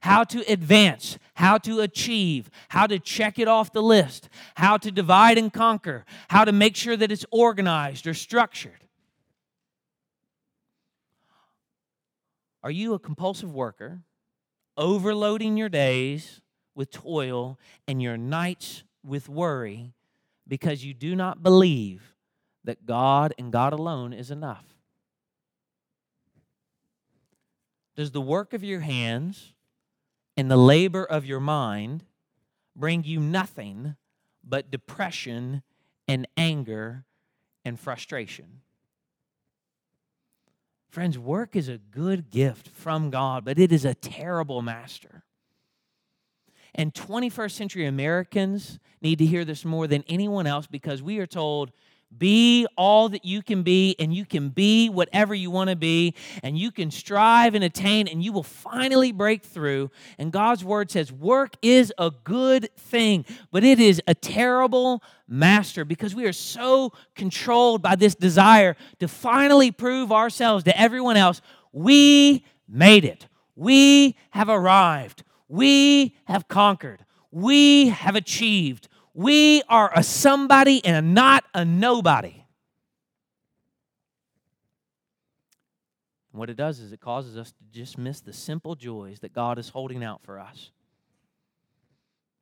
how 0.03 0.25
to 0.25 0.41
advance, 0.53 1.17
how 1.35 1.57
to 1.59 1.81
achieve, 1.81 2.51
how 2.69 2.89
to 2.89 2.99
check 2.99 3.39
it 3.39 3.47
off 3.47 3.73
the 3.73 3.83
list, 3.83 4.29
how 4.57 4.77
to 4.77 4.91
divide 4.91 5.39
and 5.39 5.53
conquer, 5.53 6.05
how 6.29 6.45
to 6.45 6.51
make 6.51 6.75
sure 6.75 6.97
that 6.97 7.13
it's 7.13 7.25
organized 7.31 8.07
or 8.07 8.13
structured. 8.13 8.85
Are 12.65 12.71
you 12.71 12.95
a 12.95 12.99
compulsive 12.99 13.55
worker, 13.55 14.03
overloading 14.77 15.57
your 15.57 15.69
days 15.69 16.41
with 16.75 16.91
toil 16.91 17.59
and 17.87 18.03
your 18.03 18.17
nights 18.17 18.83
with 19.05 19.29
worry 19.29 19.93
because 20.49 20.85
you 20.85 20.95
do 20.95 21.15
not 21.15 21.45
believe 21.45 22.17
that 22.65 22.87
God 22.87 23.35
and 23.39 23.53
God 23.53 23.73
alone 23.73 24.13
is 24.13 24.33
enough? 24.33 24.65
Does 27.95 28.11
the 28.11 28.21
work 28.21 28.53
of 28.53 28.65
your 28.65 28.81
hands 28.81 29.53
and 30.37 30.51
the 30.51 30.57
labor 30.57 31.05
of 31.05 31.25
your 31.25 31.41
mind 31.41 32.05
bring 32.75 33.05
you 33.05 33.21
nothing 33.21 33.97
but 34.43 34.71
depression 34.71 35.63
and 36.09 36.27
anger 36.37 37.05
and 37.65 37.79
frustration. 37.79 38.61
Friends, 40.89 41.19
work 41.19 41.57
is 41.57 41.69
a 41.69 41.79
good 41.79 42.31
gift 42.31 42.69
from 42.69 43.11
God, 43.11 43.45
but 43.45 43.59
it 43.59 43.73
is 43.73 43.85
a 43.85 43.95
terrible 43.95 44.61
master. 44.61 45.25
And 46.75 46.93
21st 46.93 47.51
century 47.53 47.87
Americans 47.87 48.79
need 49.01 49.19
to 49.19 49.27
hear 49.27 49.45
this 49.45 49.65
more 49.65 49.87
than 49.87 50.05
anyone 50.09 50.47
else 50.47 50.67
because 50.67 51.03
we 51.03 51.19
are 51.19 51.27
told 51.27 51.73
be 52.19 52.67
all 52.77 53.09
that 53.09 53.25
you 53.25 53.43
can 53.43 53.63
be, 53.63 53.97
and 53.99 54.15
you 54.15 54.25
can 54.25 54.49
be 54.49 54.89
whatever 54.89 55.35
you 55.35 55.51
want 55.51 55.71
to 55.71 55.77
be, 55.77 56.15
and 56.43 56.57
you 56.57 56.71
can 56.71 56.91
strive 56.91 57.55
and 57.55 57.65
attain, 57.65 58.07
and 58.09 58.23
you 58.23 58.33
will 58.33 58.43
finally 58.43 59.13
break 59.13 59.43
through. 59.43 59.91
And 60.19 60.33
God's 60.33 60.65
word 60.65 60.91
says, 60.91 61.11
work 61.13 61.57
is 61.63 61.93
a 61.99 62.13
good 62.25 62.69
thing, 62.77 63.25
but 63.51 63.65
it 63.65 63.81
is 63.81 64.01
a 64.07 64.15
terrible 64.15 65.03
master 65.27 65.85
because 65.85 66.15
we 66.15 66.27
are 66.27 66.33
so 66.33 66.93
controlled 67.15 67.83
by 67.83 67.97
this 67.97 68.15
desire 68.15 68.77
to 69.01 69.09
finally 69.09 69.71
prove 69.71 70.13
ourselves 70.13 70.65
to 70.65 70.81
everyone 70.81 71.17
else. 71.17 71.41
We 71.73 72.45
made 72.69 73.05
it, 73.05 73.27
we 73.57 74.17
have 74.31 74.49
arrived, 74.49 75.25
we 75.49 76.17
have 76.25 76.49
conquered, 76.49 77.05
we 77.31 77.89
have 77.89 78.15
achieved. 78.15 78.89
We 79.15 79.63
are 79.69 79.91
a 79.95 80.03
somebody 80.03 80.85
and 80.85 81.15
not 81.15 81.45
a 81.55 81.65
nobody. 81.65 82.45
And 86.33 86.39
what 86.39 86.49
it 86.49 86.57
does 86.57 86.81
is 86.81 86.93
it 86.93 87.01
causes 87.01 87.37
us 87.37 87.53
to 87.53 87.65
just 87.71 87.99
miss 87.99 88.21
the 88.21 88.33
simple 88.33 88.75
joys 88.75 89.21
that 89.21 89.35
God 89.35 89.59
is 89.59 89.69
holding 89.69 90.03
out 90.03 90.23
for 90.23 90.39
us. 90.39 90.71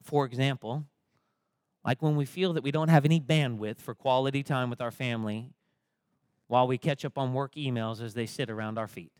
For 0.02 0.24
example, 0.24 0.84
like 1.84 2.00
when 2.00 2.14
we 2.14 2.24
feel 2.24 2.52
that 2.52 2.62
we 2.62 2.70
don't 2.70 2.88
have 2.88 3.04
any 3.04 3.20
bandwidth 3.20 3.80
for 3.80 3.94
quality 3.94 4.42
time 4.42 4.70
with 4.70 4.80
our 4.80 4.92
family 4.92 5.50
while 6.46 6.66
we 6.66 6.78
catch 6.78 7.04
up 7.04 7.18
on 7.18 7.32
work 7.32 7.54
emails 7.54 8.00
as 8.02 8.14
they 8.14 8.26
sit 8.26 8.48
around 8.48 8.78
our 8.78 8.88
feet. 8.88 9.12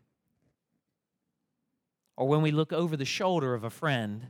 Or 2.17 2.29
when 2.29 2.43
we 2.43 2.51
look 2.51 2.73
over 2.73 2.97
the 2.97 3.05
shoulder 3.05 3.55
of 3.55 3.65
a 3.65 3.71
friend 3.71 4.29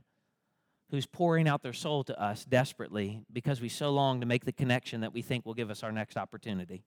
who's 0.90 1.06
pouring 1.06 1.48
out 1.48 1.62
their 1.62 1.72
soul 1.72 2.04
to 2.04 2.20
us 2.20 2.44
desperately 2.44 3.22
because 3.32 3.60
we 3.60 3.68
so 3.68 3.90
long 3.90 4.20
to 4.20 4.26
make 4.26 4.44
the 4.44 4.52
connection 4.52 5.00
that 5.02 5.12
we 5.12 5.22
think 5.22 5.46
will 5.46 5.54
give 5.54 5.70
us 5.70 5.82
our 5.82 5.92
next 5.92 6.16
opportunity. 6.16 6.82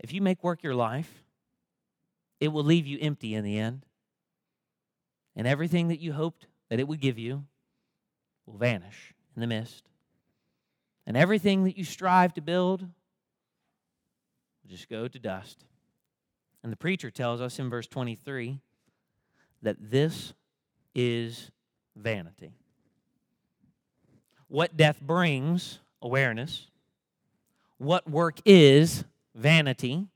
if 0.00 0.12
you 0.12 0.22
make 0.22 0.42
work 0.42 0.62
your 0.62 0.74
life, 0.74 1.22
it 2.40 2.48
will 2.48 2.64
leave 2.64 2.86
you 2.86 2.98
empty 3.00 3.34
in 3.34 3.44
the 3.44 3.58
end. 3.58 3.84
And 5.34 5.46
everything 5.46 5.88
that 5.88 6.00
you 6.00 6.12
hoped 6.12 6.46
that 6.68 6.80
it 6.80 6.88
would 6.88 7.00
give 7.00 7.18
you 7.18 7.44
will 8.46 8.56
vanish 8.56 9.14
in 9.34 9.40
the 9.40 9.46
mist. 9.46 9.84
And 11.06 11.16
everything 11.16 11.64
that 11.64 11.76
you 11.76 11.84
strive 11.84 12.34
to 12.34 12.40
build 12.40 12.82
will 12.82 14.70
just 14.70 14.88
go 14.88 15.08
to 15.08 15.18
dust. 15.18 15.64
And 16.62 16.72
the 16.72 16.76
preacher 16.76 17.10
tells 17.10 17.40
us 17.40 17.58
in 17.58 17.70
verse 17.70 17.86
23 17.86 18.60
that 19.62 19.76
this 19.78 20.34
is 20.94 21.50
vanity. 21.96 22.52
What 24.48 24.76
death 24.76 25.00
brings, 25.00 25.80
awareness. 26.00 26.66
What 27.76 28.08
work 28.08 28.40
is, 28.44 29.04
vanity. 29.34 30.06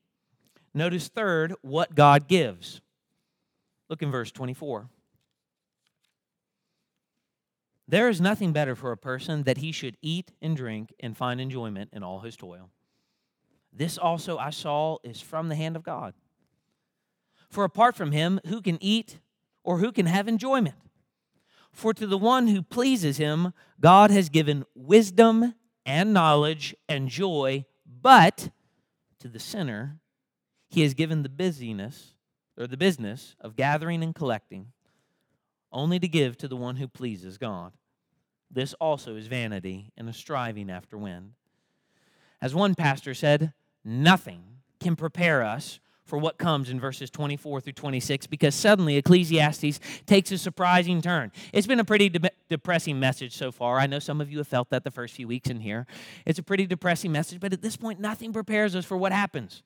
Notice 0.75 1.09
third, 1.09 1.55
what 1.61 1.95
God 1.95 2.29
gives. 2.29 2.81
Look 3.89 4.03
in 4.03 4.11
verse 4.11 4.33
24. 4.33 4.89
There 7.87 8.09
is 8.09 8.21
nothing 8.23 8.53
better 8.53 8.75
for 8.75 8.91
a 8.91 8.97
person 8.97 9.43
that 9.43 9.59
he 9.59 9.71
should 9.71 9.99
eat 10.01 10.33
and 10.41 10.57
drink 10.57 10.95
and 10.99 11.15
find 11.15 11.41
enjoyment 11.41 11.91
in 11.93 12.03
all 12.03 12.21
his 12.21 12.37
toil. 12.37 12.71
This 13.71 13.99
also 13.99 14.39
I 14.39 14.51
saw 14.51 14.97
is 15.05 15.21
from 15.21 15.49
the 15.49 15.57
hand 15.57 15.77
of 15.77 15.83
God. 15.83 16.15
For 17.51 17.65
apart 17.65 17.95
from 17.95 18.13
him, 18.13 18.41
who 18.47 18.63
can 18.63 18.79
eat 18.83 19.19
or 19.65 19.79
who 19.79 19.93
can 19.93 20.07
have 20.07 20.29
enjoyment? 20.29 20.77
For 21.73 21.95
to 21.95 22.07
the 22.07 22.19
one 22.19 22.49
who 22.49 22.63
pleases 22.63 23.17
him, 23.17 23.53
God 23.81 24.11
has 24.11 24.29
given 24.29 24.65
wisdom 24.75 25.55
and 25.87 26.13
knowledge 26.13 26.75
and 26.89 27.09
joy, 27.09 27.65
but 27.87 28.51
to 29.21 29.29
the 29.29 29.41
sinner, 29.41 29.99
he 30.69 30.83
has 30.83 30.95
given 30.95 31.23
the 31.23 31.29
busyness 31.29 32.15
or 32.59 32.67
the 32.67 32.77
business 32.77 33.37
of 33.41 33.57
gathering 33.57 34.03
and 34.03 34.15
collecting, 34.15 34.73
only 35.73 35.99
to 35.99 36.09
give 36.09 36.37
to 36.39 36.49
the 36.49 36.57
one 36.57 36.77
who 36.77 36.87
pleases 36.87 37.39
God. 37.39 37.73
This 38.51 38.75
also 38.75 39.17
is 39.17 39.27
vanity 39.27 39.93
and 39.97 40.09
a 40.09 40.13
striving 40.13 40.71
after 40.71 40.99
wind. 40.99 41.33
As 42.43 42.55
one 42.55 42.75
pastor 42.75 43.15
said, 43.15 43.55
nothing 43.85 44.43
can 44.79 44.97
prepare 44.97 45.43
us 45.43 45.81
for 46.05 46.19
what 46.19 46.39
comes 46.39 46.69
in 46.69 46.81
verses 46.81 47.11
24 47.11 47.61
through 47.61 47.73
26 47.73 48.27
because 48.27 48.55
suddenly 48.55 48.97
Ecclesiastes 48.97 49.81
takes 50.07 50.33
a 50.33 50.39
surprising 50.39 51.01
turn. 51.01 51.33
It's 51.53 51.67
been 51.67 51.81
a 51.81 51.85
pretty 51.85 52.09
de- 52.09 52.31
depressing 52.49 52.99
message 52.99 53.37
so 53.37 53.53
far. 53.53 53.79
I 53.79 53.87
know 53.87 53.99
some 53.99 54.21
of 54.21 54.31
you 54.31 54.39
have 54.39 54.49
felt 54.49 54.71
that 54.71 54.85
the 54.85 54.91
first 54.91 55.15
few 55.15 55.29
weeks 55.29 55.49
in 55.49 55.61
here. 55.61 55.87
It's 56.27 56.39
a 56.39 56.43
pretty 56.43 56.67
depressing 56.67 57.13
message, 57.13 57.41
but 57.41 57.53
at 57.53 57.63
this 57.63 57.77
point, 57.77 58.01
nothing 58.01 58.33
prepares 58.33 58.75
us 58.75 58.85
for 58.85 58.97
what 58.97 59.13
happens. 59.13 59.63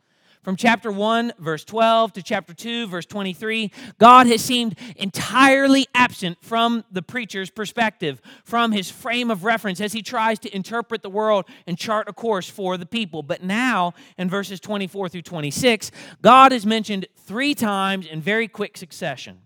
From 0.46 0.54
chapter 0.54 0.92
1, 0.92 1.32
verse 1.40 1.64
12 1.64 2.12
to 2.12 2.22
chapter 2.22 2.54
2, 2.54 2.86
verse 2.86 3.04
23, 3.04 3.72
God 3.98 4.28
has 4.28 4.44
seemed 4.44 4.78
entirely 4.94 5.88
absent 5.92 6.38
from 6.40 6.84
the 6.88 7.02
preacher's 7.02 7.50
perspective, 7.50 8.22
from 8.44 8.70
his 8.70 8.88
frame 8.88 9.32
of 9.32 9.42
reference 9.42 9.80
as 9.80 9.92
he 9.92 10.02
tries 10.02 10.38
to 10.38 10.54
interpret 10.54 11.02
the 11.02 11.10
world 11.10 11.46
and 11.66 11.76
chart 11.76 12.08
a 12.08 12.12
course 12.12 12.48
for 12.48 12.76
the 12.76 12.86
people. 12.86 13.24
But 13.24 13.42
now, 13.42 13.94
in 14.18 14.30
verses 14.30 14.60
24 14.60 15.08
through 15.08 15.22
26, 15.22 15.90
God 16.22 16.52
is 16.52 16.64
mentioned 16.64 17.08
three 17.16 17.52
times 17.52 18.06
in 18.06 18.20
very 18.20 18.46
quick 18.46 18.76
succession. 18.76 19.38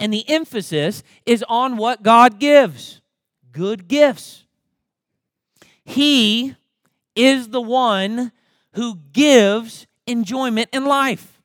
And 0.00 0.12
the 0.12 0.28
emphasis 0.28 1.04
is 1.24 1.44
on 1.48 1.76
what 1.76 2.02
God 2.02 2.40
gives 2.40 3.00
good 3.52 3.86
gifts. 3.86 4.42
He 5.84 6.56
is 7.14 7.50
the 7.50 7.62
one 7.62 8.32
who 8.72 8.98
gives 9.12 9.86
enjoyment 10.12 10.68
in 10.72 10.84
life. 10.84 11.40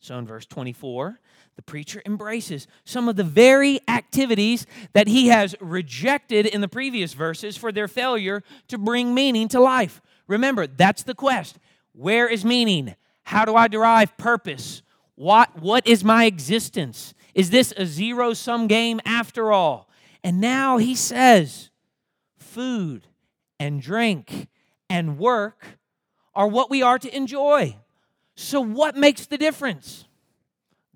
So 0.00 0.18
in 0.18 0.26
verse 0.26 0.46
24, 0.46 1.20
the 1.56 1.62
preacher 1.62 2.02
embraces 2.04 2.66
some 2.84 3.08
of 3.08 3.16
the 3.16 3.24
very 3.24 3.80
activities 3.88 4.66
that 4.92 5.08
he 5.08 5.28
has 5.28 5.54
rejected 5.60 6.46
in 6.46 6.60
the 6.60 6.68
previous 6.68 7.14
verses 7.14 7.56
for 7.56 7.72
their 7.72 7.88
failure 7.88 8.42
to 8.68 8.78
bring 8.78 9.14
meaning 9.14 9.48
to 9.48 9.60
life. 9.60 10.02
Remember, 10.26 10.66
that's 10.66 11.02
the 11.02 11.14
quest. 11.14 11.58
Where 11.92 12.28
is 12.28 12.44
meaning? 12.44 12.94
How 13.24 13.44
do 13.44 13.56
I 13.56 13.68
derive 13.68 14.16
purpose? 14.16 14.82
What, 15.14 15.60
what 15.60 15.86
is 15.86 16.04
my 16.04 16.26
existence? 16.26 17.14
Is 17.34 17.50
this 17.50 17.72
a 17.76 17.86
zero 17.86 18.34
sum 18.34 18.66
game 18.66 19.00
after 19.04 19.50
all? 19.50 19.88
And 20.22 20.40
now 20.40 20.76
he 20.76 20.94
says, 20.94 21.70
food 22.36 23.06
and 23.58 23.80
drink 23.80 24.48
and 24.90 25.18
work 25.18 25.75
are 26.36 26.46
what 26.46 26.70
we 26.70 26.82
are 26.82 26.98
to 26.98 27.16
enjoy. 27.16 27.76
So, 28.36 28.60
what 28.60 28.94
makes 28.94 29.26
the 29.26 29.38
difference? 29.38 30.04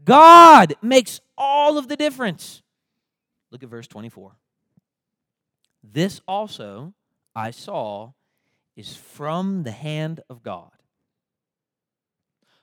God 0.05 0.74
makes 0.83 1.20
all 1.37 1.79
of 1.79 1.88
the 1.88 1.96
difference. 1.96 2.62
Look 3.50 3.62
at 3.62 3.68
verse 3.68 3.88
24. 3.88 4.37
This 5.83 6.20
also 6.29 6.92
I 7.35 7.50
saw 7.50 8.12
is 8.76 8.94
from 8.94 9.62
the 9.62 9.72
hand 9.72 10.20
of 10.29 10.42
God. 10.42 10.70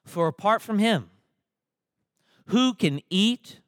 For 0.06 0.28
apart 0.28 0.62
from 0.62 0.80
him, 0.80 1.10
who 2.48 2.74
can 2.74 3.02
eat 3.10 3.60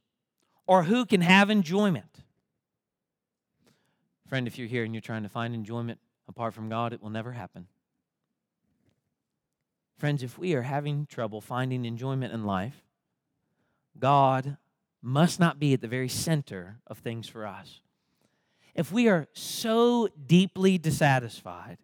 or 0.68 0.84
who 0.84 1.06
can 1.06 1.22
have 1.22 1.50
enjoyment? 1.50 2.24
Friend, 4.28 4.48
if 4.48 4.58
you're 4.58 4.68
here 4.68 4.84
and 4.84 4.94
you're 4.94 5.02
trying 5.02 5.24
to 5.24 5.30
find 5.30 5.56
enjoyment 5.56 6.00
apart 6.28 6.54
from 6.54 6.70
God, 6.70 6.94
it 6.94 7.02
will 7.02 7.10
never 7.10 7.32
happen. 7.32 7.68
Friends, 10.00 10.24
if 10.24 10.40
we 10.40 10.54
are 10.54 10.62
having 10.62 11.06
trouble 11.08 11.42
finding 11.42 11.84
enjoyment 11.84 12.34
in 12.34 12.46
life, 12.46 12.86
God 14.00 14.56
must 15.02 15.42
not 15.42 15.60
be 15.60 15.74
at 15.74 15.82
the 15.82 15.90
very 15.90 16.08
center 16.08 16.80
of 16.88 17.00
things 17.00 17.28
for 17.28 17.46
us. 17.46 17.82
If 18.74 18.94
we 18.94 19.10
are 19.10 19.28
so 19.34 20.08
deeply 20.26 20.78
dissatisfied, 20.78 21.80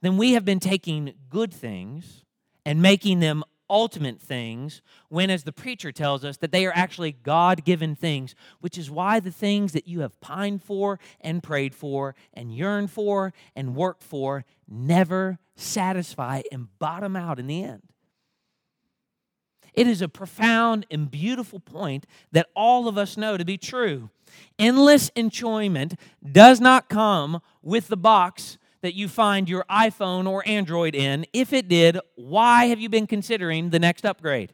then 0.00 0.16
we 0.16 0.32
have 0.32 0.44
been 0.44 0.58
taking 0.58 1.14
good 1.30 1.54
things 1.54 2.24
and 2.66 2.82
making 2.82 3.20
them 3.20 3.44
ultimate 3.70 4.20
things, 4.20 4.82
when, 5.08 5.30
as 5.30 5.44
the 5.44 5.52
preacher 5.52 5.92
tells 5.92 6.24
us, 6.24 6.36
that 6.38 6.52
they 6.52 6.66
are 6.66 6.72
actually 6.74 7.12
God 7.12 7.64
given 7.64 7.94
things, 7.94 8.34
which 8.60 8.78
is 8.78 8.90
why 8.90 9.20
the 9.20 9.30
things 9.30 9.72
that 9.72 9.88
you 9.88 10.00
have 10.00 10.20
pined 10.20 10.62
for 10.62 10.98
and 11.20 11.42
prayed 11.42 11.74
for 11.74 12.14
and 12.34 12.54
yearned 12.54 12.90
for 12.90 13.32
and 13.54 13.74
worked 13.74 14.02
for 14.02 14.44
never 14.68 15.38
satisfy 15.56 16.42
and 16.52 16.68
bottom 16.78 17.16
out 17.16 17.38
in 17.38 17.46
the 17.46 17.62
end. 17.62 17.82
It 19.74 19.86
is 19.86 20.02
a 20.02 20.08
profound 20.08 20.86
and 20.90 21.08
beautiful 21.10 21.60
point 21.60 22.04
that 22.32 22.48
all 22.56 22.88
of 22.88 22.98
us 22.98 23.16
know 23.16 23.36
to 23.36 23.44
be 23.44 23.56
true. 23.56 24.10
Endless 24.58 25.08
enjoyment 25.10 25.94
does 26.32 26.60
not 26.60 26.88
come 26.88 27.40
with 27.62 27.88
the 27.88 27.96
box 27.96 28.57
that 28.80 28.94
you 28.94 29.08
find 29.08 29.48
your 29.48 29.64
iPhone 29.70 30.28
or 30.28 30.46
Android 30.46 30.94
in? 30.94 31.26
If 31.32 31.52
it 31.52 31.68
did, 31.68 31.98
why 32.14 32.66
have 32.66 32.80
you 32.80 32.88
been 32.88 33.06
considering 33.06 33.70
the 33.70 33.78
next 33.78 34.04
upgrade? 34.06 34.52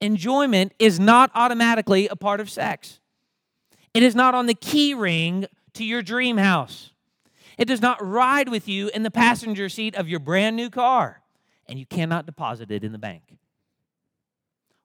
Enjoyment 0.00 0.72
is 0.78 1.00
not 1.00 1.30
automatically 1.34 2.08
a 2.08 2.16
part 2.16 2.40
of 2.40 2.50
sex. 2.50 3.00
It 3.94 4.02
is 4.02 4.14
not 4.14 4.34
on 4.34 4.46
the 4.46 4.54
key 4.54 4.92
ring 4.92 5.46
to 5.74 5.84
your 5.84 6.02
dream 6.02 6.36
house. 6.36 6.90
It 7.56 7.66
does 7.66 7.80
not 7.80 8.04
ride 8.06 8.48
with 8.48 8.68
you 8.68 8.90
in 8.94 9.02
the 9.02 9.10
passenger 9.10 9.68
seat 9.68 9.94
of 9.94 10.08
your 10.08 10.20
brand 10.20 10.56
new 10.56 10.68
car, 10.68 11.22
and 11.66 11.78
you 11.78 11.86
cannot 11.86 12.26
deposit 12.26 12.70
it 12.70 12.84
in 12.84 12.92
the 12.92 12.98
bank. 12.98 13.22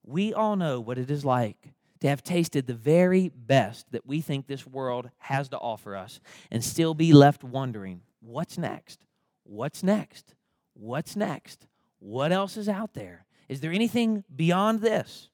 We 0.03 0.33
all 0.33 0.55
know 0.55 0.79
what 0.79 0.97
it 0.97 1.11
is 1.11 1.25
like 1.25 1.69
to 2.01 2.07
have 2.07 2.23
tasted 2.23 2.67
the 2.67 2.73
very 2.73 3.29
best 3.29 3.91
that 3.91 4.05
we 4.05 4.21
think 4.21 4.47
this 4.47 4.65
world 4.67 5.09
has 5.19 5.49
to 5.49 5.57
offer 5.57 5.95
us 5.95 6.19
and 6.49 6.63
still 6.63 6.93
be 6.93 7.13
left 7.13 7.43
wondering 7.43 8.01
what's 8.19 8.57
next? 8.57 9.05
What's 9.43 9.83
next? 9.83 10.33
What's 10.73 11.15
next? 11.15 11.67
What 11.99 12.31
else 12.31 12.57
is 12.57 12.67
out 12.67 12.93
there? 12.93 13.25
Is 13.47 13.61
there 13.61 13.71
anything 13.71 14.23
beyond 14.35 14.81
this? 14.81 15.29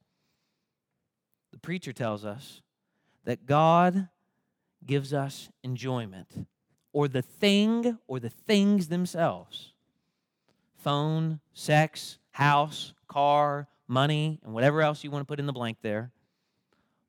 The 1.51 1.59
preacher 1.59 1.93
tells 1.93 2.25
us 2.25 2.61
that 3.23 3.45
God 3.45 4.09
gives 4.85 5.13
us 5.13 5.49
enjoyment 5.63 6.47
or 6.91 7.07
the 7.07 7.21
thing 7.21 7.97
or 8.07 8.19
the 8.19 8.29
things 8.29 8.87
themselves 8.87 9.73
phone, 10.77 11.39
sex, 11.53 12.17
house, 12.31 12.93
car, 13.07 13.67
money, 13.87 14.39
and 14.43 14.53
whatever 14.53 14.81
else 14.81 15.03
you 15.03 15.11
want 15.11 15.21
to 15.21 15.25
put 15.25 15.39
in 15.39 15.45
the 15.45 15.53
blank 15.53 15.77
there 15.81 16.11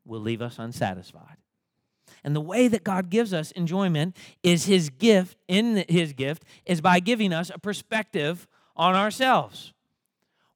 will 0.09 0.21
leave 0.21 0.43
us 0.43 0.59
unsatisfied. 0.59 1.37
And 2.25 2.35
the 2.35 2.41
way 2.41 2.69
that 2.69 2.83
God 2.83 3.11
gives 3.11 3.33
us 3.33 3.51
enjoyment 3.53 4.17
is 4.43 4.65
his 4.65 4.91
gift, 4.91 5.37
in 5.47 5.85
his 5.89 6.13
gift, 6.13 6.45
is 6.67 6.81
by 6.81 7.01
giving 7.01 7.33
us 7.33 7.51
a 7.55 7.59
perspective 7.59 8.49
on 8.77 8.95
ourselves. 8.95 9.73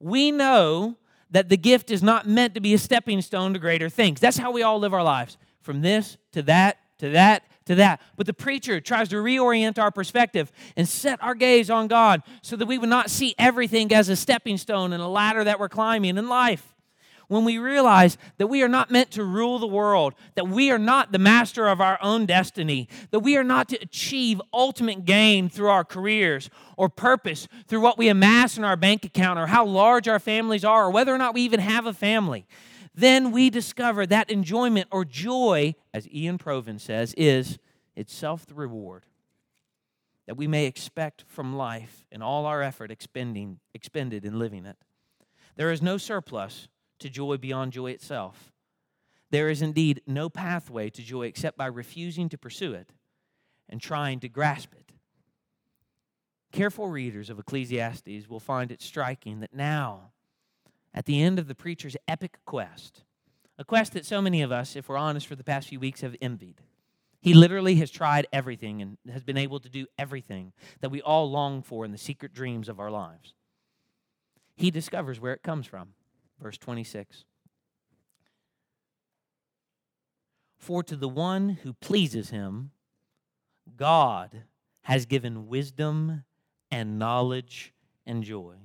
We 0.00 0.32
know 0.32 0.96
that 1.30 1.48
the 1.48 1.56
gift 1.56 1.90
is 1.90 2.02
not 2.02 2.26
meant 2.26 2.54
to 2.54 2.60
be 2.60 2.74
a 2.74 2.78
stepping 2.78 3.20
stone 3.20 3.52
to 3.52 3.58
greater 3.58 3.88
things. 3.88 4.18
That's 4.18 4.38
how 4.38 4.50
we 4.50 4.62
all 4.62 4.78
live 4.78 4.92
our 4.92 5.04
lives 5.04 5.38
from 5.60 5.82
this 5.82 6.16
to 6.32 6.42
that 6.42 6.78
to 7.02 7.10
that, 7.10 7.42
to 7.64 7.74
that. 7.74 8.00
But 8.16 8.26
the 8.26 8.32
preacher 8.32 8.80
tries 8.80 9.08
to 9.08 9.16
reorient 9.16 9.76
our 9.76 9.90
perspective 9.90 10.52
and 10.76 10.88
set 10.88 11.20
our 11.20 11.34
gaze 11.34 11.68
on 11.68 11.88
God 11.88 12.22
so 12.42 12.54
that 12.54 12.66
we 12.66 12.78
would 12.78 12.88
not 12.88 13.10
see 13.10 13.34
everything 13.38 13.92
as 13.92 14.08
a 14.08 14.14
stepping 14.14 14.56
stone 14.56 14.92
and 14.92 15.02
a 15.02 15.08
ladder 15.08 15.42
that 15.42 15.58
we're 15.58 15.68
climbing 15.68 16.16
in 16.16 16.28
life 16.28 16.71
when 17.32 17.44
we 17.44 17.56
realize 17.56 18.18
that 18.36 18.48
we 18.48 18.62
are 18.62 18.68
not 18.68 18.90
meant 18.90 19.10
to 19.12 19.24
rule 19.24 19.58
the 19.58 19.66
world, 19.66 20.14
that 20.34 20.48
we 20.48 20.70
are 20.70 20.78
not 20.78 21.12
the 21.12 21.18
master 21.18 21.66
of 21.66 21.80
our 21.80 21.98
own 22.02 22.26
destiny, 22.26 22.88
that 23.10 23.20
we 23.20 23.36
are 23.38 23.44
not 23.44 23.70
to 23.70 23.76
achieve 23.80 24.40
ultimate 24.52 25.06
gain 25.06 25.48
through 25.48 25.68
our 25.68 25.84
careers 25.84 26.50
or 26.76 26.90
purpose 26.90 27.48
through 27.66 27.80
what 27.80 27.96
we 27.96 28.08
amass 28.08 28.58
in 28.58 28.64
our 28.64 28.76
bank 28.76 29.04
account 29.04 29.38
or 29.38 29.46
how 29.46 29.64
large 29.64 30.08
our 30.08 30.18
families 30.18 30.62
are 30.62 30.84
or 30.84 30.90
whether 30.90 31.14
or 31.14 31.18
not 31.18 31.32
we 31.32 31.40
even 31.40 31.60
have 31.60 31.86
a 31.86 31.94
family. 31.94 32.46
Then 32.94 33.32
we 33.32 33.48
discover 33.48 34.04
that 34.06 34.30
enjoyment 34.30 34.88
or 34.90 35.06
joy, 35.06 35.74
as 35.94 36.06
Iain 36.14 36.36
Provan 36.36 36.78
says, 36.78 37.14
is 37.16 37.58
itself 37.96 38.44
the 38.44 38.54
reward 38.54 39.06
that 40.26 40.36
we 40.36 40.46
may 40.46 40.66
expect 40.66 41.24
from 41.26 41.56
life 41.56 42.04
and 42.12 42.22
all 42.22 42.44
our 42.44 42.62
effort 42.62 42.90
expending, 42.90 43.58
expended 43.72 44.24
in 44.26 44.38
living 44.38 44.66
it. 44.66 44.76
There 45.56 45.72
is 45.72 45.80
no 45.80 45.96
surplus 45.96 46.68
to 47.02 47.10
joy 47.10 47.36
beyond 47.36 47.72
joy 47.72 47.90
itself. 47.90 48.52
There 49.30 49.48
is 49.48 49.62
indeed 49.62 50.02
no 50.06 50.28
pathway 50.28 50.90
to 50.90 51.02
joy 51.02 51.26
except 51.26 51.56
by 51.56 51.66
refusing 51.66 52.28
to 52.30 52.38
pursue 52.38 52.74
it 52.74 52.90
and 53.68 53.80
trying 53.80 54.20
to 54.20 54.28
grasp 54.28 54.72
it. 54.74 54.92
Careful 56.52 56.88
readers 56.88 57.30
of 57.30 57.38
Ecclesiastes 57.38 58.28
will 58.28 58.40
find 58.40 58.70
it 58.70 58.82
striking 58.82 59.40
that 59.40 59.54
now, 59.54 60.10
at 60.92 61.06
the 61.06 61.22
end 61.22 61.38
of 61.38 61.48
the 61.48 61.54
preacher's 61.54 61.96
epic 62.06 62.38
quest, 62.44 63.04
a 63.58 63.64
quest 63.64 63.94
that 63.94 64.04
so 64.04 64.20
many 64.20 64.42
of 64.42 64.52
us, 64.52 64.76
if 64.76 64.88
we're 64.88 64.98
honest, 64.98 65.26
for 65.26 65.36
the 65.36 65.44
past 65.44 65.68
few 65.68 65.80
weeks 65.80 66.02
have 66.02 66.16
envied. 66.20 66.60
He 67.22 67.32
literally 67.32 67.76
has 67.76 67.90
tried 67.90 68.26
everything 68.32 68.82
and 68.82 68.98
has 69.10 69.22
been 69.22 69.38
able 69.38 69.60
to 69.60 69.68
do 69.68 69.86
everything 69.96 70.52
that 70.80 70.90
we 70.90 71.00
all 71.00 71.30
long 71.30 71.62
for 71.62 71.84
in 71.84 71.92
the 71.92 71.98
secret 71.98 72.34
dreams 72.34 72.68
of 72.68 72.80
our 72.80 72.90
lives. 72.90 73.34
He 74.56 74.70
discovers 74.70 75.20
where 75.20 75.32
it 75.32 75.42
comes 75.42 75.66
from. 75.66 75.94
Verse 76.42 76.58
26. 76.58 77.24
For 80.58 80.82
to 80.82 80.96
the 80.96 81.08
one 81.08 81.50
who 81.62 81.72
pleases 81.72 82.30
him, 82.30 82.72
God 83.76 84.42
has 84.82 85.06
given 85.06 85.46
wisdom 85.46 86.24
and 86.70 86.98
knowledge 86.98 87.72
and 88.04 88.24
joy. 88.24 88.56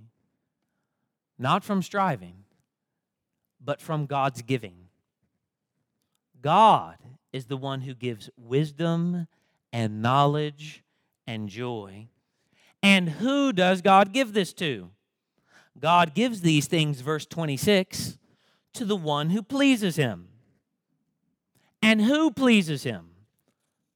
Not 1.37 1.63
from 1.63 1.83
striving, 1.83 2.45
but 3.63 3.79
from 3.79 4.07
God's 4.07 4.41
giving. 4.41 4.89
God 6.41 6.97
is 7.31 7.45
the 7.45 7.57
one 7.57 7.81
who 7.81 7.93
gives 7.93 8.29
wisdom 8.37 9.27
and 9.71 10.01
knowledge 10.01 10.83
and 11.27 11.47
joy. 11.47 12.07
And 12.81 13.09
who 13.09 13.53
does 13.53 13.81
God 13.83 14.13
give 14.13 14.33
this 14.33 14.53
to? 14.53 14.89
God 15.79 16.13
gives 16.13 16.41
these 16.41 16.67
things, 16.67 17.01
verse 17.01 17.25
26, 17.25 18.17
to 18.73 18.85
the 18.85 18.95
one 18.95 19.29
who 19.29 19.41
pleases 19.41 19.95
him. 19.95 20.29
And 21.81 22.01
who 22.01 22.31
pleases 22.31 22.83
him? 22.83 23.09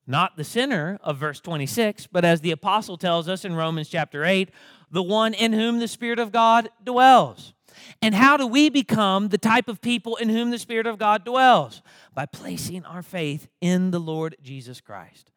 Not 0.07 0.35
the 0.35 0.43
sinner 0.43 0.99
of 1.03 1.17
verse 1.17 1.39
26, 1.39 2.07
but 2.07 2.25
as 2.25 2.41
the 2.41 2.51
apostle 2.51 2.97
tells 2.97 3.29
us 3.29 3.45
in 3.45 3.55
Romans 3.55 3.89
chapter 3.89 4.25
8, 4.25 4.49
the 4.89 5.03
one 5.03 5.33
in 5.33 5.53
whom 5.53 5.79
the 5.79 5.87
Spirit 5.87 6.19
of 6.19 6.31
God 6.31 6.69
dwells. 6.83 7.53
And 8.01 8.13
how 8.13 8.37
do 8.37 8.45
we 8.45 8.69
become 8.69 9.29
the 9.29 9.37
type 9.37 9.67
of 9.67 9.81
people 9.81 10.17
in 10.17 10.29
whom 10.29 10.51
the 10.51 10.59
Spirit 10.59 10.85
of 10.85 10.97
God 10.97 11.23
dwells? 11.23 11.81
By 12.13 12.25
placing 12.25 12.85
our 12.85 13.01
faith 13.01 13.47
in 13.61 13.91
the 13.91 13.99
Lord 13.99 14.35
Jesus 14.41 14.81
Christ. 14.81 15.30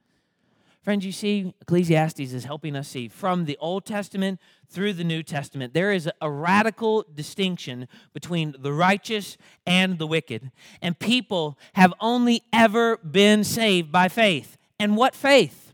Friends, 0.84 1.06
you 1.06 1.12
see, 1.12 1.54
Ecclesiastes 1.62 2.20
is 2.20 2.44
helping 2.44 2.76
us 2.76 2.88
see 2.88 3.08
from 3.08 3.46
the 3.46 3.56
Old 3.58 3.86
Testament 3.86 4.38
through 4.68 4.92
the 4.92 5.02
New 5.02 5.22
Testament, 5.22 5.72
there 5.72 5.90
is 5.90 6.10
a 6.20 6.30
radical 6.30 7.06
distinction 7.14 7.88
between 8.12 8.54
the 8.58 8.70
righteous 8.70 9.38
and 9.66 9.98
the 9.98 10.06
wicked. 10.06 10.52
And 10.82 10.98
people 10.98 11.58
have 11.72 11.94
only 12.00 12.42
ever 12.52 12.98
been 12.98 13.44
saved 13.44 13.90
by 13.90 14.08
faith. 14.08 14.58
And 14.78 14.94
what 14.94 15.14
faith? 15.14 15.72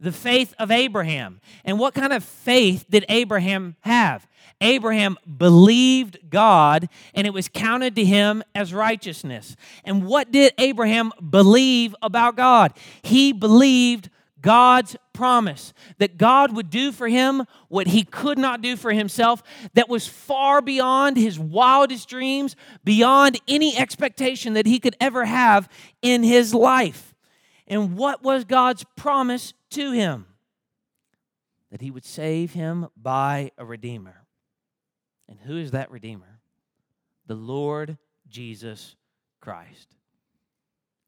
The 0.00 0.12
faith 0.12 0.54
of 0.58 0.70
Abraham. 0.70 1.42
And 1.62 1.78
what 1.78 1.92
kind 1.92 2.14
of 2.14 2.24
faith 2.24 2.86
did 2.88 3.04
Abraham 3.10 3.76
have? 3.80 4.26
Abraham 4.62 5.18
believed 5.36 6.30
God 6.30 6.88
and 7.12 7.26
it 7.26 7.34
was 7.34 7.50
counted 7.50 7.94
to 7.96 8.04
him 8.04 8.42
as 8.54 8.72
righteousness. 8.72 9.56
And 9.84 10.06
what 10.06 10.32
did 10.32 10.54
Abraham 10.56 11.12
believe 11.28 11.94
about 12.00 12.34
God? 12.34 12.72
He 13.02 13.34
believed 13.34 14.08
God's 14.42 14.96
promise 15.12 15.72
that 15.98 16.18
God 16.18 16.54
would 16.54 16.68
do 16.68 16.92
for 16.92 17.08
him 17.08 17.44
what 17.68 17.86
he 17.86 18.02
could 18.02 18.38
not 18.38 18.60
do 18.60 18.76
for 18.76 18.92
himself, 18.92 19.42
that 19.74 19.88
was 19.88 20.06
far 20.06 20.60
beyond 20.60 21.16
his 21.16 21.38
wildest 21.38 22.08
dreams, 22.08 22.56
beyond 22.84 23.40
any 23.46 23.76
expectation 23.78 24.54
that 24.54 24.66
he 24.66 24.80
could 24.80 24.96
ever 25.00 25.24
have 25.24 25.68
in 26.02 26.22
his 26.22 26.52
life. 26.52 27.14
And 27.66 27.96
what 27.96 28.22
was 28.22 28.44
God's 28.44 28.84
promise 28.96 29.54
to 29.70 29.92
him? 29.92 30.26
That 31.70 31.80
he 31.80 31.90
would 31.90 32.04
save 32.04 32.52
him 32.52 32.88
by 32.96 33.52
a 33.56 33.64
redeemer. 33.64 34.24
And 35.28 35.38
who 35.38 35.56
is 35.56 35.70
that 35.70 35.90
redeemer? 35.90 36.40
The 37.26 37.34
Lord 37.34 37.96
Jesus 38.28 38.96
Christ. 39.40 39.94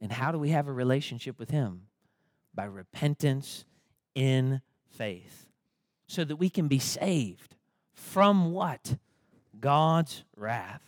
And 0.00 0.10
how 0.12 0.32
do 0.32 0.38
we 0.38 0.50
have 0.50 0.68
a 0.68 0.72
relationship 0.72 1.38
with 1.38 1.50
him? 1.50 1.88
By 2.54 2.64
repentance 2.64 3.64
in 4.14 4.60
faith, 4.96 5.48
so 6.06 6.24
that 6.24 6.36
we 6.36 6.48
can 6.48 6.68
be 6.68 6.78
saved 6.78 7.56
from 7.92 8.52
what? 8.52 8.96
God's 9.60 10.24
wrath. 10.36 10.82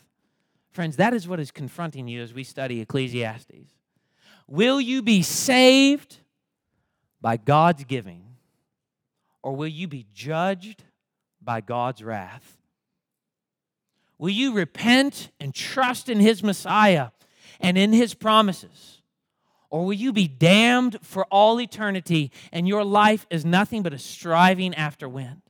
Friends, 0.71 0.97
that 0.97 1.15
is 1.15 1.27
what 1.27 1.41
is 1.41 1.51
confronting 1.51 2.07
you 2.07 2.23
as 2.23 2.35
we 2.35 2.45
study 2.45 2.81
Ecclesiastes. 2.81 3.73
Will 4.47 4.81
you 4.81 5.03
be 5.03 5.23
saved 5.23 6.19
by 7.21 7.37
God's 7.37 7.85
giving, 7.85 8.23
or 9.43 9.57
will 9.57 9.69
you 9.69 9.89
be 9.89 10.07
judged 10.13 10.85
by 11.41 11.61
God's 11.61 12.03
wrath? 12.03 12.59
Will 14.19 14.31
you 14.31 14.53
repent 14.53 15.31
and 15.41 15.55
trust 15.55 16.09
in 16.09 16.21
His 16.21 16.43
Messiah 16.43 17.09
and 17.61 17.77
in 17.77 17.93
His 17.93 18.15
promises? 18.15 18.96
Or 19.71 19.85
will 19.85 19.93
you 19.93 20.13
be 20.13 20.29
damned 20.29 20.99
for 21.03 21.25
all 21.27 21.61
eternity 21.61 22.31
and 22.53 22.69
your 22.69 22.85
life 22.85 23.27
is 23.31 23.45
nothing 23.45 23.83
but 23.83 23.93
a 23.93 23.99
striving 23.99 24.75
after 24.75 25.09
wind? 25.09 25.43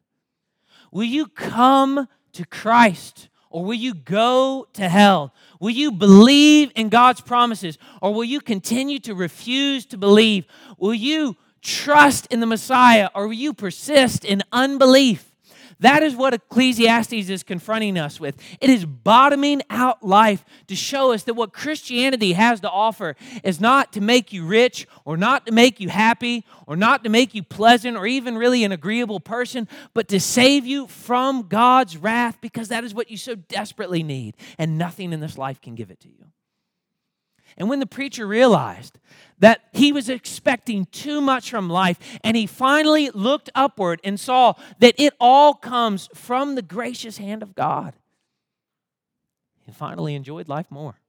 Will 0.91 1.05
you 1.05 1.27
come 1.27 2.09
to 2.33 2.47
Christ 2.47 3.29
or 3.51 3.65
will 3.65 3.75
you 3.75 3.95
go 3.95 4.67
to 4.75 4.89
hell? 4.89 5.35
Will 5.61 5.71
you 5.71 5.93
believe 5.93 6.73
in 6.75 6.89
God's 6.89 7.21
promises 7.21 7.79
or 8.01 8.13
will 8.15 8.25
you 8.25 8.41
continue 8.41 8.99
to 9.01 9.15
refuse 9.15 9.87
to 9.87 9.99
believe? 9.99 10.47
Will 10.79 10.95
you 10.95 11.37
trust 11.63 12.27
in 12.27 12.41
the 12.41 12.47
Messiah 12.47 13.09
or 13.15 13.27
will 13.27 13.35
you 13.35 13.53
persist 13.53 14.25
in 14.25 14.43
unbelief? 14.53 15.36
That 15.81 16.03
is 16.03 16.17
what 16.17 16.33
Ecclesiastes 16.33 17.12
is 17.12 17.43
confronting 17.43 17.99
us 17.99 18.19
with. 18.19 18.37
It 18.61 18.71
is 18.71 18.87
bottoming 18.87 19.62
out 19.69 20.03
life 20.03 20.45
to 20.69 20.77
show 20.77 21.12
us 21.12 21.25
that 21.25 21.35
what 21.35 21.53
Christianity 21.53 22.33
has 22.33 22.61
to 22.61 22.71
offer 22.71 23.15
is 23.45 23.61
not 23.61 23.93
to 23.93 24.01
make 24.01 24.33
you 24.33 24.47
rich 24.47 24.87
or 25.05 25.17
not 25.17 25.45
to 25.47 25.53
make 25.53 25.79
you 25.79 25.91
happy 25.91 26.45
or 26.67 26.77
not 26.77 27.05
to 27.05 27.11
make 27.11 27.35
you 27.35 27.43
pleasant 27.43 27.97
or 27.97 28.07
even 28.07 28.39
really 28.39 28.65
an 28.65 28.73
agreeable 28.73 29.21
person, 29.21 29.69
but 29.93 30.09
to 30.09 30.19
save 30.19 30.65
you 30.67 30.87
from 30.87 31.43
God's 31.49 31.97
wrath 31.97 32.39
because 32.41 32.69
that 32.69 32.85
is 32.85 32.95
what 32.95 33.11
you 33.11 33.17
so 33.19 33.35
desperately 33.35 34.03
need, 34.03 34.37
and 34.59 34.79
nothing 34.79 35.12
in 35.12 35.21
this 35.21 35.37
life 35.37 35.61
can 35.61 35.75
give 35.75 35.91
it 35.91 36.01
to 36.01 36.09
you. 36.09 36.27
And 37.57 37.69
when 37.69 37.81
the 37.81 37.87
preacher 37.87 38.27
realized 38.27 38.99
that 39.39 39.63
he 39.73 39.93
was 39.93 40.09
expecting 40.09 40.87
too 40.87 41.21
much 41.21 41.51
from 41.51 41.69
life, 41.69 41.99
and 42.25 42.37
he 42.37 42.47
finally 42.47 43.11
looked 43.11 43.51
upward 43.55 44.01
and 44.03 44.19
saw 44.19 44.55
that 44.79 44.95
it 44.99 45.14
all 45.20 45.55
comes 45.55 46.09
from 46.14 46.55
the 46.55 46.62
gracious 46.62 47.18
hand 47.18 47.43
of 47.43 47.55
God, 47.55 47.95
he 49.64 49.73
finally 49.73 50.14
enjoyed 50.14 50.49
life 50.49 50.70
more. 50.70 51.01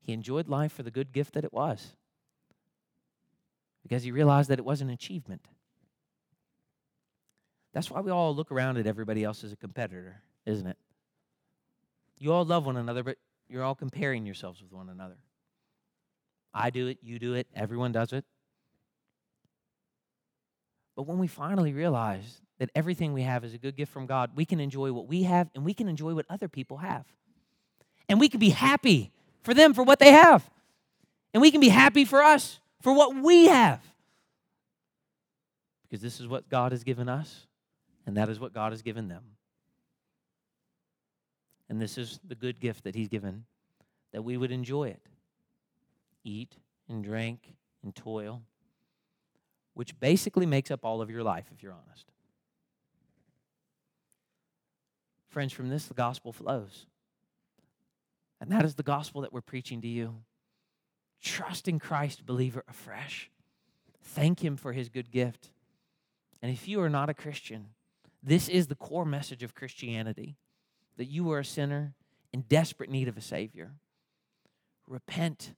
He 0.00 0.12
enjoyed 0.12 0.48
life 0.48 0.72
for 0.72 0.84
the 0.84 0.90
good 0.90 1.12
gift 1.12 1.34
that 1.34 1.44
it 1.44 1.52
was 1.52 1.96
because 3.82 4.04
he 4.04 4.12
realized 4.12 4.50
that 4.50 4.58
it 4.58 4.64
was 4.64 4.80
an 4.80 4.90
achievement. 4.90 5.46
That's 7.72 7.90
why 7.90 8.00
we 8.00 8.10
all 8.10 8.34
look 8.34 8.50
around 8.50 8.78
at 8.78 8.86
everybody 8.86 9.22
else 9.22 9.44
as 9.44 9.52
a 9.52 9.56
competitor, 9.56 10.22
isn't 10.46 10.66
it? 10.66 10.78
You 12.18 12.32
all 12.32 12.44
love 12.44 12.64
one 12.64 12.76
another, 12.76 13.02
but 13.02 13.18
you're 13.48 13.62
all 13.62 13.74
comparing 13.74 14.26
yourselves 14.26 14.62
with 14.62 14.72
one 14.72 14.88
another. 14.88 15.16
I 16.52 16.70
do 16.70 16.86
it, 16.86 16.98
you 17.02 17.18
do 17.18 17.34
it, 17.34 17.46
everyone 17.54 17.92
does 17.92 18.12
it. 18.12 18.24
But 20.96 21.02
when 21.02 21.18
we 21.18 21.26
finally 21.26 21.72
realize 21.72 22.40
that 22.58 22.70
everything 22.74 23.12
we 23.12 23.22
have 23.22 23.44
is 23.44 23.52
a 23.52 23.58
good 23.58 23.76
gift 23.76 23.92
from 23.92 24.06
God, 24.06 24.30
we 24.34 24.46
can 24.46 24.60
enjoy 24.60 24.92
what 24.92 25.06
we 25.06 25.24
have 25.24 25.50
and 25.54 25.64
we 25.64 25.74
can 25.74 25.88
enjoy 25.88 26.14
what 26.14 26.24
other 26.30 26.48
people 26.48 26.78
have. 26.78 27.04
And 28.08 28.18
we 28.18 28.28
can 28.28 28.40
be 28.40 28.50
happy 28.50 29.12
for 29.42 29.52
them 29.52 29.74
for 29.74 29.82
what 29.82 29.98
they 29.98 30.12
have. 30.12 30.48
And 31.34 31.42
we 31.42 31.50
can 31.50 31.60
be 31.60 31.68
happy 31.68 32.06
for 32.06 32.22
us, 32.22 32.60
for 32.80 32.94
what 32.94 33.14
we 33.14 33.46
have. 33.46 33.82
Because 35.82 36.00
this 36.00 36.18
is 36.18 36.26
what 36.26 36.48
God 36.48 36.72
has 36.72 36.82
given 36.82 37.08
us, 37.08 37.46
and 38.06 38.16
that 38.16 38.28
is 38.28 38.40
what 38.40 38.54
God 38.54 38.72
has 38.72 38.80
given 38.80 39.08
them. 39.08 39.35
And 41.68 41.80
this 41.80 41.98
is 41.98 42.20
the 42.26 42.34
good 42.34 42.60
gift 42.60 42.84
that 42.84 42.94
He's 42.94 43.08
given, 43.08 43.44
that 44.12 44.22
we 44.22 44.36
would 44.36 44.52
enjoy 44.52 44.88
it. 44.88 45.02
Eat 46.24 46.56
and 46.88 47.02
drink 47.02 47.54
and 47.82 47.94
toil, 47.94 48.42
which 49.74 49.98
basically 49.98 50.46
makes 50.46 50.70
up 50.70 50.84
all 50.84 51.02
of 51.02 51.10
your 51.10 51.22
life, 51.22 51.46
if 51.54 51.62
you're 51.62 51.72
honest. 51.72 52.06
Friends, 55.28 55.52
from 55.52 55.68
this, 55.68 55.86
the 55.86 55.94
gospel 55.94 56.32
flows. 56.32 56.86
And 58.40 58.50
that 58.52 58.64
is 58.64 58.74
the 58.74 58.82
gospel 58.82 59.22
that 59.22 59.32
we're 59.32 59.40
preaching 59.40 59.80
to 59.82 59.88
you. 59.88 60.16
Trust 61.22 61.68
in 61.68 61.78
Christ, 61.78 62.24
believer, 62.24 62.64
afresh. 62.68 63.30
Thank 64.02 64.44
Him 64.44 64.56
for 64.56 64.72
His 64.72 64.88
good 64.88 65.10
gift. 65.10 65.50
And 66.42 66.52
if 66.52 66.68
you 66.68 66.80
are 66.80 66.90
not 66.90 67.10
a 67.10 67.14
Christian, 67.14 67.68
this 68.22 68.48
is 68.48 68.66
the 68.66 68.74
core 68.74 69.04
message 69.04 69.42
of 69.42 69.54
Christianity 69.54 70.36
that 70.96 71.06
you 71.06 71.30
are 71.32 71.40
a 71.40 71.44
sinner 71.44 71.94
in 72.32 72.42
desperate 72.42 72.90
need 72.90 73.08
of 73.08 73.16
a 73.16 73.22
Savior. 73.22 73.72
Repent 74.86 75.54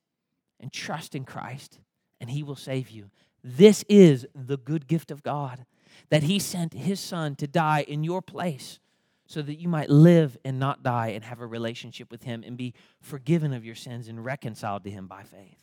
and 0.60 0.72
trust 0.72 1.14
in 1.14 1.24
Christ, 1.24 1.80
and 2.20 2.30
He 2.30 2.42
will 2.42 2.56
save 2.56 2.90
you. 2.90 3.10
This 3.42 3.84
is 3.88 4.26
the 4.34 4.56
good 4.56 4.86
gift 4.86 5.10
of 5.10 5.22
God 5.22 5.64
that 6.10 6.24
He 6.24 6.38
sent 6.38 6.74
His 6.74 7.00
Son 7.00 7.36
to 7.36 7.46
die 7.46 7.84
in 7.86 8.04
your 8.04 8.22
place 8.22 8.80
so 9.26 9.42
that 9.42 9.60
you 9.60 9.68
might 9.68 9.90
live 9.90 10.38
and 10.44 10.58
not 10.58 10.82
die 10.82 11.08
and 11.08 11.24
have 11.24 11.40
a 11.40 11.46
relationship 11.46 12.10
with 12.10 12.22
Him 12.22 12.42
and 12.44 12.56
be 12.56 12.74
forgiven 13.00 13.52
of 13.52 13.64
your 13.64 13.74
sins 13.74 14.08
and 14.08 14.24
reconciled 14.24 14.84
to 14.84 14.90
Him 14.90 15.06
by 15.06 15.22
faith. 15.22 15.58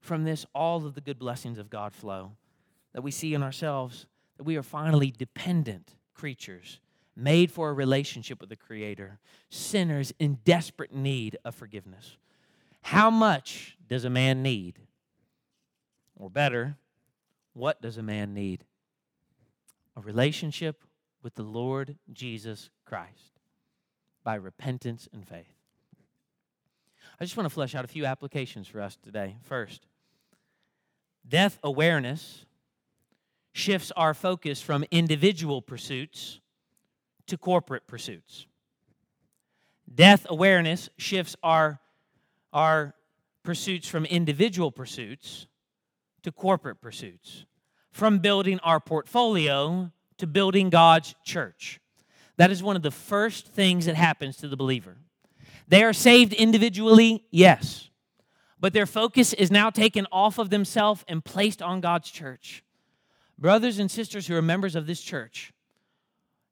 From 0.00 0.24
this, 0.24 0.44
all 0.54 0.84
of 0.84 0.94
the 0.94 1.00
good 1.00 1.18
blessings 1.18 1.58
of 1.58 1.70
God 1.70 1.94
flow 1.94 2.32
that 2.92 3.02
we 3.02 3.10
see 3.10 3.34
in 3.34 3.42
ourselves 3.42 4.06
that 4.36 4.44
we 4.44 4.56
are 4.56 4.62
finally 4.62 5.10
dependent 5.10 5.94
creatures 6.14 6.80
made 7.14 7.50
for 7.50 7.70
a 7.70 7.72
relationship 7.72 8.40
with 8.40 8.48
the 8.48 8.56
Creator, 8.56 9.18
sinners 9.50 10.12
in 10.18 10.38
desperate 10.44 10.94
need 10.94 11.36
of 11.44 11.54
forgiveness. 11.54 12.16
How 12.82 13.10
much 13.10 13.76
does 13.88 14.04
a 14.04 14.10
man 14.10 14.42
need? 14.42 14.78
Or 16.16 16.30
better, 16.30 16.76
what 17.52 17.82
does 17.82 17.96
a 17.96 18.02
man 18.02 18.34
need? 18.34 18.64
A 19.96 20.00
relationship 20.00 20.82
with 21.22 21.34
the 21.34 21.42
Lord 21.42 21.96
Jesus 22.12 22.70
Christ 22.84 23.38
by 24.24 24.34
repentance 24.34 25.08
and 25.12 25.26
faith. 25.26 25.52
I 27.20 27.24
just 27.24 27.36
want 27.36 27.44
to 27.44 27.54
flesh 27.54 27.74
out 27.74 27.84
a 27.84 27.88
few 27.88 28.06
applications 28.06 28.66
for 28.66 28.80
us 28.80 28.96
today. 28.96 29.36
First, 29.42 29.86
death 31.28 31.58
awareness 31.62 32.46
shifts 33.52 33.92
our 33.96 34.14
focus 34.14 34.62
from 34.62 34.84
individual 34.90 35.60
pursuits 35.60 36.40
to 37.26 37.36
corporate 37.36 37.86
pursuits. 37.86 38.46
Death 39.94 40.26
awareness 40.28 40.88
shifts 40.96 41.36
our, 41.42 41.80
our 42.52 42.94
pursuits 43.42 43.88
from 43.88 44.04
individual 44.06 44.70
pursuits 44.70 45.46
to 46.22 46.32
corporate 46.32 46.80
pursuits, 46.80 47.44
from 47.90 48.18
building 48.18 48.58
our 48.60 48.80
portfolio 48.80 49.90
to 50.18 50.26
building 50.26 50.70
God's 50.70 51.14
church. 51.24 51.80
That 52.36 52.50
is 52.50 52.62
one 52.62 52.76
of 52.76 52.82
the 52.82 52.90
first 52.90 53.46
things 53.48 53.86
that 53.86 53.96
happens 53.96 54.36
to 54.38 54.48
the 54.48 54.56
believer. 54.56 54.96
They 55.68 55.82
are 55.84 55.92
saved 55.92 56.32
individually, 56.32 57.24
yes, 57.30 57.90
but 58.60 58.72
their 58.72 58.86
focus 58.86 59.32
is 59.32 59.50
now 59.50 59.70
taken 59.70 60.06
off 60.12 60.38
of 60.38 60.50
themselves 60.50 61.04
and 61.08 61.24
placed 61.24 61.60
on 61.60 61.80
God's 61.80 62.10
church. 62.10 62.62
Brothers 63.38 63.78
and 63.78 63.90
sisters 63.90 64.26
who 64.26 64.36
are 64.36 64.42
members 64.42 64.76
of 64.76 64.86
this 64.86 65.00
church, 65.00 65.52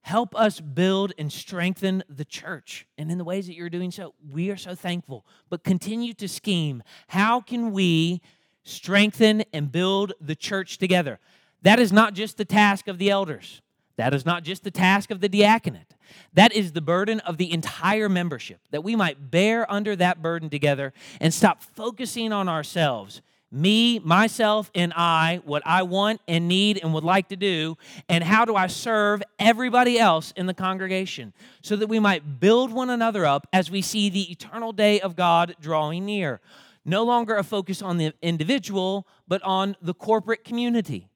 help 0.03 0.35
us 0.35 0.61
build 0.61 1.13
and 1.19 1.33
strengthen 1.33 2.03
the 2.09 2.25
church. 2.25 2.87
And 2.97 3.11
in 3.11 3.19
the 3.19 3.25
ways 3.25 3.47
that 3.47 3.55
you're 3.55 3.71
doing 3.71 3.91
so, 3.91 4.15
we 4.31 4.51
are 4.51 4.57
so 4.57 4.75
thankful. 4.75 5.27
But 5.49 5.65
continue 5.65 6.15
to 6.15 6.29
scheme. 6.29 6.83
How 7.09 7.41
can 7.41 7.73
we 7.73 8.21
strengthen 8.65 9.45
and 9.53 9.71
build 9.71 10.13
the 10.21 10.37
church 10.37 10.79
together? 10.79 11.19
That 11.63 11.79
is 11.79 11.93
not 11.93 12.15
just 12.15 12.37
the 12.37 12.45
task 12.45 12.89
of 12.89 12.99
the 12.99 13.11
elders. 13.11 13.61
That 13.97 14.15
is 14.15 14.25
not 14.25 14.45
just 14.45 14.65
the 14.65 14.71
task 14.71 15.11
of 15.11 15.21
the 15.21 15.29
diaconate. 15.29 15.95
That 16.33 16.53
is 16.53 16.73
the 16.73 16.81
burden 16.81 17.21
of 17.21 17.37
the 17.37 17.53
entire 17.53 18.09
membership, 18.09 18.61
that 18.71 18.83
we 18.83 18.97
might 18.97 19.31
bear 19.31 19.71
under 19.71 19.95
that 19.97 20.23
burden 20.23 20.49
together 20.49 20.93
and 21.21 21.35
stop 21.35 21.63
focusing 21.63 22.33
on 22.33 22.49
ourselves 22.49 23.21
me, 23.53 23.99
myself, 23.99 24.71
and 24.75 24.93
I, 24.95 25.41
what 25.45 25.63
I 25.67 25.83
want 25.83 26.21
and 26.29 26.47
need 26.47 26.79
and 26.83 26.95
would 26.95 27.05
like 27.05 27.29
to 27.29 27.37
do, 27.37 27.77
and 28.09 28.23
how 28.23 28.45
do 28.45 28.55
I 28.55 28.69
serve 28.69 29.23
everybody 29.39 29.99
else 29.99 30.33
in 30.37 30.47
the 30.47 30.55
congregation 30.55 31.33
so 31.63 31.75
that 31.77 31.89
we 31.89 31.99
might 31.99 32.39
build 32.39 32.73
one 32.73 32.91
another 32.91 33.27
up 33.27 33.49
as 33.53 33.71
we 33.71 33.83
see 33.83 34.09
the 34.09 34.31
eternal 34.31 34.73
day 34.73 35.01
of 35.01 35.17
God 35.17 35.57
drawing 35.61 36.07
near. 36.07 36.41
No 36.85 37.05
longer 37.05 37.37
a 37.37 37.43
focus 37.43 37.83
on 37.83 37.99
the 37.99 38.15
individual, 38.23 39.07
but 39.27 39.43
on 39.43 39.77
the 39.83 39.95
corporate 39.95 40.45
community. 40.45 41.09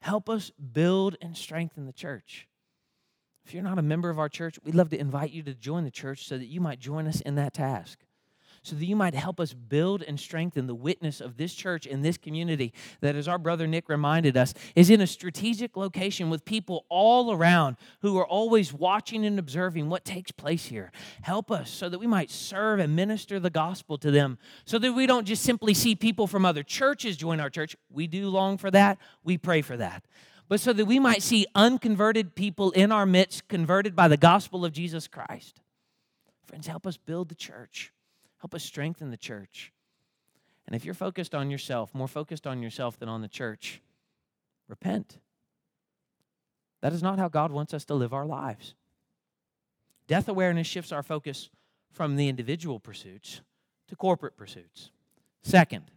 Help 0.00 0.28
us 0.28 0.50
build 0.72 1.16
and 1.20 1.36
strengthen 1.36 1.86
the 1.86 1.92
church. 1.92 2.48
If 3.44 3.54
you're 3.54 3.62
not 3.62 3.78
a 3.78 3.82
member 3.82 4.10
of 4.10 4.18
our 4.18 4.28
church, 4.28 4.58
we'd 4.64 4.74
love 4.74 4.88
to 4.90 4.98
invite 4.98 5.30
you 5.30 5.42
to 5.44 5.54
join 5.54 5.84
the 5.84 5.90
church 5.90 6.26
so 6.26 6.36
that 6.36 6.46
you 6.46 6.60
might 6.60 6.80
join 6.80 7.06
us 7.06 7.20
in 7.20 7.36
that 7.36 7.54
task 7.54 8.05
so 8.66 8.74
that 8.74 8.84
you 8.84 8.96
might 8.96 9.14
help 9.14 9.38
us 9.38 9.54
build 9.54 10.02
and 10.02 10.18
strengthen 10.18 10.66
the 10.66 10.74
witness 10.74 11.20
of 11.20 11.36
this 11.36 11.54
church 11.54 11.86
and 11.86 12.04
this 12.04 12.18
community 12.18 12.72
that, 13.00 13.14
as 13.14 13.28
our 13.28 13.38
brother 13.38 13.68
Nick 13.68 13.88
reminded 13.88 14.36
us, 14.36 14.54
is 14.74 14.90
in 14.90 15.00
a 15.00 15.06
strategic 15.06 15.76
location 15.76 16.30
with 16.30 16.44
people 16.44 16.84
all 16.88 17.32
around 17.32 17.76
who 18.02 18.18
are 18.18 18.26
always 18.26 18.72
watching 18.72 19.24
and 19.24 19.38
observing 19.38 19.88
what 19.88 20.04
takes 20.04 20.32
place 20.32 20.66
here. 20.66 20.90
Help 21.22 21.52
us 21.52 21.70
so 21.70 21.88
that 21.88 22.00
we 22.00 22.08
might 22.08 22.28
serve 22.28 22.80
and 22.80 22.96
minister 22.96 23.38
the 23.38 23.50
gospel 23.50 23.96
to 23.98 24.10
them, 24.10 24.36
so 24.64 24.80
that 24.80 24.92
we 24.92 25.06
don't 25.06 25.26
just 25.26 25.44
simply 25.44 25.72
see 25.72 25.94
people 25.94 26.26
from 26.26 26.44
other 26.44 26.64
churches 26.64 27.16
join 27.16 27.38
our 27.38 27.50
church. 27.50 27.76
We 27.88 28.08
do 28.08 28.28
long 28.28 28.58
for 28.58 28.72
that, 28.72 28.98
we 29.22 29.38
pray 29.38 29.62
for 29.62 29.76
that 29.76 30.04
but 30.48 30.60
so 30.60 30.72
that 30.72 30.84
we 30.84 31.00
might 31.00 31.24
see 31.24 31.44
unconverted 31.56 32.36
people 32.36 32.70
in 32.70 32.92
our 32.92 33.04
midst 33.04 33.48
converted 33.48 33.96
by 33.96 34.06
the 34.06 34.16
gospel 34.16 34.64
of 34.64 34.72
Jesus 34.72 35.08
Christ. 35.08 35.60
Friends, 36.46 36.68
help 36.68 36.86
us 36.86 36.96
build 36.96 37.28
the 37.28 37.34
church. 37.34 37.92
Help 38.38 38.54
us 38.54 38.64
strengthen 38.64 39.10
the 39.10 39.16
church. 39.16 39.72
And 40.66 40.74
if 40.74 40.84
you're 40.84 40.94
focused 40.94 41.34
on 41.34 41.50
yourself, 41.50 41.94
more 41.94 42.08
focused 42.08 42.46
on 42.46 42.62
yourself 42.62 42.98
than 42.98 43.08
on 43.08 43.22
the 43.22 43.28
church, 43.28 43.80
repent. 44.68 45.18
That 46.80 46.92
is 46.92 47.02
not 47.02 47.18
how 47.18 47.28
God 47.28 47.52
wants 47.52 47.72
us 47.72 47.84
to 47.86 47.94
live 47.94 48.12
our 48.12 48.26
lives. 48.26 48.74
Death 50.06 50.28
awareness 50.28 50.66
shifts 50.66 50.92
our 50.92 51.02
focus 51.02 51.50
from 51.92 52.16
the 52.16 52.28
individual 52.28 52.78
pursuits 52.78 53.40
to 53.88 53.96
corporate 53.96 54.36
pursuits. 54.36 54.90
Second, 55.42 55.90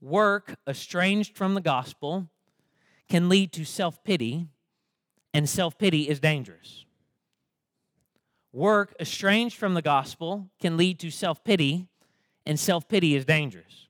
work 0.00 0.56
estranged 0.66 1.36
from 1.36 1.54
the 1.54 1.60
gospel 1.60 2.28
can 3.08 3.28
lead 3.28 3.52
to 3.52 3.64
self 3.64 4.02
pity, 4.04 4.48
and 5.34 5.48
self 5.48 5.76
pity 5.76 6.08
is 6.08 6.20
dangerous. 6.20 6.86
Work 8.52 8.94
estranged 9.00 9.56
from 9.56 9.72
the 9.74 9.82
gospel 9.82 10.50
can 10.60 10.76
lead 10.76 10.98
to 11.00 11.10
self 11.10 11.42
pity, 11.42 11.88
and 12.44 12.60
self 12.60 12.86
pity 12.86 13.14
is 13.14 13.24
dangerous. 13.24 13.88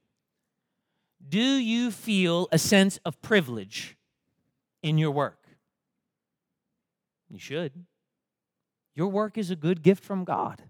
Do 1.29 1.41
you 1.41 1.91
feel 1.91 2.49
a 2.53 2.59
sense 2.59 2.99
of 3.05 3.21
privilege 3.23 3.97
in 4.83 4.99
your 4.99 5.11
work? 5.11 5.47
You 7.29 7.39
should. 7.39 7.73
Your 8.95 9.09
work 9.09 9.37
is 9.39 9.51
a 9.51 9.57
good 9.57 9.83
gift 9.83 10.05
from 10.05 10.25
God. 10.25 10.63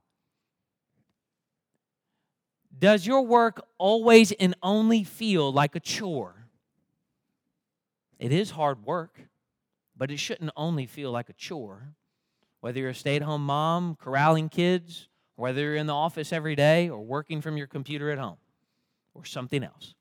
Does 2.78 3.06
your 3.06 3.22
work 3.22 3.66
always 3.78 4.32
and 4.32 4.54
only 4.62 5.04
feel 5.04 5.52
like 5.52 5.76
a 5.76 5.80
chore? 5.80 6.46
It 8.18 8.32
is 8.32 8.52
hard 8.52 8.86
work, 8.86 9.20
but 9.96 10.10
it 10.10 10.18
shouldn't 10.18 10.52
only 10.56 10.86
feel 10.86 11.10
like 11.10 11.28
a 11.28 11.34
chore 11.34 11.94
whether 12.62 12.78
you're 12.78 12.90
a 12.90 12.94
stay 12.94 13.16
at 13.16 13.22
home 13.22 13.44
mom 13.44 13.96
corralling 13.96 14.48
kids, 14.48 15.08
whether 15.34 15.60
you're 15.60 15.74
in 15.74 15.88
the 15.88 15.94
office 15.94 16.32
every 16.32 16.54
day 16.54 16.88
or 16.88 17.00
working 17.00 17.40
from 17.40 17.56
your 17.56 17.66
computer 17.66 18.08
at 18.10 18.18
home 18.18 18.36
or 19.14 19.24
something 19.24 19.64
else. 19.64 19.94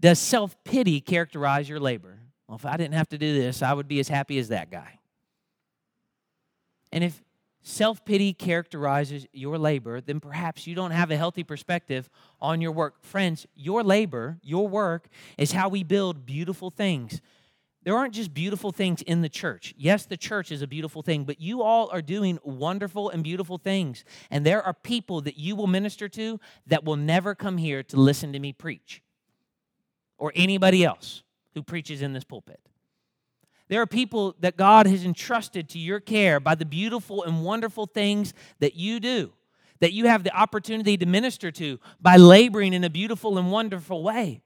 Does 0.00 0.18
self 0.18 0.56
pity 0.64 1.02
characterize 1.02 1.68
your 1.68 1.78
labor? 1.78 2.20
Well, 2.48 2.56
if 2.56 2.64
I 2.64 2.78
didn't 2.78 2.94
have 2.94 3.08
to 3.10 3.18
do 3.18 3.34
this, 3.34 3.62
I 3.62 3.74
would 3.74 3.86
be 3.86 4.00
as 4.00 4.08
happy 4.08 4.38
as 4.38 4.48
that 4.48 4.70
guy. 4.70 4.98
And 6.90 7.04
if 7.04 7.22
self 7.62 8.02
pity 8.06 8.32
characterizes 8.32 9.26
your 9.30 9.58
labor, 9.58 10.00
then 10.00 10.20
perhaps 10.20 10.66
you 10.66 10.74
don't 10.74 10.92
have 10.92 11.10
a 11.10 11.18
healthy 11.18 11.44
perspective 11.44 12.08
on 12.40 12.62
your 12.62 12.72
work. 12.72 13.02
Friends, 13.02 13.46
your 13.54 13.82
labor, 13.82 14.38
your 14.42 14.66
work, 14.66 15.08
is 15.36 15.52
how 15.52 15.68
we 15.68 15.82
build 15.84 16.24
beautiful 16.24 16.70
things 16.70 17.20
there 17.84 17.96
aren't 17.96 18.14
just 18.14 18.32
beautiful 18.32 18.72
things 18.72 19.02
in 19.02 19.20
the 19.20 19.28
church. 19.28 19.74
Yes, 19.76 20.06
the 20.06 20.16
church 20.16 20.50
is 20.50 20.62
a 20.62 20.66
beautiful 20.66 21.02
thing, 21.02 21.24
but 21.24 21.40
you 21.40 21.62
all 21.62 21.90
are 21.92 22.00
doing 22.00 22.38
wonderful 22.42 23.10
and 23.10 23.22
beautiful 23.22 23.58
things. 23.58 24.04
And 24.30 24.44
there 24.44 24.62
are 24.62 24.72
people 24.72 25.20
that 25.22 25.36
you 25.36 25.54
will 25.54 25.66
minister 25.66 26.08
to 26.08 26.40
that 26.66 26.84
will 26.84 26.96
never 26.96 27.34
come 27.34 27.58
here 27.58 27.82
to 27.84 27.96
listen 27.96 28.32
to 28.32 28.38
me 28.38 28.54
preach 28.54 29.02
or 30.16 30.32
anybody 30.34 30.82
else 30.82 31.22
who 31.52 31.62
preaches 31.62 32.00
in 32.00 32.14
this 32.14 32.24
pulpit. 32.24 32.60
There 33.68 33.82
are 33.82 33.86
people 33.86 34.34
that 34.40 34.56
God 34.56 34.86
has 34.86 35.04
entrusted 35.04 35.68
to 35.70 35.78
your 35.78 36.00
care 36.00 36.40
by 36.40 36.54
the 36.54 36.64
beautiful 36.64 37.22
and 37.22 37.44
wonderful 37.44 37.86
things 37.86 38.32
that 38.60 38.74
you 38.74 38.98
do, 38.98 39.32
that 39.80 39.92
you 39.92 40.06
have 40.06 40.24
the 40.24 40.34
opportunity 40.34 40.96
to 40.96 41.06
minister 41.06 41.50
to 41.52 41.78
by 42.00 42.16
laboring 42.16 42.72
in 42.72 42.84
a 42.84 42.90
beautiful 42.90 43.36
and 43.36 43.50
wonderful 43.50 44.02
way. 44.02 44.42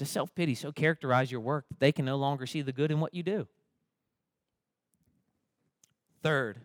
Does 0.00 0.08
self 0.08 0.34
pity 0.34 0.54
so 0.54 0.72
characterize 0.72 1.30
your 1.30 1.42
work 1.42 1.68
that 1.68 1.78
they 1.78 1.92
can 1.92 2.06
no 2.06 2.16
longer 2.16 2.46
see 2.46 2.62
the 2.62 2.72
good 2.72 2.90
in 2.90 3.00
what 3.00 3.12
you 3.12 3.22
do? 3.22 3.46
Third, 6.22 6.62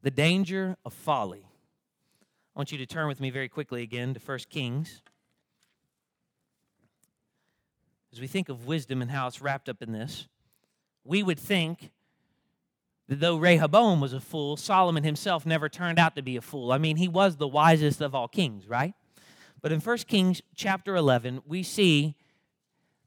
the 0.00 0.10
danger 0.10 0.78
of 0.82 0.94
folly. 0.94 1.44
I 1.44 2.58
want 2.58 2.72
you 2.72 2.78
to 2.78 2.86
turn 2.86 3.06
with 3.06 3.20
me 3.20 3.28
very 3.28 3.50
quickly 3.50 3.82
again 3.82 4.14
to 4.14 4.20
1 4.20 4.38
Kings. 4.48 5.02
As 8.14 8.18
we 8.18 8.26
think 8.26 8.48
of 8.48 8.66
wisdom 8.66 9.02
and 9.02 9.10
how 9.10 9.26
it's 9.26 9.42
wrapped 9.42 9.68
up 9.68 9.82
in 9.82 9.92
this, 9.92 10.26
we 11.04 11.22
would 11.22 11.38
think 11.38 11.90
that 13.08 13.20
though 13.20 13.36
Rehoboam 13.36 14.00
was 14.00 14.14
a 14.14 14.20
fool, 14.20 14.56
Solomon 14.56 15.04
himself 15.04 15.44
never 15.44 15.68
turned 15.68 15.98
out 15.98 16.16
to 16.16 16.22
be 16.22 16.38
a 16.38 16.40
fool. 16.40 16.72
I 16.72 16.78
mean, 16.78 16.96
he 16.96 17.08
was 17.08 17.36
the 17.36 17.46
wisest 17.46 18.00
of 18.00 18.14
all 18.14 18.26
kings, 18.26 18.66
right? 18.66 18.94
But 19.60 19.70
in 19.70 19.80
1 19.80 19.98
Kings 19.98 20.40
chapter 20.56 20.96
11, 20.96 21.42
we 21.46 21.62
see 21.62 22.16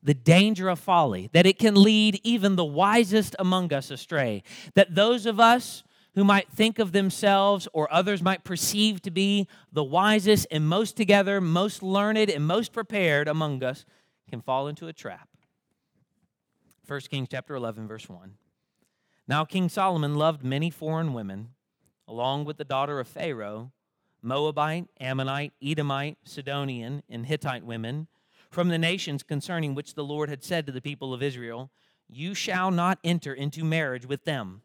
the 0.04 0.14
danger 0.14 0.70
of 0.70 0.80
folly, 0.80 1.30
that 1.34 1.46
it 1.46 1.60
can 1.60 1.76
lead 1.76 2.20
even 2.24 2.56
the 2.56 2.66
wisest 2.66 3.36
among 3.38 3.72
us 3.74 3.92
astray. 3.92 4.44
That 4.74 4.96
those 4.96 5.26
of 5.26 5.40
us 5.40 5.84
who 6.16 6.24
might 6.24 6.52
think 6.52 6.80
of 6.80 6.92
themselves 6.92 7.68
or 7.74 7.92
others 7.94 8.22
might 8.22 8.44
perceive 8.44 9.02
to 9.02 9.12
be 9.12 9.48
the 9.72 9.84
wisest 9.84 10.48
and 10.52 10.68
most 10.68 10.98
together, 10.98 11.40
most 11.40 11.82
learned, 11.82 12.30
and 12.30 12.46
most 12.46 12.74
prepared 12.74 13.28
among 13.28 13.64
us 13.64 13.86
can 14.30 14.42
fall 14.42 14.68
into 14.68 14.88
a 14.88 14.94
trap. 14.94 15.30
1 16.88 17.00
Kings 17.10 17.30
chapter 17.32 17.56
11 17.56 17.88
verse 17.88 18.10
1. 18.10 18.34
Now 19.28 19.46
King 19.46 19.70
Solomon 19.70 20.16
loved 20.16 20.44
many 20.44 20.70
foreign 20.70 21.14
women, 21.14 21.50
along 22.08 22.44
with 22.46 22.58
the 22.58 22.66
daughter 22.66 23.00
of 23.00 23.08
Pharaoh, 23.08 23.72
Moabite, 24.22 24.88
Ammonite, 25.00 25.54
Edomite, 25.64 26.18
Sidonian, 26.26 27.04
and 27.08 27.26
Hittite 27.26 27.66
women 27.66 28.08
from 28.52 28.68
the 28.68 28.78
nations 28.78 29.24
concerning 29.24 29.74
which 29.74 29.96
the 29.96 30.04
Lord 30.04 30.30
had 30.30 30.44
said 30.44 30.66
to 30.66 30.72
the 30.72 30.82
people 30.82 31.14
of 31.14 31.24
Israel, 31.24 31.72
You 32.10 32.36
shall 32.36 32.70
not 32.70 33.00
enter 33.04 33.34
into 33.34 33.64
marriage 33.64 34.06
with 34.06 34.26
them, 34.26 34.62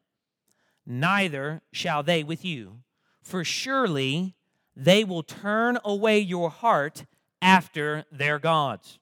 neither 0.84 1.62
shall 1.72 2.02
they 2.02 2.24
with 2.24 2.44
you, 2.44 2.80
for 3.22 3.44
surely 3.44 4.34
they 4.74 5.04
will 5.04 5.22
turn 5.22 5.78
away 5.84 6.18
your 6.18 6.50
heart 6.50 7.06
after 7.40 8.04
their 8.10 8.38
gods. 8.40 8.98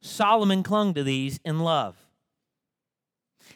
Solomon 0.00 0.62
clung 0.62 0.92
to 0.94 1.02
these 1.02 1.38
in 1.44 1.60
love. 1.60 1.96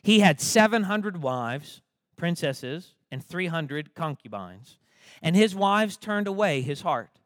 He 0.03 0.21
had 0.21 0.41
700 0.41 1.23
wives, 1.23 1.83
princesses, 2.17 2.95
and 3.11 3.25
300 3.25 3.95
concubines, 3.95 4.79
and 5.21 5.37
his 5.37 5.55
wives 5.55 5.97
turned 5.97 6.27
away 6.27 6.63
his 6.63 6.83
heart. 6.83 7.19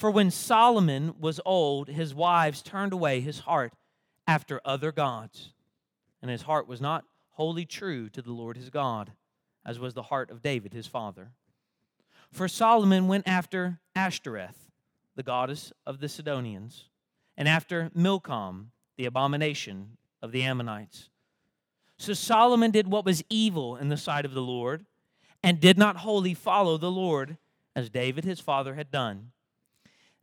For 0.00 0.10
when 0.10 0.30
Solomon 0.30 1.14
was 1.20 1.42
old, 1.44 1.88
his 1.88 2.14
wives 2.14 2.62
turned 2.62 2.94
away 2.94 3.20
his 3.20 3.40
heart 3.40 3.74
after 4.26 4.58
other 4.64 4.92
gods, 4.92 5.52
and 6.22 6.30
his 6.30 6.40
heart 6.40 6.66
was 6.66 6.80
not 6.80 7.04
wholly 7.32 7.66
true 7.66 8.08
to 8.08 8.22
the 8.22 8.32
Lord 8.32 8.56
his 8.56 8.70
God, 8.70 9.12
as 9.62 9.78
was 9.78 9.92
the 9.92 10.04
heart 10.04 10.30
of 10.30 10.40
David 10.40 10.72
his 10.72 10.86
father. 10.86 11.32
For 12.32 12.48
Solomon 12.48 13.08
went 13.08 13.28
after 13.28 13.78
Ashtoreth, 13.94 14.70
the 15.16 15.22
goddess 15.22 15.70
of 15.84 16.00
the 16.00 16.08
Sidonians, 16.08 16.88
and 17.36 17.46
after 17.46 17.90
Milcom, 17.94 18.70
the 18.96 19.04
abomination 19.04 19.98
of 20.22 20.32
the 20.32 20.42
Ammonites. 20.44 21.10
So 21.98 22.14
Solomon 22.14 22.70
did 22.70 22.88
what 22.88 23.04
was 23.04 23.22
evil 23.28 23.76
in 23.76 23.90
the 23.90 23.98
sight 23.98 24.24
of 24.24 24.32
the 24.32 24.40
Lord, 24.40 24.86
and 25.42 25.60
did 25.60 25.76
not 25.76 25.98
wholly 25.98 26.32
follow 26.32 26.78
the 26.78 26.90
Lord, 26.90 27.36
as 27.76 27.90
David 27.90 28.24
his 28.24 28.40
father 28.40 28.76
had 28.76 28.90
done. 28.90 29.32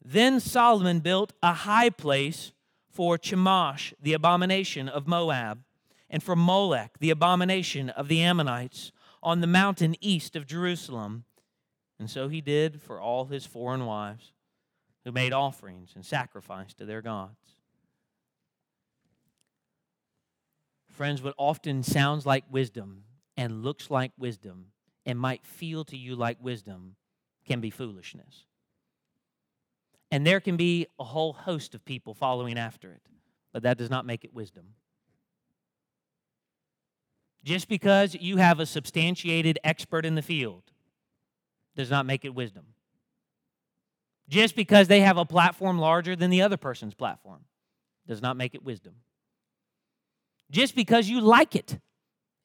Then 0.09 0.39
Solomon 0.39 1.01
built 1.01 1.33
a 1.43 1.51
high 1.51 1.89
place 1.89 2.53
for 2.89 3.17
Chemosh, 3.17 3.91
the 4.01 4.13
abomination 4.13 4.87
of 4.87 5.05
Moab, 5.05 5.63
and 6.09 6.23
for 6.23 6.33
Molech, 6.33 6.97
the 6.99 7.09
abomination 7.09 7.89
of 7.89 8.07
the 8.07 8.21
Ammonites, 8.21 8.93
on 9.21 9.41
the 9.41 9.47
mountain 9.47 9.97
east 9.99 10.37
of 10.37 10.47
Jerusalem. 10.47 11.25
And 11.99 12.09
so 12.09 12.29
he 12.29 12.39
did 12.39 12.81
for 12.81 13.01
all 13.01 13.25
his 13.25 13.45
foreign 13.45 13.85
wives, 13.85 14.31
who 15.03 15.11
made 15.11 15.33
offerings 15.33 15.91
and 15.93 16.05
sacrifice 16.05 16.73
to 16.75 16.85
their 16.85 17.01
gods. 17.01 17.57
Friends, 20.87 21.21
what 21.21 21.35
often 21.37 21.83
sounds 21.83 22.25
like 22.25 22.45
wisdom 22.49 23.03
and 23.35 23.61
looks 23.61 23.91
like 23.91 24.13
wisdom 24.17 24.67
and 25.05 25.19
might 25.19 25.45
feel 25.45 25.83
to 25.83 25.97
you 25.97 26.15
like 26.15 26.37
wisdom 26.41 26.95
can 27.45 27.59
be 27.59 27.69
foolishness. 27.69 28.45
And 30.11 30.25
there 30.25 30.39
can 30.39 30.55
be 30.55 30.87
a 30.99 31.03
whole 31.03 31.33
host 31.33 31.75
of 31.75 31.83
people 31.83 32.13
following 32.13 32.57
after 32.57 32.91
it, 32.91 33.01
but 33.51 33.63
that 33.63 33.77
does 33.77 33.89
not 33.89 34.05
make 34.05 34.23
it 34.23 34.33
wisdom. 34.33 34.65
Just 37.43 37.67
because 37.67 38.15
you 38.15 38.37
have 38.37 38.59
a 38.59 38.65
substantiated 38.65 39.59
expert 39.63 40.05
in 40.05 40.15
the 40.15 40.21
field 40.21 40.63
does 41.75 41.89
not 41.89 42.05
make 42.05 42.25
it 42.25 42.33
wisdom. 42.33 42.65
Just 44.29 44.55
because 44.55 44.87
they 44.87 45.01
have 45.01 45.17
a 45.17 45.25
platform 45.25 45.77
larger 45.77 46.15
than 46.15 46.29
the 46.29 46.41
other 46.41 46.57
person's 46.57 46.93
platform 46.93 47.45
does 48.07 48.21
not 48.21 48.35
make 48.35 48.55
it 48.55 48.63
wisdom. 48.63 48.95
Just 50.49 50.75
because 50.75 51.09
you 51.09 51.21
like 51.21 51.55
it 51.55 51.79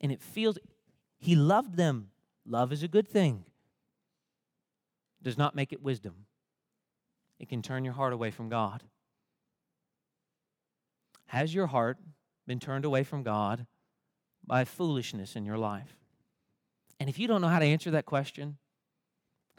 and 0.01 0.13
it 0.13 0.21
feels, 0.21 0.59
he 1.19 1.35
loved 1.35 1.77
them. 1.77 2.09
Love 2.45 2.73
is 2.73 2.83
a 2.83 2.89
good 2.89 3.09
thing. 3.09 3.45
Does 5.23 5.39
not 5.39 5.55
make 5.55 5.73
it 5.73 5.83
wisdom 5.83 6.27
it 7.43 7.49
can 7.49 7.61
turn 7.61 7.85
your 7.85 7.95
heart 7.95 8.13
away 8.13 8.31
from 8.31 8.49
God. 8.49 8.85
Has 11.27 11.53
your 11.53 11.67
heart 11.67 11.99
been 12.47 12.61
turned 12.61 12.85
away 12.85 13.03
from 13.03 13.25
God 13.25 13.67
by 14.47 14.65
foolishness 14.65 15.35
in 15.35 15.45
your 15.45 15.59
life? 15.59 15.97
And 17.01 17.09
if 17.09 17.19
you 17.19 17.27
don't 17.27 17.41
know 17.41 17.49
how 17.49 17.59
to 17.59 17.67
answer 17.67 17.91
that 17.91 18.07
question, 18.07 18.59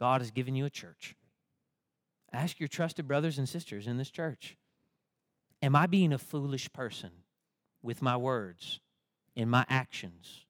God 0.00 0.22
has 0.22 0.30
given 0.30 0.56
you 0.56 0.64
a 0.64 0.70
church. 0.70 1.14
Ask 2.32 2.58
your 2.58 2.68
trusted 2.68 3.06
brothers 3.06 3.36
and 3.38 3.46
sisters 3.46 3.86
in 3.86 3.98
this 3.98 4.10
church 4.10 4.56
Am 5.62 5.76
I 5.76 5.86
being 5.86 6.12
a 6.12 6.18
foolish 6.18 6.72
person 6.72 7.10
with 7.82 8.02
my 8.02 8.16
words, 8.16 8.80
in 9.36 9.48
my 9.48 9.66
actions, 9.68 10.46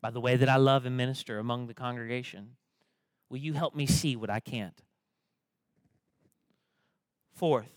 by 0.00 0.10
the 0.10 0.20
way 0.20 0.36
that 0.36 0.48
I 0.48 0.56
love 0.56 0.86
and 0.86 0.96
minister 0.96 1.38
among 1.38 1.66
the 1.66 1.74
congregation? 1.74 2.56
Will 3.28 3.38
you 3.38 3.52
help 3.52 3.74
me 3.74 3.86
see 3.86 4.16
what 4.16 4.30
I 4.30 4.40
can't? 4.40 4.82
Fourth, 7.38 7.70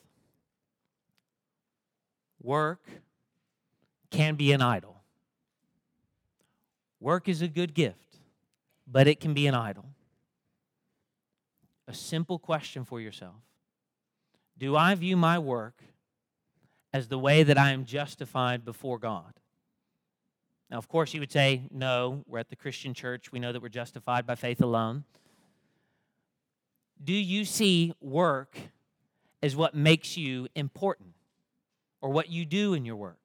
work 2.42 2.82
can 4.10 4.34
be 4.34 4.54
an 4.54 4.62
idol. 4.64 5.04
Work 7.00 7.30
is 7.30 7.44
a 7.44 7.48
good 7.48 7.76
gift, 7.76 8.18
but 8.88 9.08
it 9.08 9.20
can 9.20 9.36
be 9.36 9.46
an 9.46 9.54
idol. 9.54 9.86
A 11.88 11.94
simple 11.94 12.40
question 12.40 12.86
for 12.86 13.00
yourself 13.00 13.36
Do 14.58 14.76
I 14.76 14.96
view 14.96 15.16
my 15.16 15.38
work 15.38 15.84
as 16.92 17.08
the 17.08 17.20
way 17.20 17.44
that 17.44 17.60
I 17.60 17.70
am 17.70 17.86
justified 17.86 18.66
before 18.66 18.98
God? 18.98 19.34
Now, 20.72 20.80
of 20.80 20.88
course, 20.88 21.14
you 21.14 21.20
would 21.20 21.32
say, 21.32 21.68
No, 21.70 22.24
we're 22.26 22.40
at 22.40 22.50
the 22.50 22.56
Christian 22.56 22.96
church. 22.96 23.32
We 23.32 23.38
know 23.38 23.52
that 23.52 23.62
we're 23.62 23.70
justified 23.70 24.26
by 24.26 24.34
faith 24.34 24.60
alone. 24.60 25.04
Do 27.04 27.14
you 27.14 27.46
see 27.46 27.94
work 28.02 28.58
is 29.42 29.56
what 29.56 29.74
makes 29.74 30.18
you 30.18 30.48
important, 30.56 31.14
or 32.02 32.10
what 32.10 32.30
you 32.30 32.46
do 32.46 32.74
in 32.74 32.86
your 32.86 32.96
work 32.96 33.18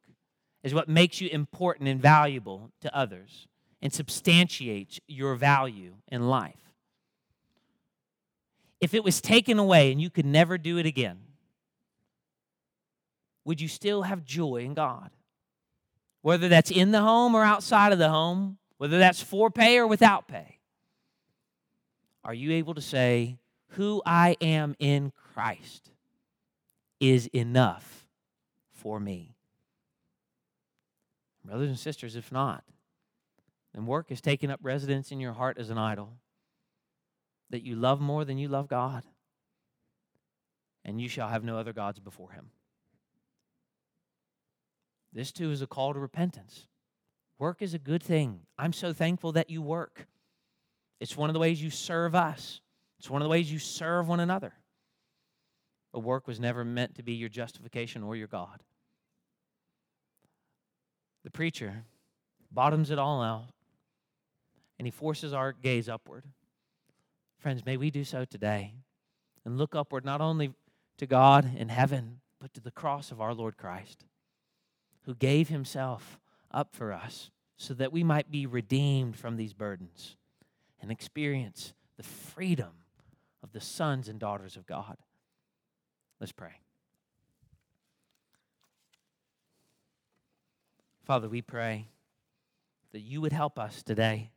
is 0.66 0.74
what 0.74 0.88
makes 0.88 1.20
you 1.20 1.28
important 1.28 1.88
and 1.88 2.02
valuable 2.02 2.72
to 2.80 2.92
others 2.92 3.46
and 3.80 3.92
substantiates 3.92 4.98
your 5.06 5.36
value 5.36 5.94
in 6.08 6.28
life. 6.28 6.72
If 8.80 8.92
it 8.92 9.04
was 9.04 9.20
taken 9.20 9.60
away 9.60 9.92
and 9.92 10.00
you 10.00 10.10
could 10.10 10.26
never 10.26 10.58
do 10.58 10.76
it 10.78 10.84
again, 10.84 11.18
would 13.44 13.60
you 13.60 13.68
still 13.68 14.02
have 14.02 14.24
joy 14.24 14.56
in 14.56 14.74
God? 14.74 15.10
Whether 16.22 16.48
that's 16.48 16.72
in 16.72 16.90
the 16.90 17.00
home 17.00 17.36
or 17.36 17.44
outside 17.44 17.92
of 17.92 18.00
the 18.00 18.08
home, 18.08 18.58
whether 18.78 18.98
that's 18.98 19.22
for 19.22 19.52
pay 19.52 19.78
or 19.78 19.86
without 19.86 20.26
pay, 20.26 20.58
are 22.24 22.34
you 22.34 22.50
able 22.50 22.74
to 22.74 22.80
say, 22.80 23.38
Who 23.74 24.02
I 24.04 24.36
am 24.40 24.74
in 24.80 25.12
Christ? 25.32 25.92
Is 27.00 27.26
enough 27.28 28.06
for 28.72 28.98
me. 28.98 29.36
Brothers 31.44 31.68
and 31.68 31.78
sisters, 31.78 32.16
if 32.16 32.32
not, 32.32 32.64
then 33.74 33.86
work 33.86 34.10
is 34.10 34.20
taking 34.20 34.50
up 34.50 34.60
residence 34.62 35.12
in 35.12 35.20
your 35.20 35.34
heart 35.34 35.58
as 35.58 35.70
an 35.70 35.78
idol 35.78 36.14
that 37.50 37.62
you 37.62 37.76
love 37.76 38.00
more 38.00 38.24
than 38.24 38.38
you 38.38 38.48
love 38.48 38.68
God, 38.68 39.04
and 40.84 41.00
you 41.00 41.08
shall 41.08 41.28
have 41.28 41.44
no 41.44 41.58
other 41.58 41.72
gods 41.72 42.00
before 42.00 42.32
him. 42.32 42.50
This 45.12 45.30
too 45.30 45.50
is 45.50 45.62
a 45.62 45.66
call 45.66 45.94
to 45.94 46.00
repentance. 46.00 46.66
Work 47.38 47.62
is 47.62 47.74
a 47.74 47.78
good 47.78 48.02
thing. 48.02 48.40
I'm 48.58 48.72
so 48.72 48.92
thankful 48.92 49.32
that 49.32 49.50
you 49.50 49.62
work. 49.62 50.06
It's 51.00 51.16
one 51.16 51.30
of 51.30 51.34
the 51.34 51.40
ways 51.40 51.62
you 51.62 51.70
serve 51.70 52.14
us, 52.14 52.60
it's 52.98 53.10
one 53.10 53.22
of 53.22 53.26
the 53.26 53.30
ways 53.30 53.52
you 53.52 53.58
serve 53.58 54.08
one 54.08 54.20
another. 54.20 54.54
But 55.96 56.04
work 56.04 56.26
was 56.26 56.38
never 56.38 56.62
meant 56.62 56.96
to 56.96 57.02
be 57.02 57.14
your 57.14 57.30
justification 57.30 58.02
or 58.02 58.14
your 58.16 58.26
God. 58.26 58.62
The 61.24 61.30
preacher 61.30 61.84
bottoms 62.52 62.90
it 62.90 62.98
all 62.98 63.22
out 63.22 63.46
and 64.78 64.86
he 64.86 64.90
forces 64.90 65.32
our 65.32 65.54
gaze 65.54 65.88
upward. 65.88 66.24
Friends, 67.38 67.64
may 67.64 67.78
we 67.78 67.90
do 67.90 68.04
so 68.04 68.26
today 68.26 68.74
and 69.46 69.56
look 69.56 69.74
upward 69.74 70.04
not 70.04 70.20
only 70.20 70.52
to 70.98 71.06
God 71.06 71.50
in 71.56 71.70
heaven, 71.70 72.20
but 72.40 72.52
to 72.52 72.60
the 72.60 72.70
cross 72.70 73.10
of 73.10 73.22
our 73.22 73.32
Lord 73.32 73.56
Christ, 73.56 74.04
who 75.06 75.14
gave 75.14 75.48
himself 75.48 76.20
up 76.50 76.76
for 76.76 76.92
us 76.92 77.30
so 77.56 77.72
that 77.72 77.90
we 77.90 78.04
might 78.04 78.30
be 78.30 78.44
redeemed 78.44 79.16
from 79.16 79.38
these 79.38 79.54
burdens 79.54 80.18
and 80.78 80.90
experience 80.90 81.72
the 81.96 82.02
freedom 82.02 82.84
of 83.42 83.54
the 83.54 83.62
sons 83.62 84.10
and 84.10 84.20
daughters 84.20 84.56
of 84.56 84.66
God. 84.66 84.98
Let's 86.20 86.32
pray. 86.32 86.60
Father, 91.04 91.28
we 91.28 91.42
pray 91.42 91.86
that 92.92 93.00
you 93.00 93.20
would 93.20 93.32
help 93.32 93.58
us 93.58 93.82
today, 93.82 94.30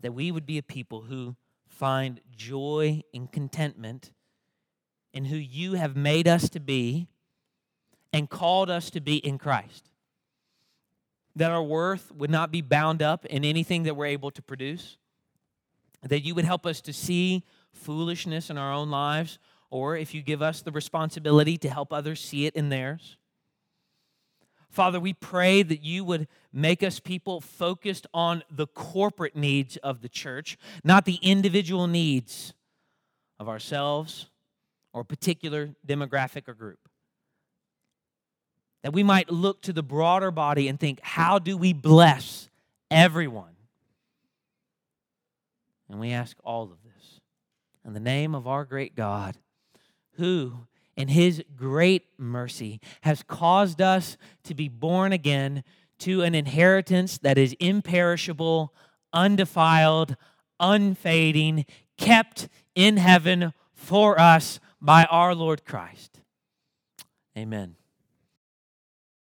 that 0.00 0.12
we 0.12 0.30
would 0.30 0.46
be 0.46 0.58
a 0.58 0.62
people 0.62 1.02
who 1.02 1.34
find 1.66 2.20
joy 2.36 3.02
and 3.14 3.30
contentment 3.32 4.12
in 5.12 5.24
who 5.24 5.36
you 5.36 5.72
have 5.72 5.96
made 5.96 6.28
us 6.28 6.48
to 6.50 6.60
be 6.60 7.08
and 8.12 8.28
called 8.28 8.70
us 8.70 8.90
to 8.90 9.00
be 9.00 9.16
in 9.16 9.38
Christ. 9.38 9.90
That 11.34 11.50
our 11.50 11.62
worth 11.62 12.12
would 12.12 12.30
not 12.30 12.52
be 12.52 12.60
bound 12.60 13.02
up 13.02 13.24
in 13.26 13.44
anything 13.44 13.84
that 13.84 13.96
we're 13.96 14.06
able 14.06 14.30
to 14.32 14.42
produce. 14.42 14.96
That 16.02 16.24
you 16.24 16.34
would 16.34 16.44
help 16.44 16.66
us 16.66 16.80
to 16.82 16.92
see 16.92 17.44
foolishness 17.72 18.50
in 18.50 18.58
our 18.58 18.72
own 18.72 18.90
lives, 18.90 19.38
or 19.70 19.96
if 19.96 20.14
you 20.14 20.22
give 20.22 20.42
us 20.42 20.62
the 20.62 20.72
responsibility 20.72 21.56
to 21.58 21.68
help 21.68 21.92
others 21.92 22.20
see 22.20 22.46
it 22.46 22.54
in 22.54 22.68
theirs. 22.68 23.16
Father, 24.70 25.00
we 25.00 25.14
pray 25.14 25.62
that 25.62 25.82
you 25.82 26.04
would 26.04 26.28
make 26.52 26.82
us 26.82 27.00
people 27.00 27.40
focused 27.40 28.06
on 28.12 28.42
the 28.50 28.66
corporate 28.66 29.34
needs 29.34 29.76
of 29.78 30.02
the 30.02 30.08
church, 30.08 30.58
not 30.84 31.04
the 31.04 31.18
individual 31.22 31.86
needs 31.86 32.52
of 33.38 33.48
ourselves 33.48 34.28
or 34.92 35.02
a 35.02 35.04
particular 35.04 35.70
demographic 35.86 36.48
or 36.48 36.54
group. 36.54 36.80
That 38.82 38.92
we 38.92 39.02
might 39.02 39.30
look 39.30 39.62
to 39.62 39.72
the 39.72 39.82
broader 39.82 40.30
body 40.30 40.68
and 40.68 40.78
think, 40.78 41.00
how 41.02 41.38
do 41.38 41.56
we 41.56 41.72
bless 41.72 42.48
everyone? 42.90 43.56
And 45.90 45.98
we 45.98 46.12
ask 46.12 46.36
all 46.44 46.64
of 46.64 46.78
this 46.84 47.20
in 47.84 47.94
the 47.94 48.00
name 48.00 48.34
of 48.34 48.46
our 48.46 48.64
great 48.64 48.94
God, 48.94 49.36
who 50.18 50.66
in 50.96 51.08
his 51.08 51.42
great 51.56 52.06
mercy 52.18 52.80
has 53.02 53.22
caused 53.22 53.80
us 53.80 54.16
to 54.44 54.54
be 54.54 54.68
born 54.68 55.12
again 55.12 55.64
to 56.00 56.22
an 56.22 56.34
inheritance 56.34 57.18
that 57.18 57.38
is 57.38 57.56
imperishable, 57.58 58.74
undefiled, 59.12 60.16
unfading, 60.60 61.64
kept 61.96 62.48
in 62.74 62.96
heaven 62.96 63.52
for 63.74 64.20
us 64.20 64.60
by 64.80 65.04
our 65.04 65.34
Lord 65.34 65.64
Christ. 65.64 66.20
Amen. 67.36 67.76